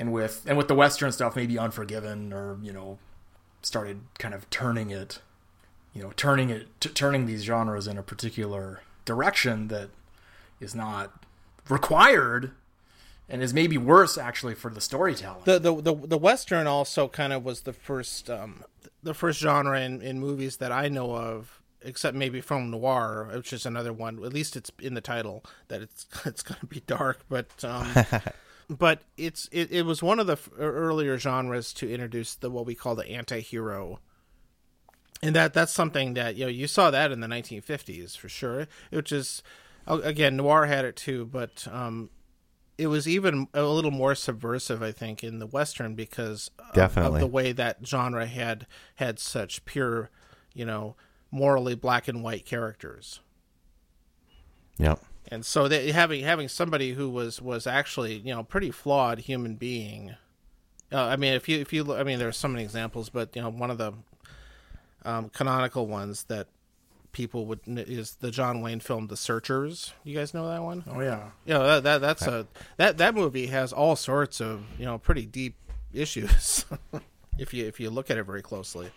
[0.00, 2.98] and with and with the Western stuff, maybe Unforgiven, or you know,
[3.60, 5.20] started kind of turning it,
[5.94, 9.90] you know, turning it, t- turning these genres in a particular direction that
[10.58, 11.24] is not
[11.68, 12.52] required,
[13.28, 15.42] and is maybe worse actually for the storytelling.
[15.44, 18.64] the, the the the western also kind of was the first um
[19.02, 23.52] the first genre in, in movies that I know of, except maybe film noir, which
[23.52, 24.24] is another one.
[24.24, 27.92] At least it's in the title that it's it's going to be dark, but um,
[28.70, 32.64] but it's it, it was one of the f- earlier genres to introduce the what
[32.64, 33.98] we call the anti-hero
[35.22, 38.68] and that that's something that you know you saw that in the 1950s for sure
[38.90, 39.42] which is
[39.86, 42.10] again noir had it too but um
[42.78, 47.16] it was even a little more subversive i think in the western because of- Definitely.
[47.16, 48.66] of the way that genre had
[48.96, 50.10] had such pure
[50.54, 50.94] you know
[51.32, 53.18] morally black and white characters
[54.78, 55.00] yep.
[55.30, 59.54] And so they, having having somebody who was was actually you know pretty flawed human
[59.54, 60.14] being
[60.92, 63.34] uh, i mean if you if you i mean there are so many examples but
[63.36, 63.92] you know one of the
[65.04, 66.46] um, canonical ones that
[67.12, 69.92] people would is the john wayne film the searchers.
[70.04, 70.84] You guys know that one?
[70.86, 72.46] Oh yeah, you know that, that that's a
[72.76, 75.56] that that movie has all sorts of you know pretty deep
[75.92, 76.64] issues
[77.38, 78.90] if you if you look at it very closely.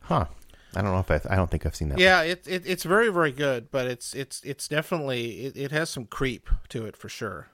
[0.00, 0.26] Huh.
[0.74, 1.98] I don't know if I I don't think I've seen that.
[1.98, 5.90] yeah, it, it it's very very good, but it's it's it's definitely it, it has
[5.90, 7.48] some creep to it for sure.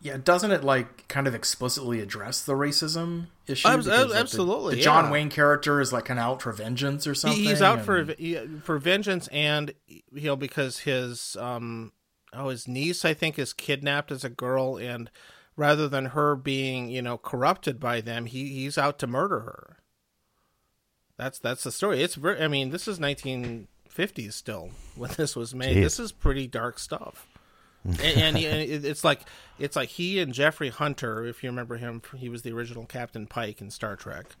[0.00, 3.68] Yeah, doesn't it like kind of explicitly address the racism issue?
[3.68, 5.10] Abs- Because, like, the- absolutely, The, John yeah.
[5.12, 7.40] Wayne character is like kind of out for vengeance or something.
[7.40, 11.92] He, he's out and- for for vengeance, and you know because his um
[12.32, 15.08] oh his niece I think is kidnapped as a girl, and
[15.56, 19.76] rather than her being you know corrupted by them, he he's out to murder her.
[21.22, 22.02] That's that's the story.
[22.02, 22.42] It's very.
[22.42, 25.76] I mean, this is 1950s still when this was made.
[25.76, 25.82] Jeez.
[25.82, 27.28] This is pretty dark stuff.
[27.84, 29.20] and, and, he, and it's like
[29.58, 33.26] it's like he and Jeffrey Hunter, if you remember him, he was the original Captain
[33.26, 34.34] Pike in Star Trek.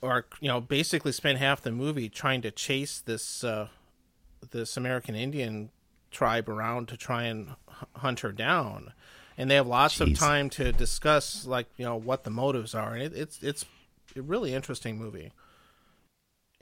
[0.00, 3.68] Or you know, basically spent half the movie trying to chase this uh,
[4.52, 5.70] this American Indian
[6.10, 7.50] tribe around to try and
[7.96, 8.94] hunt her down,
[9.36, 12.94] and they have lots of time to discuss like you know what the motives are,
[12.94, 13.66] and it, it's it's
[14.16, 15.32] a really interesting movie.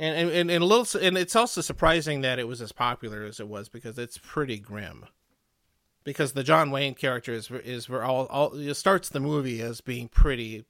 [0.00, 3.40] And, and and a little, and it's also surprising that it was as popular as
[3.40, 5.06] it was because it's pretty grim
[6.08, 9.82] because the John Wayne character is is where all, all it starts the movie as
[9.82, 10.64] being pretty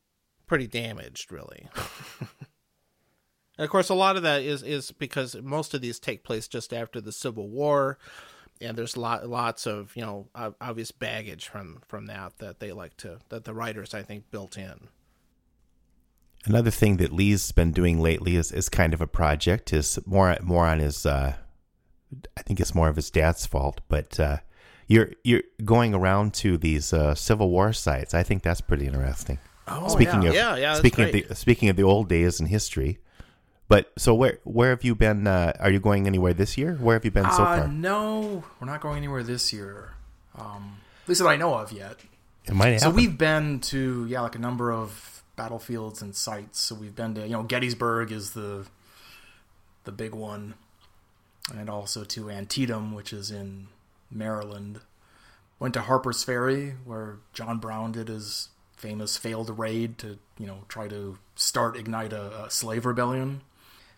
[0.48, 1.68] pretty damaged, really.
[2.18, 2.28] and
[3.64, 6.72] of course, a lot of that is is because most of these take place just
[6.72, 7.98] after the Civil War,
[8.60, 10.26] and there's lot lots of you know
[10.60, 14.58] obvious baggage from from that that they like to that the writers I think built
[14.58, 14.88] in.
[16.44, 20.36] Another thing that Lee's been doing lately is, is kind of a project is more
[20.42, 21.34] more on his uh,
[22.36, 24.38] I think it's more of his dad's fault, but uh,
[24.86, 28.14] you're you're going around to these uh, Civil War sites.
[28.14, 29.38] I think that's pretty interesting.
[29.66, 30.28] Oh, speaking yeah.
[30.28, 32.98] of Yeah, yeah, speaking of the speaking of the old days in history.
[33.68, 35.26] But so where where have you been?
[35.26, 36.74] Uh, are you going anywhere this year?
[36.76, 37.68] Where have you been so Uh, far?
[37.68, 39.92] no, we're not going anywhere this year.
[40.34, 41.96] Um, at least that I know of yet.
[42.46, 42.78] It might happen.
[42.80, 46.60] So we've been to yeah, like a number of battlefields and sites.
[46.60, 48.66] So we've been to you know Gettysburg is the
[49.84, 50.54] the big one,
[51.56, 53.68] and also to Antietam, which is in
[54.10, 54.80] Maryland.
[55.58, 60.64] Went to Harper's Ferry, where John Brown did his famous failed raid to you know
[60.68, 63.40] try to start ignite a, a slave rebellion.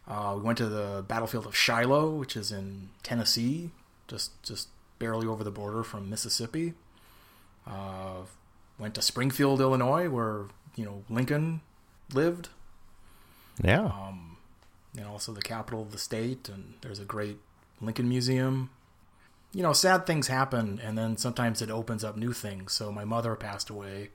[0.06, 3.70] Uh, we went to the battlefield of Shiloh, which is in Tennessee,
[4.08, 4.68] just just
[4.98, 6.74] barely over the border from Mississippi.
[7.66, 8.22] Uh,
[8.78, 10.46] went to Springfield, Illinois, where
[10.80, 11.60] you know Lincoln
[12.14, 12.48] lived,
[13.62, 13.84] yeah.
[13.84, 14.38] um,
[14.96, 16.48] and also the capital of the state.
[16.48, 17.36] And there's a great
[17.82, 18.70] Lincoln Museum.
[19.52, 22.72] You know, sad things happen, and then sometimes it opens up new things.
[22.72, 24.10] So my mother passed away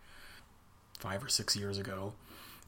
[0.98, 2.14] five or six years ago,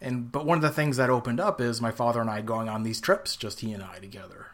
[0.01, 2.69] and but one of the things that opened up is my father and I going
[2.69, 4.47] on these trips, just he and I together,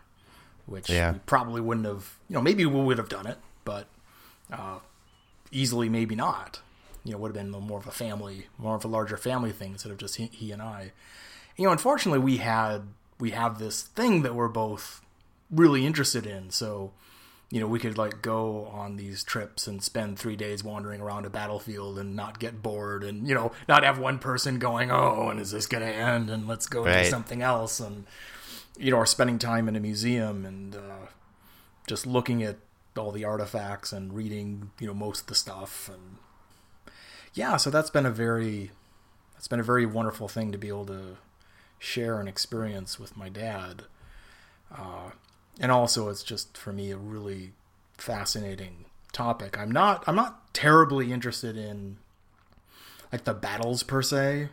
[0.68, 1.14] which Yeah.
[1.14, 2.15] we probably wouldn't have.
[2.30, 3.88] You know, maybe we would have done it, but
[4.52, 4.80] uh,
[5.52, 6.61] easily maybe not.
[7.03, 9.73] You know, would have been more of a family, more of a larger family thing
[9.73, 10.91] instead of just he, he and I.
[11.57, 12.84] You know, unfortunately, we had
[13.19, 15.01] we have this thing that we're both
[15.51, 16.91] really interested in, so
[17.51, 21.25] you know we could like go on these trips and spend three days wandering around
[21.25, 25.27] a battlefield and not get bored and you know not have one person going oh
[25.30, 27.03] and is this going to end and let's go Right.
[27.03, 28.05] do something else and
[28.80, 31.05] you know or spending time in a museum and uh,
[31.85, 32.55] just looking at
[32.97, 36.17] all the artifacts and reading you know most of the stuff and
[37.34, 38.72] yeah so that's been a very
[39.34, 41.18] that's been a very wonderful thing to be able to
[41.84, 43.84] share an experience with my dad.
[44.73, 45.11] Uh,
[45.60, 47.51] and also it's just for me a really
[47.97, 49.57] fascinating topic.
[49.57, 51.97] I'm not i'm not terribly interested in
[53.11, 54.47] like the battles per se.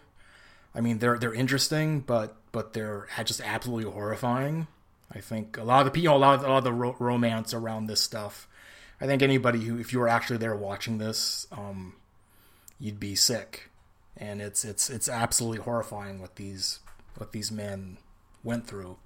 [0.74, 4.66] I mean they're they're interesting but but they're just absolutely horrifying.
[5.12, 6.96] I think a lot of the people a lot of, a lot of the ro-
[6.98, 8.48] romance around this stuff.
[9.00, 11.94] I think anybody who if you were actually there watching this um
[12.80, 13.70] you'd be sick
[14.16, 16.80] and it's it's it's absolutely horrifying what these
[17.16, 17.98] what these men
[18.42, 18.96] went through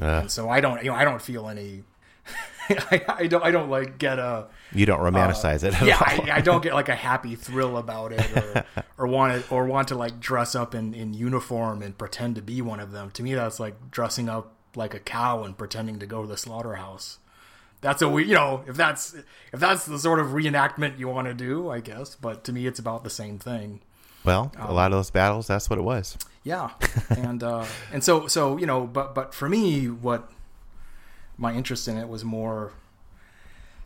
[0.00, 1.84] Uh, and so I don't, you know, I don't feel any.
[2.68, 4.46] I, I don't, I don't like get a.
[4.72, 5.80] you don't romanticize it.
[5.80, 5.98] At Yeah.
[6.00, 8.64] I, I don't get like a happy thrill about it, or
[8.98, 12.42] or want to, or want to like dress up in in uniform and pretend to
[12.42, 13.10] be one of them.
[13.12, 16.36] To me, that's like dressing up like a cow and pretending to go to the
[16.36, 17.18] slaughterhouse.
[17.84, 19.14] That's a we, you know, if that's
[19.52, 22.14] if that's the sort of reenactment you want to do, I guess.
[22.16, 23.80] But to me, it's about the same thing.
[24.24, 26.16] Well, a Um, lot of those battles, that's what it was.
[26.44, 26.70] Yeah,
[27.10, 30.30] and uh, and so so you know, but but for me, what
[31.36, 32.72] my interest in it was more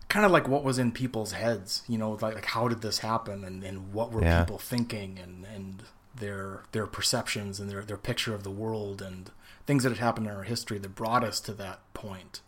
[0.09, 1.83] kind of like what was in people's heads.
[1.89, 4.45] You know, like, like how did this happen, and, and what were Yeah.
[4.45, 5.83] people thinking, and and
[6.15, 9.31] their their perceptions and their their picture of the world, and
[9.67, 12.43] things that had happened in our history that brought us to that point.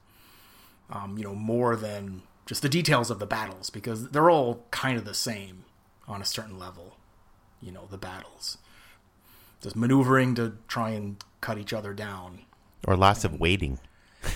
[0.91, 4.99] Um, you know, more than just the details of the battles, because they're all kind
[4.99, 5.65] of the same
[6.09, 6.97] on a certain level.
[7.61, 8.59] You know, the battles
[9.63, 12.41] just maneuvering to try and cut each other down.
[12.89, 13.79] Or lots of waiting.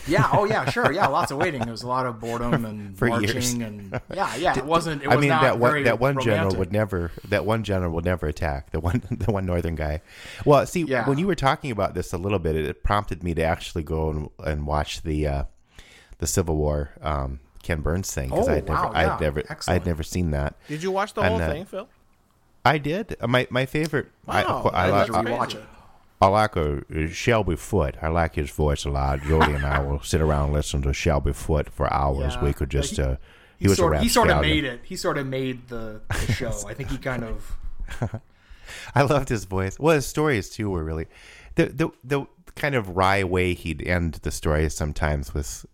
[0.06, 0.28] Yeah.
[0.32, 0.68] Oh, yeah.
[0.70, 0.93] Sure.
[0.93, 1.06] Yeah.
[1.06, 1.62] Lots of waiting.
[1.62, 3.52] There was a lot of boredom and For marching years.
[3.55, 4.56] and yeah, yeah.
[4.59, 5.02] It wasn't.
[5.02, 8.26] It I mean that one that one general would never that one general would never
[8.26, 10.01] attack the one the one northern guy.
[10.44, 11.09] Well, see Yeah.
[11.09, 14.10] when you were talking about this a little bit, it prompted me to actually go
[14.10, 15.44] and, and watch the uh,
[16.19, 19.15] the Civil War um, Ken Burns thing because Oh, I'd never yeah.
[19.15, 19.81] I'd never Excellent.
[19.82, 20.55] I'd never seen that.
[20.69, 21.89] Did you watch the And, whole uh, thing, Phil?
[22.65, 23.16] I did.
[23.20, 24.09] Uh, My my favorite.
[24.27, 25.65] I, Wow, I, I like to that's rewatch it.
[26.20, 27.97] I like uh, Shelby Foote.
[28.01, 29.20] I like his voice a lot.
[29.23, 32.35] Jody and I will sit around and listen to Shelby Foote for hours.
[32.35, 32.45] Yeah.
[32.45, 32.97] We could just.
[32.97, 33.16] He- uh,
[33.59, 34.81] he, He, was sort, a he sort of made it.
[34.85, 36.53] He sort of made the, the show.
[36.66, 37.57] I think he kind of.
[38.95, 39.78] I loved his voice.
[39.78, 41.07] Well, his stories too were really
[41.57, 42.24] the the the
[42.57, 45.66] kind of wry way he'd end the stories sometimes was.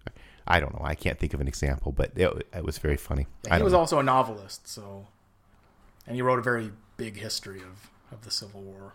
[0.51, 0.85] I don't know.
[0.85, 3.27] I can't think of an example, but it, it was very funny.
[3.51, 3.81] I he was know.
[3.81, 5.07] also a novelist, so,
[6.07, 8.95] and he wrote a very big history of of the Civil War.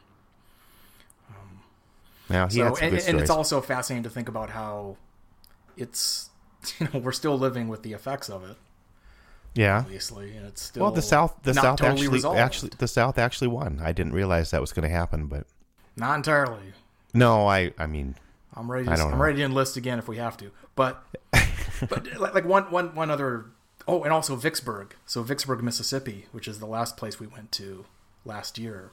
[1.30, 1.60] Um,
[2.30, 4.98] now he so, had some and, and it's also fascinating to think about how
[5.78, 6.30] it's
[6.80, 8.58] you know we're still living with the effects of it
[9.56, 9.80] yeah.
[9.80, 12.40] obviously and it's still Well, the South, the South totally actually, resolved.
[12.40, 13.80] actually, the South actually won.
[13.82, 15.48] I didn't realize that was going to happen, but
[15.96, 16.74] not entirely
[17.16, 18.16] no, I, I mean,
[18.54, 18.86] I'm ready.
[18.86, 19.16] To, I know.
[19.16, 20.52] ready to enlist again if we have to.
[20.76, 21.02] But
[21.90, 23.46] but like, one one one other.
[23.88, 24.96] Oh, and also Vicksburg.
[25.06, 27.86] So Vicksburg, Mississippi, which is the last place we went to
[28.24, 28.92] last year,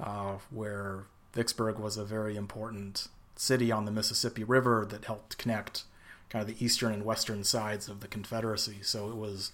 [0.00, 5.84] uh, where Vicksburg was a very important city on the Mississippi River that helped connect
[6.28, 8.78] kind of the eastern and western sides of the Confederacy.
[8.82, 9.52] So it was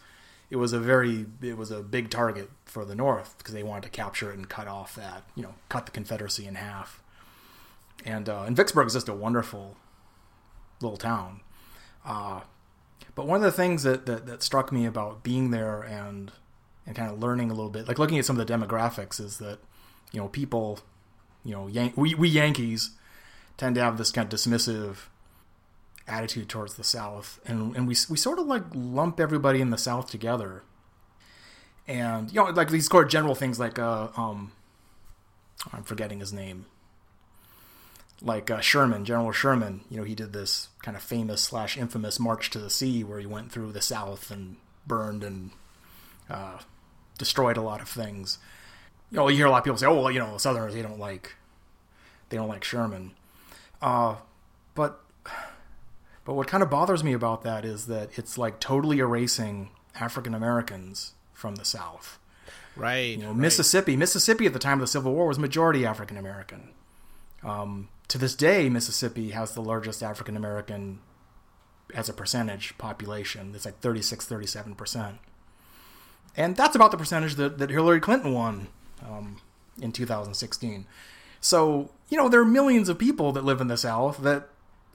[0.50, 3.84] it was a very it was a big target for the North because they wanted
[3.84, 7.02] to capture it and cut off that you know cut the Confederacy in half.
[8.04, 9.76] And uh, and Vicksburg is just a wonderful
[10.80, 11.40] little town.
[12.06, 12.40] Uh,
[13.14, 16.32] but one of the things that, that, that struck me about being there and
[16.86, 19.38] and kind of learning a little bit, like looking at some of the demographics, is
[19.38, 19.58] that
[20.12, 20.78] you know people,
[21.44, 22.90] you know, Yan- we we Yankees
[23.56, 25.08] tend to have this kind of dismissive
[26.06, 29.78] attitude towards the South, and and we we sort of like lump everybody in the
[29.78, 30.62] South together,
[31.88, 34.52] and you know, like these of general things like uh um,
[35.72, 36.66] I'm forgetting his name,
[38.22, 39.82] like uh, Sherman, General Sherman.
[39.90, 43.20] You know, he did this kind of famous slash infamous March to the Sea, where
[43.20, 44.56] he went through the South and
[44.86, 45.50] burned and
[46.30, 46.58] uh,
[47.18, 48.38] destroyed a lot of things.
[49.10, 50.82] You know, you hear a lot of people say, "Oh, well, you know, Southerners they
[50.82, 51.34] don't like
[52.28, 53.12] they don't like Sherman,"
[53.80, 54.16] uh,
[54.74, 55.00] but
[56.24, 60.34] but what kind of bothers me about that is that it's like totally erasing African
[60.34, 62.18] Americans from the South.
[62.74, 63.16] Right.
[63.16, 63.36] You know, right.
[63.36, 66.70] Mississippi, Mississippi at the time of the Civil War was majority African American.
[67.42, 71.00] Um, to this day, Mississippi has the largest African American
[71.94, 73.52] as a percentage population.
[73.54, 75.18] It's like 36, 37 percent,
[76.36, 78.68] and that's about the percentage that, that Hillary Clinton won
[79.04, 79.38] um,
[79.80, 80.86] in 2016.
[81.40, 84.48] So you know there are millions of people that live in the South that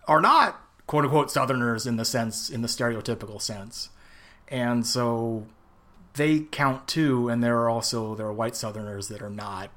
[0.07, 3.89] are not quote unquote Southerners in the sense in the stereotypical sense,
[4.47, 5.47] and so
[6.13, 7.27] they count too.
[7.29, 9.69] And there are also there are white Southerners that are not,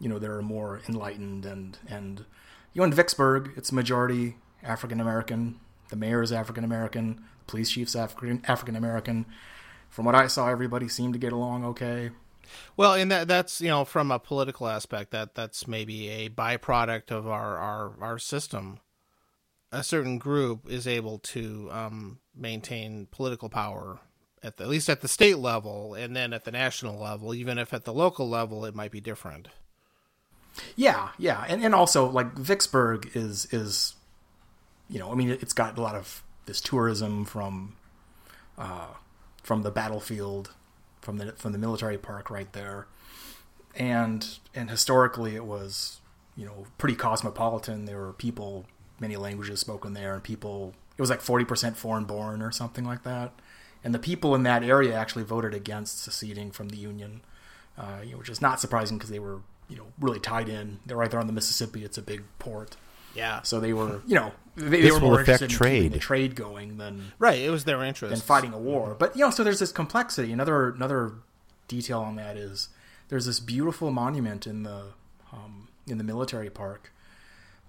[0.00, 2.24] you know, that are more enlightened and and
[2.72, 5.60] you know in Vicksburg it's majority African American.
[5.90, 7.24] The mayor is African American.
[7.46, 9.26] Police chief's African African American.
[9.88, 12.10] From what I saw, everybody seemed to get along okay.
[12.76, 17.10] Well, and that that's you know from a political aspect that that's maybe a byproduct
[17.10, 18.80] of our our our system.
[19.74, 24.00] A certain group is able to um, maintain political power
[24.42, 27.56] at, the, at least at the state level, and then at the national level, even
[27.56, 29.48] if at the local level it might be different.
[30.76, 33.94] Yeah, yeah, and and also like Vicksburg is is,
[34.88, 37.76] you know, I mean, it's got a lot of this tourism from,
[38.58, 38.88] uh,
[39.42, 40.52] from the battlefield,
[41.00, 42.86] from the from the military park right there,
[43.74, 46.00] and and historically it was,
[46.36, 47.86] you know, pretty cosmopolitan.
[47.86, 48.66] There were people,
[49.00, 50.74] many languages spoken there, and people.
[50.96, 53.32] It was like forty percent foreign born or something like that,
[53.82, 57.22] and the people in that area actually voted against seceding from the Union,
[57.78, 59.40] uh, you know, which is not surprising because they were
[59.72, 60.78] you know really tied in.
[60.86, 61.84] They're right there on the Mississippi.
[61.84, 62.76] It's a big port,
[63.14, 63.42] Yeah.
[63.42, 65.90] so they were you know they, they This were will more affect interested in keeping
[65.90, 65.92] trade.
[65.92, 67.40] the trade going than Right.
[67.40, 68.10] It was their interest.
[68.12, 68.94] than fighting a war.
[68.98, 70.30] But you know, so there's this complexity.
[70.32, 71.12] Another another
[71.68, 72.68] detail on that is
[73.08, 74.88] there's this beautiful monument in the
[75.32, 76.92] um, in the military park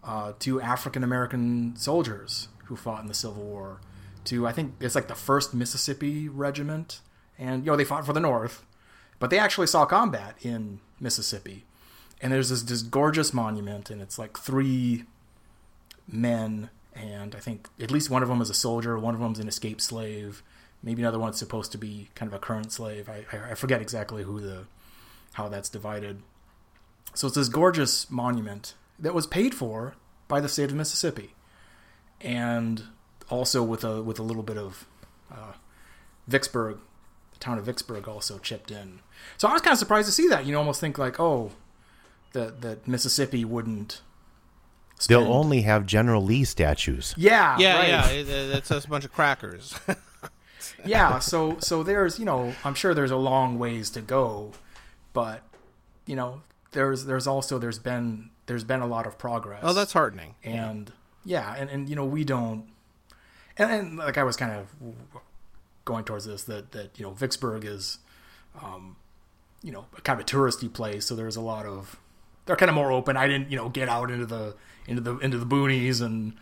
[0.04, 3.80] uh, to African American soldiers who fought in the Civil War.
[4.26, 7.02] To I think it's like the first Mississippi Regiment,
[7.40, 8.66] and you know they fought for the North,
[9.20, 11.66] but they actually saw combat in Mississippi.
[12.22, 15.04] And there's this, this gorgeous monument, and it's like three
[16.08, 19.40] men, and I think at least one of them is a soldier, one of them's
[19.40, 20.42] an escaped slave,
[20.84, 23.10] maybe another one's supposed to be kind of a current slave.
[23.10, 24.66] I, I, forget exactly who the
[25.34, 26.22] how that's divided.
[27.16, 29.96] So it's this gorgeous monument that was paid for
[30.28, 31.34] by the state of Mississippi,
[32.22, 32.84] and
[33.30, 34.86] also with a with a little bit of
[35.32, 35.54] uh,
[36.28, 36.78] Vicksburg,
[37.32, 39.00] the town of Vicksburg also chipped in.
[39.38, 40.46] So I was kind of surprised to see that.
[40.46, 41.52] You almost think like, oh,
[42.34, 44.02] that that Mississippi wouldn't.
[45.08, 47.14] They'll only have General Lee statues.
[47.18, 47.88] yeah yeah, right.
[47.88, 48.10] yeah.
[48.10, 49.78] It, it's just a bunch of crackers.
[50.86, 54.52] yeah so so there's you know i'm sure there's a long ways to go
[55.14, 55.42] but
[56.06, 56.42] you know
[56.72, 60.36] there's there's also there's been there's been a lot of progress oh, that's heartening.
[60.44, 60.92] and
[61.24, 62.66] yeah and and you know we don't
[63.58, 64.68] and, and like i was kind of
[65.86, 68.00] going towards this that that you know vicksburg is
[68.62, 68.96] um
[69.62, 71.98] you know a kind of a touristy place so there's a lot of
[72.46, 74.56] they're kind of more open i didn't you know get out into the
[74.88, 76.34] into the into the boonies and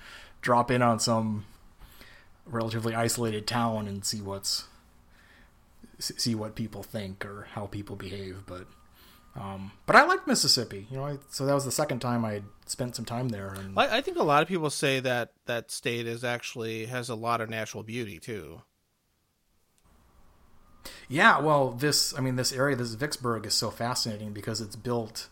[0.41, 1.45] drop in on some
[2.45, 4.65] relatively isolated town and see what's
[5.99, 8.67] see what people think or how people behave but
[9.35, 11.05] um, but I liked Mississippi, you know.
[11.05, 14.01] I, so that was the second time I spent some time there, and I, I
[14.01, 17.49] think a lot of people say that that state is actually has a lot of
[17.49, 18.63] natural beauty too.
[21.07, 25.29] Yeah, well, this I mean, this area, this Vicksburg, is so fascinating because it's built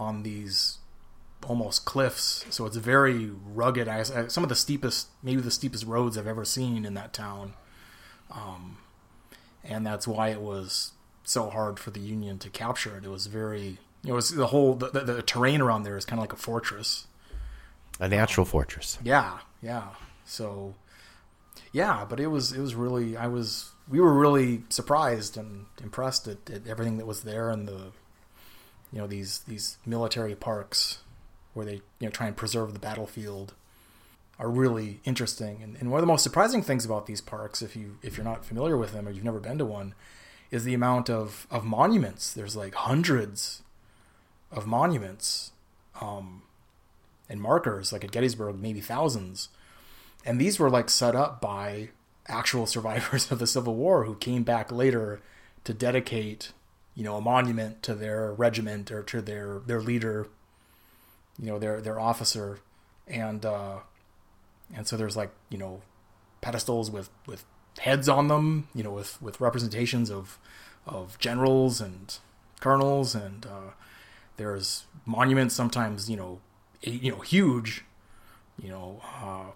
[0.00, 0.78] on these
[1.46, 3.86] almost cliffs, so it's very rugged.
[3.88, 7.12] I, I- some of the steepest, maybe the steepest roads I've ever seen in that
[7.12, 7.54] town,
[8.30, 8.78] um,
[9.64, 10.92] and that's why it was
[11.24, 13.04] so hard for the Union to capture it.
[13.04, 15.96] It was very, you know, it was the whole the, the, the terrain around there
[15.96, 17.06] is kind of like a fortress.
[18.00, 18.98] A natural fortress.
[19.04, 19.88] Yeah, yeah.
[20.24, 20.74] So,
[21.72, 26.26] yeah, but it was it was really I was we were really surprised and impressed
[26.28, 27.92] at, at everything that was there and the
[28.92, 30.98] you know these these military parks
[31.54, 33.54] where they you know try and preserve the battlefield
[34.40, 35.62] are really interesting.
[35.62, 38.24] And, and one of the most surprising things about these parks, if you if you're
[38.24, 39.94] not familiar with them or you've never been to one,
[40.50, 42.32] is the amount of, of monuments.
[42.32, 43.62] There's like hundreds
[44.50, 45.52] of monuments
[46.00, 46.42] um,
[47.28, 49.50] and markers, like at Gettysburg, maybe thousands.
[50.24, 51.90] And these were like set up by
[52.26, 55.20] actual survivors of the Civil War who came back later
[55.64, 56.52] to dedicate,
[57.00, 60.28] you know, a monument to their regiment or to their their leader,
[61.38, 62.58] you know, their their officer,
[63.08, 63.78] and uh,
[64.74, 65.80] and so there's like you know
[66.42, 67.46] pedestals with with
[67.78, 70.38] heads on them, you know, with with representations of
[70.86, 72.18] of generals and
[72.60, 73.72] colonels, and uh,
[74.36, 76.38] there's monuments sometimes you know
[76.82, 77.82] you know huge,
[78.62, 79.52] you know, uh,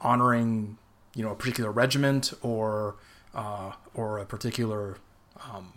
[0.00, 0.78] honoring
[1.16, 2.94] you know a particular regiment or
[3.34, 4.98] uh, or a particular
[5.42, 5.72] um,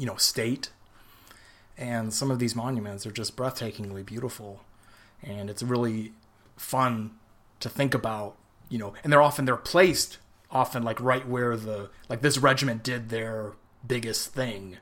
[0.00, 0.70] you know state,
[1.76, 4.62] and some of these monuments are just breathtakingly beautiful,
[5.22, 6.12] and it's really
[6.56, 7.10] fun
[7.60, 8.36] to think about
[8.70, 10.18] you know and they're often they're placed
[10.50, 13.52] often like right where the like this regiment did their
[13.86, 14.78] biggest thing.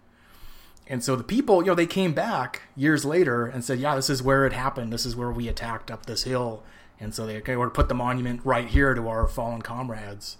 [0.87, 4.09] And so the people you know they came back years later and said yeah this
[4.09, 4.93] is where it happened.
[4.93, 6.63] This is where we attacked up this hill.
[7.01, 10.37] And so they okay, we're to put the monument right here to our fallen comrades.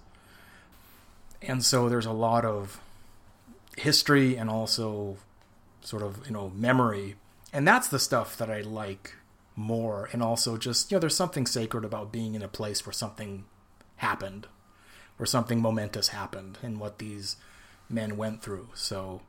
[1.43, 2.81] And so there's a lot of
[3.79, 5.17] history and also
[5.81, 7.17] sort of you know memory.
[7.53, 9.15] And that's the stuff that i like
[9.57, 10.09] more.
[10.13, 13.45] And also just you know there's something sacred about being in a place where something
[13.97, 14.47] happened
[15.19, 17.37] where something momentous happened and what these
[17.91, 18.69] men went through.
[18.75, 19.21] So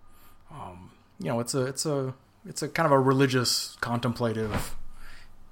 [0.50, 2.14] um, you know it's a it's a
[2.46, 4.76] it's a kind of a religious contemplative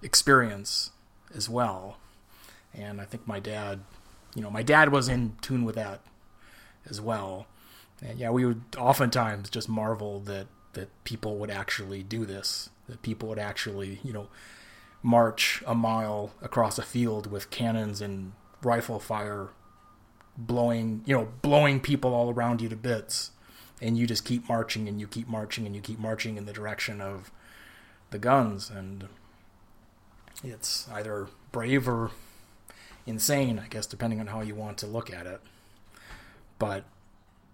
[0.02, 0.92] experience
[1.36, 1.98] as well.
[2.74, 3.82] And i think my dad
[4.36, 6.02] you know my dad was in tune with that
[6.88, 7.48] as well
[8.06, 13.02] and yeah we would oftentimes just marvel that that people would actually do this that
[13.02, 14.28] people would actually you know
[15.04, 19.50] march a mile across a field with cannons and rifle fire
[20.38, 23.32] blowing you know blowing people all around you to bits.
[23.80, 26.54] And you just keep marching and you keep marching and you keep marching in the
[26.54, 27.30] direction of
[28.10, 28.72] the guns.
[28.72, 29.08] And
[30.44, 32.12] it's either brave or
[33.06, 35.42] insane i guess depending on how you want to look at it.
[36.60, 36.86] But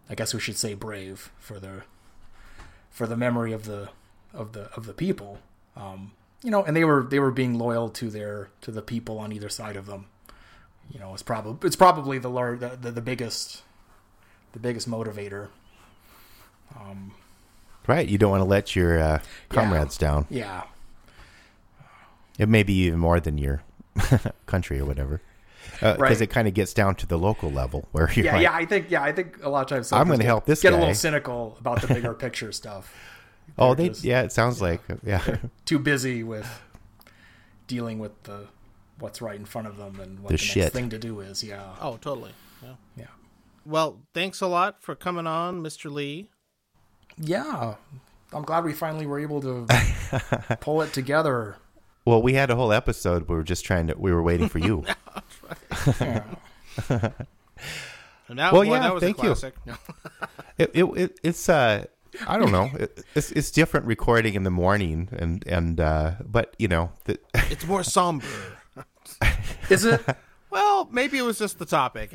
[0.09, 1.83] i guess we should say brave for the
[2.89, 3.89] for the memory of the
[4.33, 5.39] of the of the people
[5.75, 6.11] um,
[6.43, 9.31] you know, and they were they were being loyal to their to the people on
[9.31, 10.05] either side of them.
[10.91, 13.63] You know, it's probably it's probably the lar- the, the, the biggest
[14.51, 15.47] the biggest motivator.
[16.79, 17.13] Um,
[17.87, 20.27] right, you don't want to let your uh, comrades yeah, down.
[20.29, 20.63] Yeah,
[22.37, 23.63] it may be even more than your
[24.45, 25.21] country or whatever.
[25.71, 26.21] Because uh, right.
[26.21, 28.53] it kind of gets down to the local level where you're yeah, like, yeah.
[28.53, 30.71] I think yeah, I think a lot of times I'm going to help this get
[30.71, 30.77] guy.
[30.77, 32.93] a little cynical about the bigger picture stuff.
[33.57, 35.37] Oh, they just, yeah, it sounds like yeah.
[35.65, 36.47] Too busy with
[37.67, 38.47] dealing with the
[38.99, 40.63] what's right in front of them and what the, the shit.
[40.63, 41.43] next thing to do is.
[41.43, 41.75] Yeah.
[41.81, 42.31] Oh, totally.
[42.61, 42.73] Yeah.
[42.97, 43.05] Yeah.
[43.65, 45.91] Well, thanks a lot for coming on, Mr.
[45.91, 46.29] Lee.
[47.17, 47.75] Yeah.
[48.31, 49.67] I'm glad we finally were able to
[50.59, 51.57] pull it together.
[52.05, 53.29] Well, we had a whole episode.
[53.29, 53.95] We were just trying to.
[53.97, 54.83] We were waiting for you.
[55.99, 56.23] yeah.
[56.89, 57.13] well,
[58.29, 58.79] well boy, yeah.
[58.79, 59.55] That was thank a classic.
[59.65, 59.73] you.
[60.57, 61.85] it, it, it, it's uh,
[62.27, 62.69] I don't know.
[62.73, 67.19] It, it's it's different recording in the morning, and and uh, but you know, the,
[67.49, 68.27] it's more somber.
[69.69, 70.01] Is it?
[70.49, 72.13] Well, maybe it was just the topic.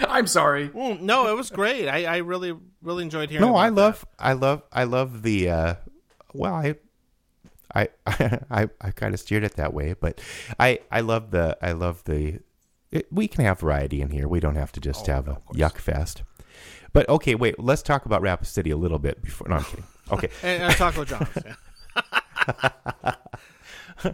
[0.00, 0.68] I'm sorry.
[0.70, 1.88] Mm, no, it was great.
[1.88, 3.46] I, I really really enjoyed hearing.
[3.46, 4.24] No, I love that.
[4.24, 5.50] I love I love the.
[5.50, 5.74] Uh,
[6.34, 6.74] well, I.
[7.74, 10.20] I I, I kind of steered it that way, but
[10.58, 12.40] I, I love the I love the
[12.92, 14.28] it, we can have variety in here.
[14.28, 16.22] We don't have to just Oh, have no, a yuck fest.
[16.92, 17.58] But okay, wait.
[17.58, 19.48] Let's talk about Rapid City a little bit before.
[19.48, 19.84] No, I'm kidding.
[20.12, 21.26] Okay, And, and Taco John's.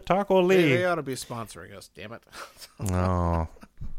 [0.07, 0.69] Taco They, Lee.
[0.77, 1.91] they ought to be sponsoring us.
[1.95, 2.23] Damn it.
[2.91, 3.49] Oh,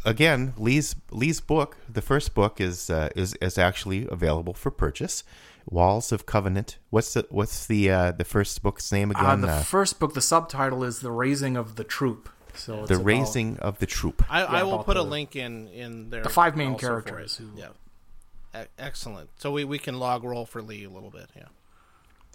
[0.06, 1.78] again, Lee's Lee's book.
[1.88, 5.24] The first book is uh, is is actually available for purchase.
[5.66, 6.78] Walls of Covenant.
[6.90, 9.42] What's the what's the uh, the first book's name Uh, again?
[9.42, 12.96] the Uh, first book, the subtitle is "The Raising of the Troop." So it's the
[12.96, 14.24] about Raising of the Troop.
[14.30, 16.22] I, I will about put a link in in there.
[16.24, 17.70] the five main characters who- Yeah.
[18.56, 19.30] E- excellent.
[19.38, 21.30] So we, we can log roll for Lee a little bit.
[21.36, 21.44] Yeah.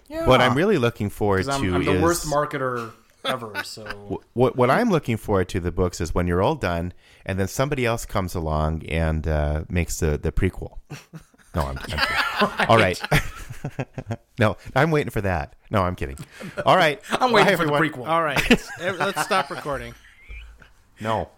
[0.09, 2.91] Yeah, What I'm really looking forward I'm, to I'm the is worst marketer
[3.23, 3.63] ever.
[3.63, 6.91] So what what I'm looking forward to the books is when you're all done,
[7.25, 10.79] and then somebody else comes along and uh, makes the the prequel.
[11.55, 11.99] No, I'm, I'm kidding.
[12.69, 13.01] all right.
[14.39, 15.55] no, I'm waiting for that.
[15.71, 16.17] No, I'm kidding.
[16.65, 17.81] All right, I'm waiting Bye, for everyone.
[17.81, 18.07] the prequel.
[18.07, 18.49] All right.
[18.49, 18.69] let's,
[18.99, 19.93] let's stop recording.
[21.01, 21.29] No.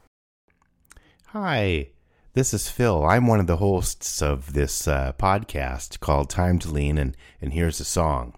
[1.27, 1.87] Hi,
[2.33, 3.05] This is Phil.
[3.05, 7.53] I'm one of the hosts of this uh, podcast called Time to Lean, and, and
[7.53, 8.33] here's a song.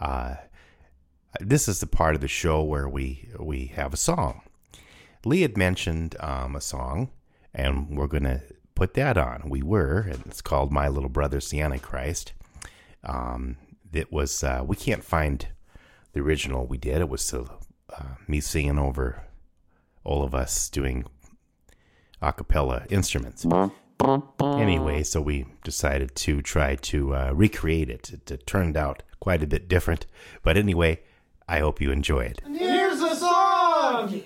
[0.00, 0.36] Uh,
[1.40, 4.42] this is the part of the show where we we have a song.
[5.24, 7.10] Lee had mentioned um, a song,
[7.52, 8.42] and we're going to
[8.74, 9.48] put that on.
[9.48, 12.32] We were, and it's called My Little Brother the Christ.
[13.02, 13.56] Um,
[13.92, 15.46] it was, uh, we can't find
[16.12, 17.00] the original we did.
[17.00, 17.22] It was
[17.96, 19.24] uh, me singing over
[20.04, 21.04] all of us doing
[22.20, 23.44] a cappella instruments.
[24.40, 28.12] Anyway, so we decided to try to uh, recreate it.
[28.12, 28.30] it.
[28.30, 30.06] It turned out quite a bit different.
[30.42, 31.00] But anyway,
[31.48, 32.40] I hope you enjoy it.
[32.46, 34.22] Here's the song!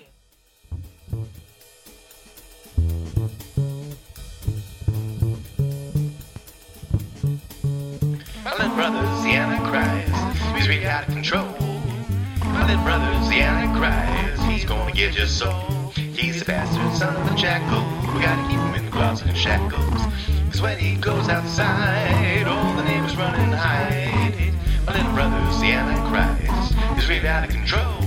[9.29, 10.55] The Antichrist.
[10.55, 11.45] He's really out of control.
[12.45, 14.41] My little brother's the Antichrist.
[14.49, 15.93] He's gonna get your soul.
[15.93, 17.83] He's the bastard son of the jackal.
[18.13, 20.01] We gotta keep him in the closet and shackles.
[20.49, 24.53] Cause when he goes outside, all the neighbors run and hide.
[24.87, 26.73] My little brother's the Antichrist.
[26.95, 28.01] He's really out of control.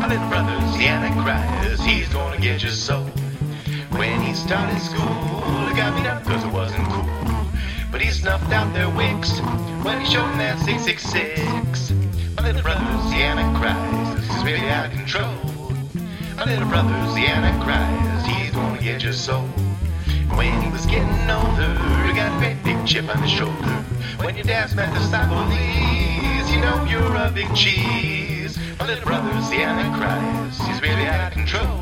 [0.00, 1.82] My little brother's the Antichrist.
[1.84, 3.06] He's gonna get your soul.
[3.94, 5.14] When he started school,
[5.68, 7.23] he got beat up cause it wasn't cool.
[7.94, 9.38] But he snuffed out their wigs
[9.86, 11.92] when he showed them that 666.
[12.34, 14.32] My little brother, the Antichrist.
[14.32, 15.30] He's really out of control.
[16.34, 18.26] My little brother, the Antichrist.
[18.26, 19.46] He's gonna get your soul.
[20.34, 21.70] When he was getting older,
[22.02, 23.74] he got a great big chip on his shoulder.
[24.18, 24.98] When your dad's met the
[25.30, 28.58] police, you know you're a big cheese.
[28.80, 30.60] My little brother's the Antichrist.
[30.66, 31.78] He's really out of control.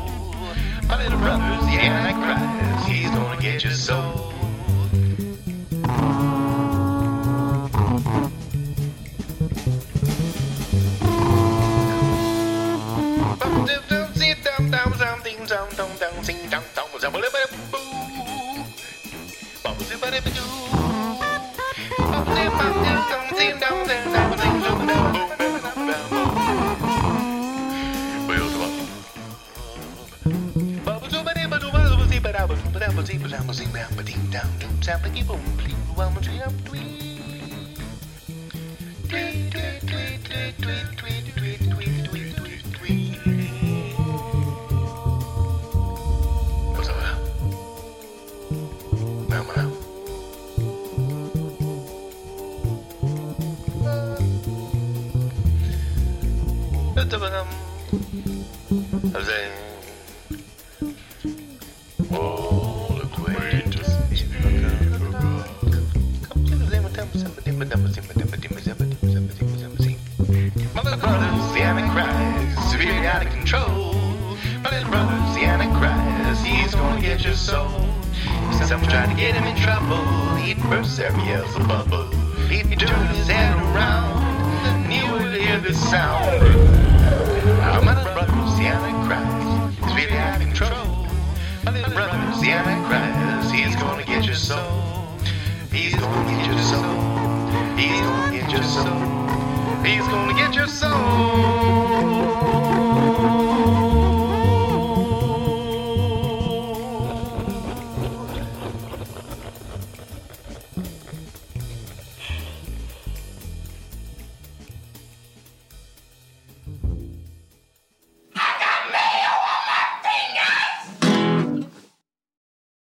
[0.87, 2.87] My little brother's the Antichrist.
[2.87, 4.42] He's gonna get your soul.
[34.85, 36.82] My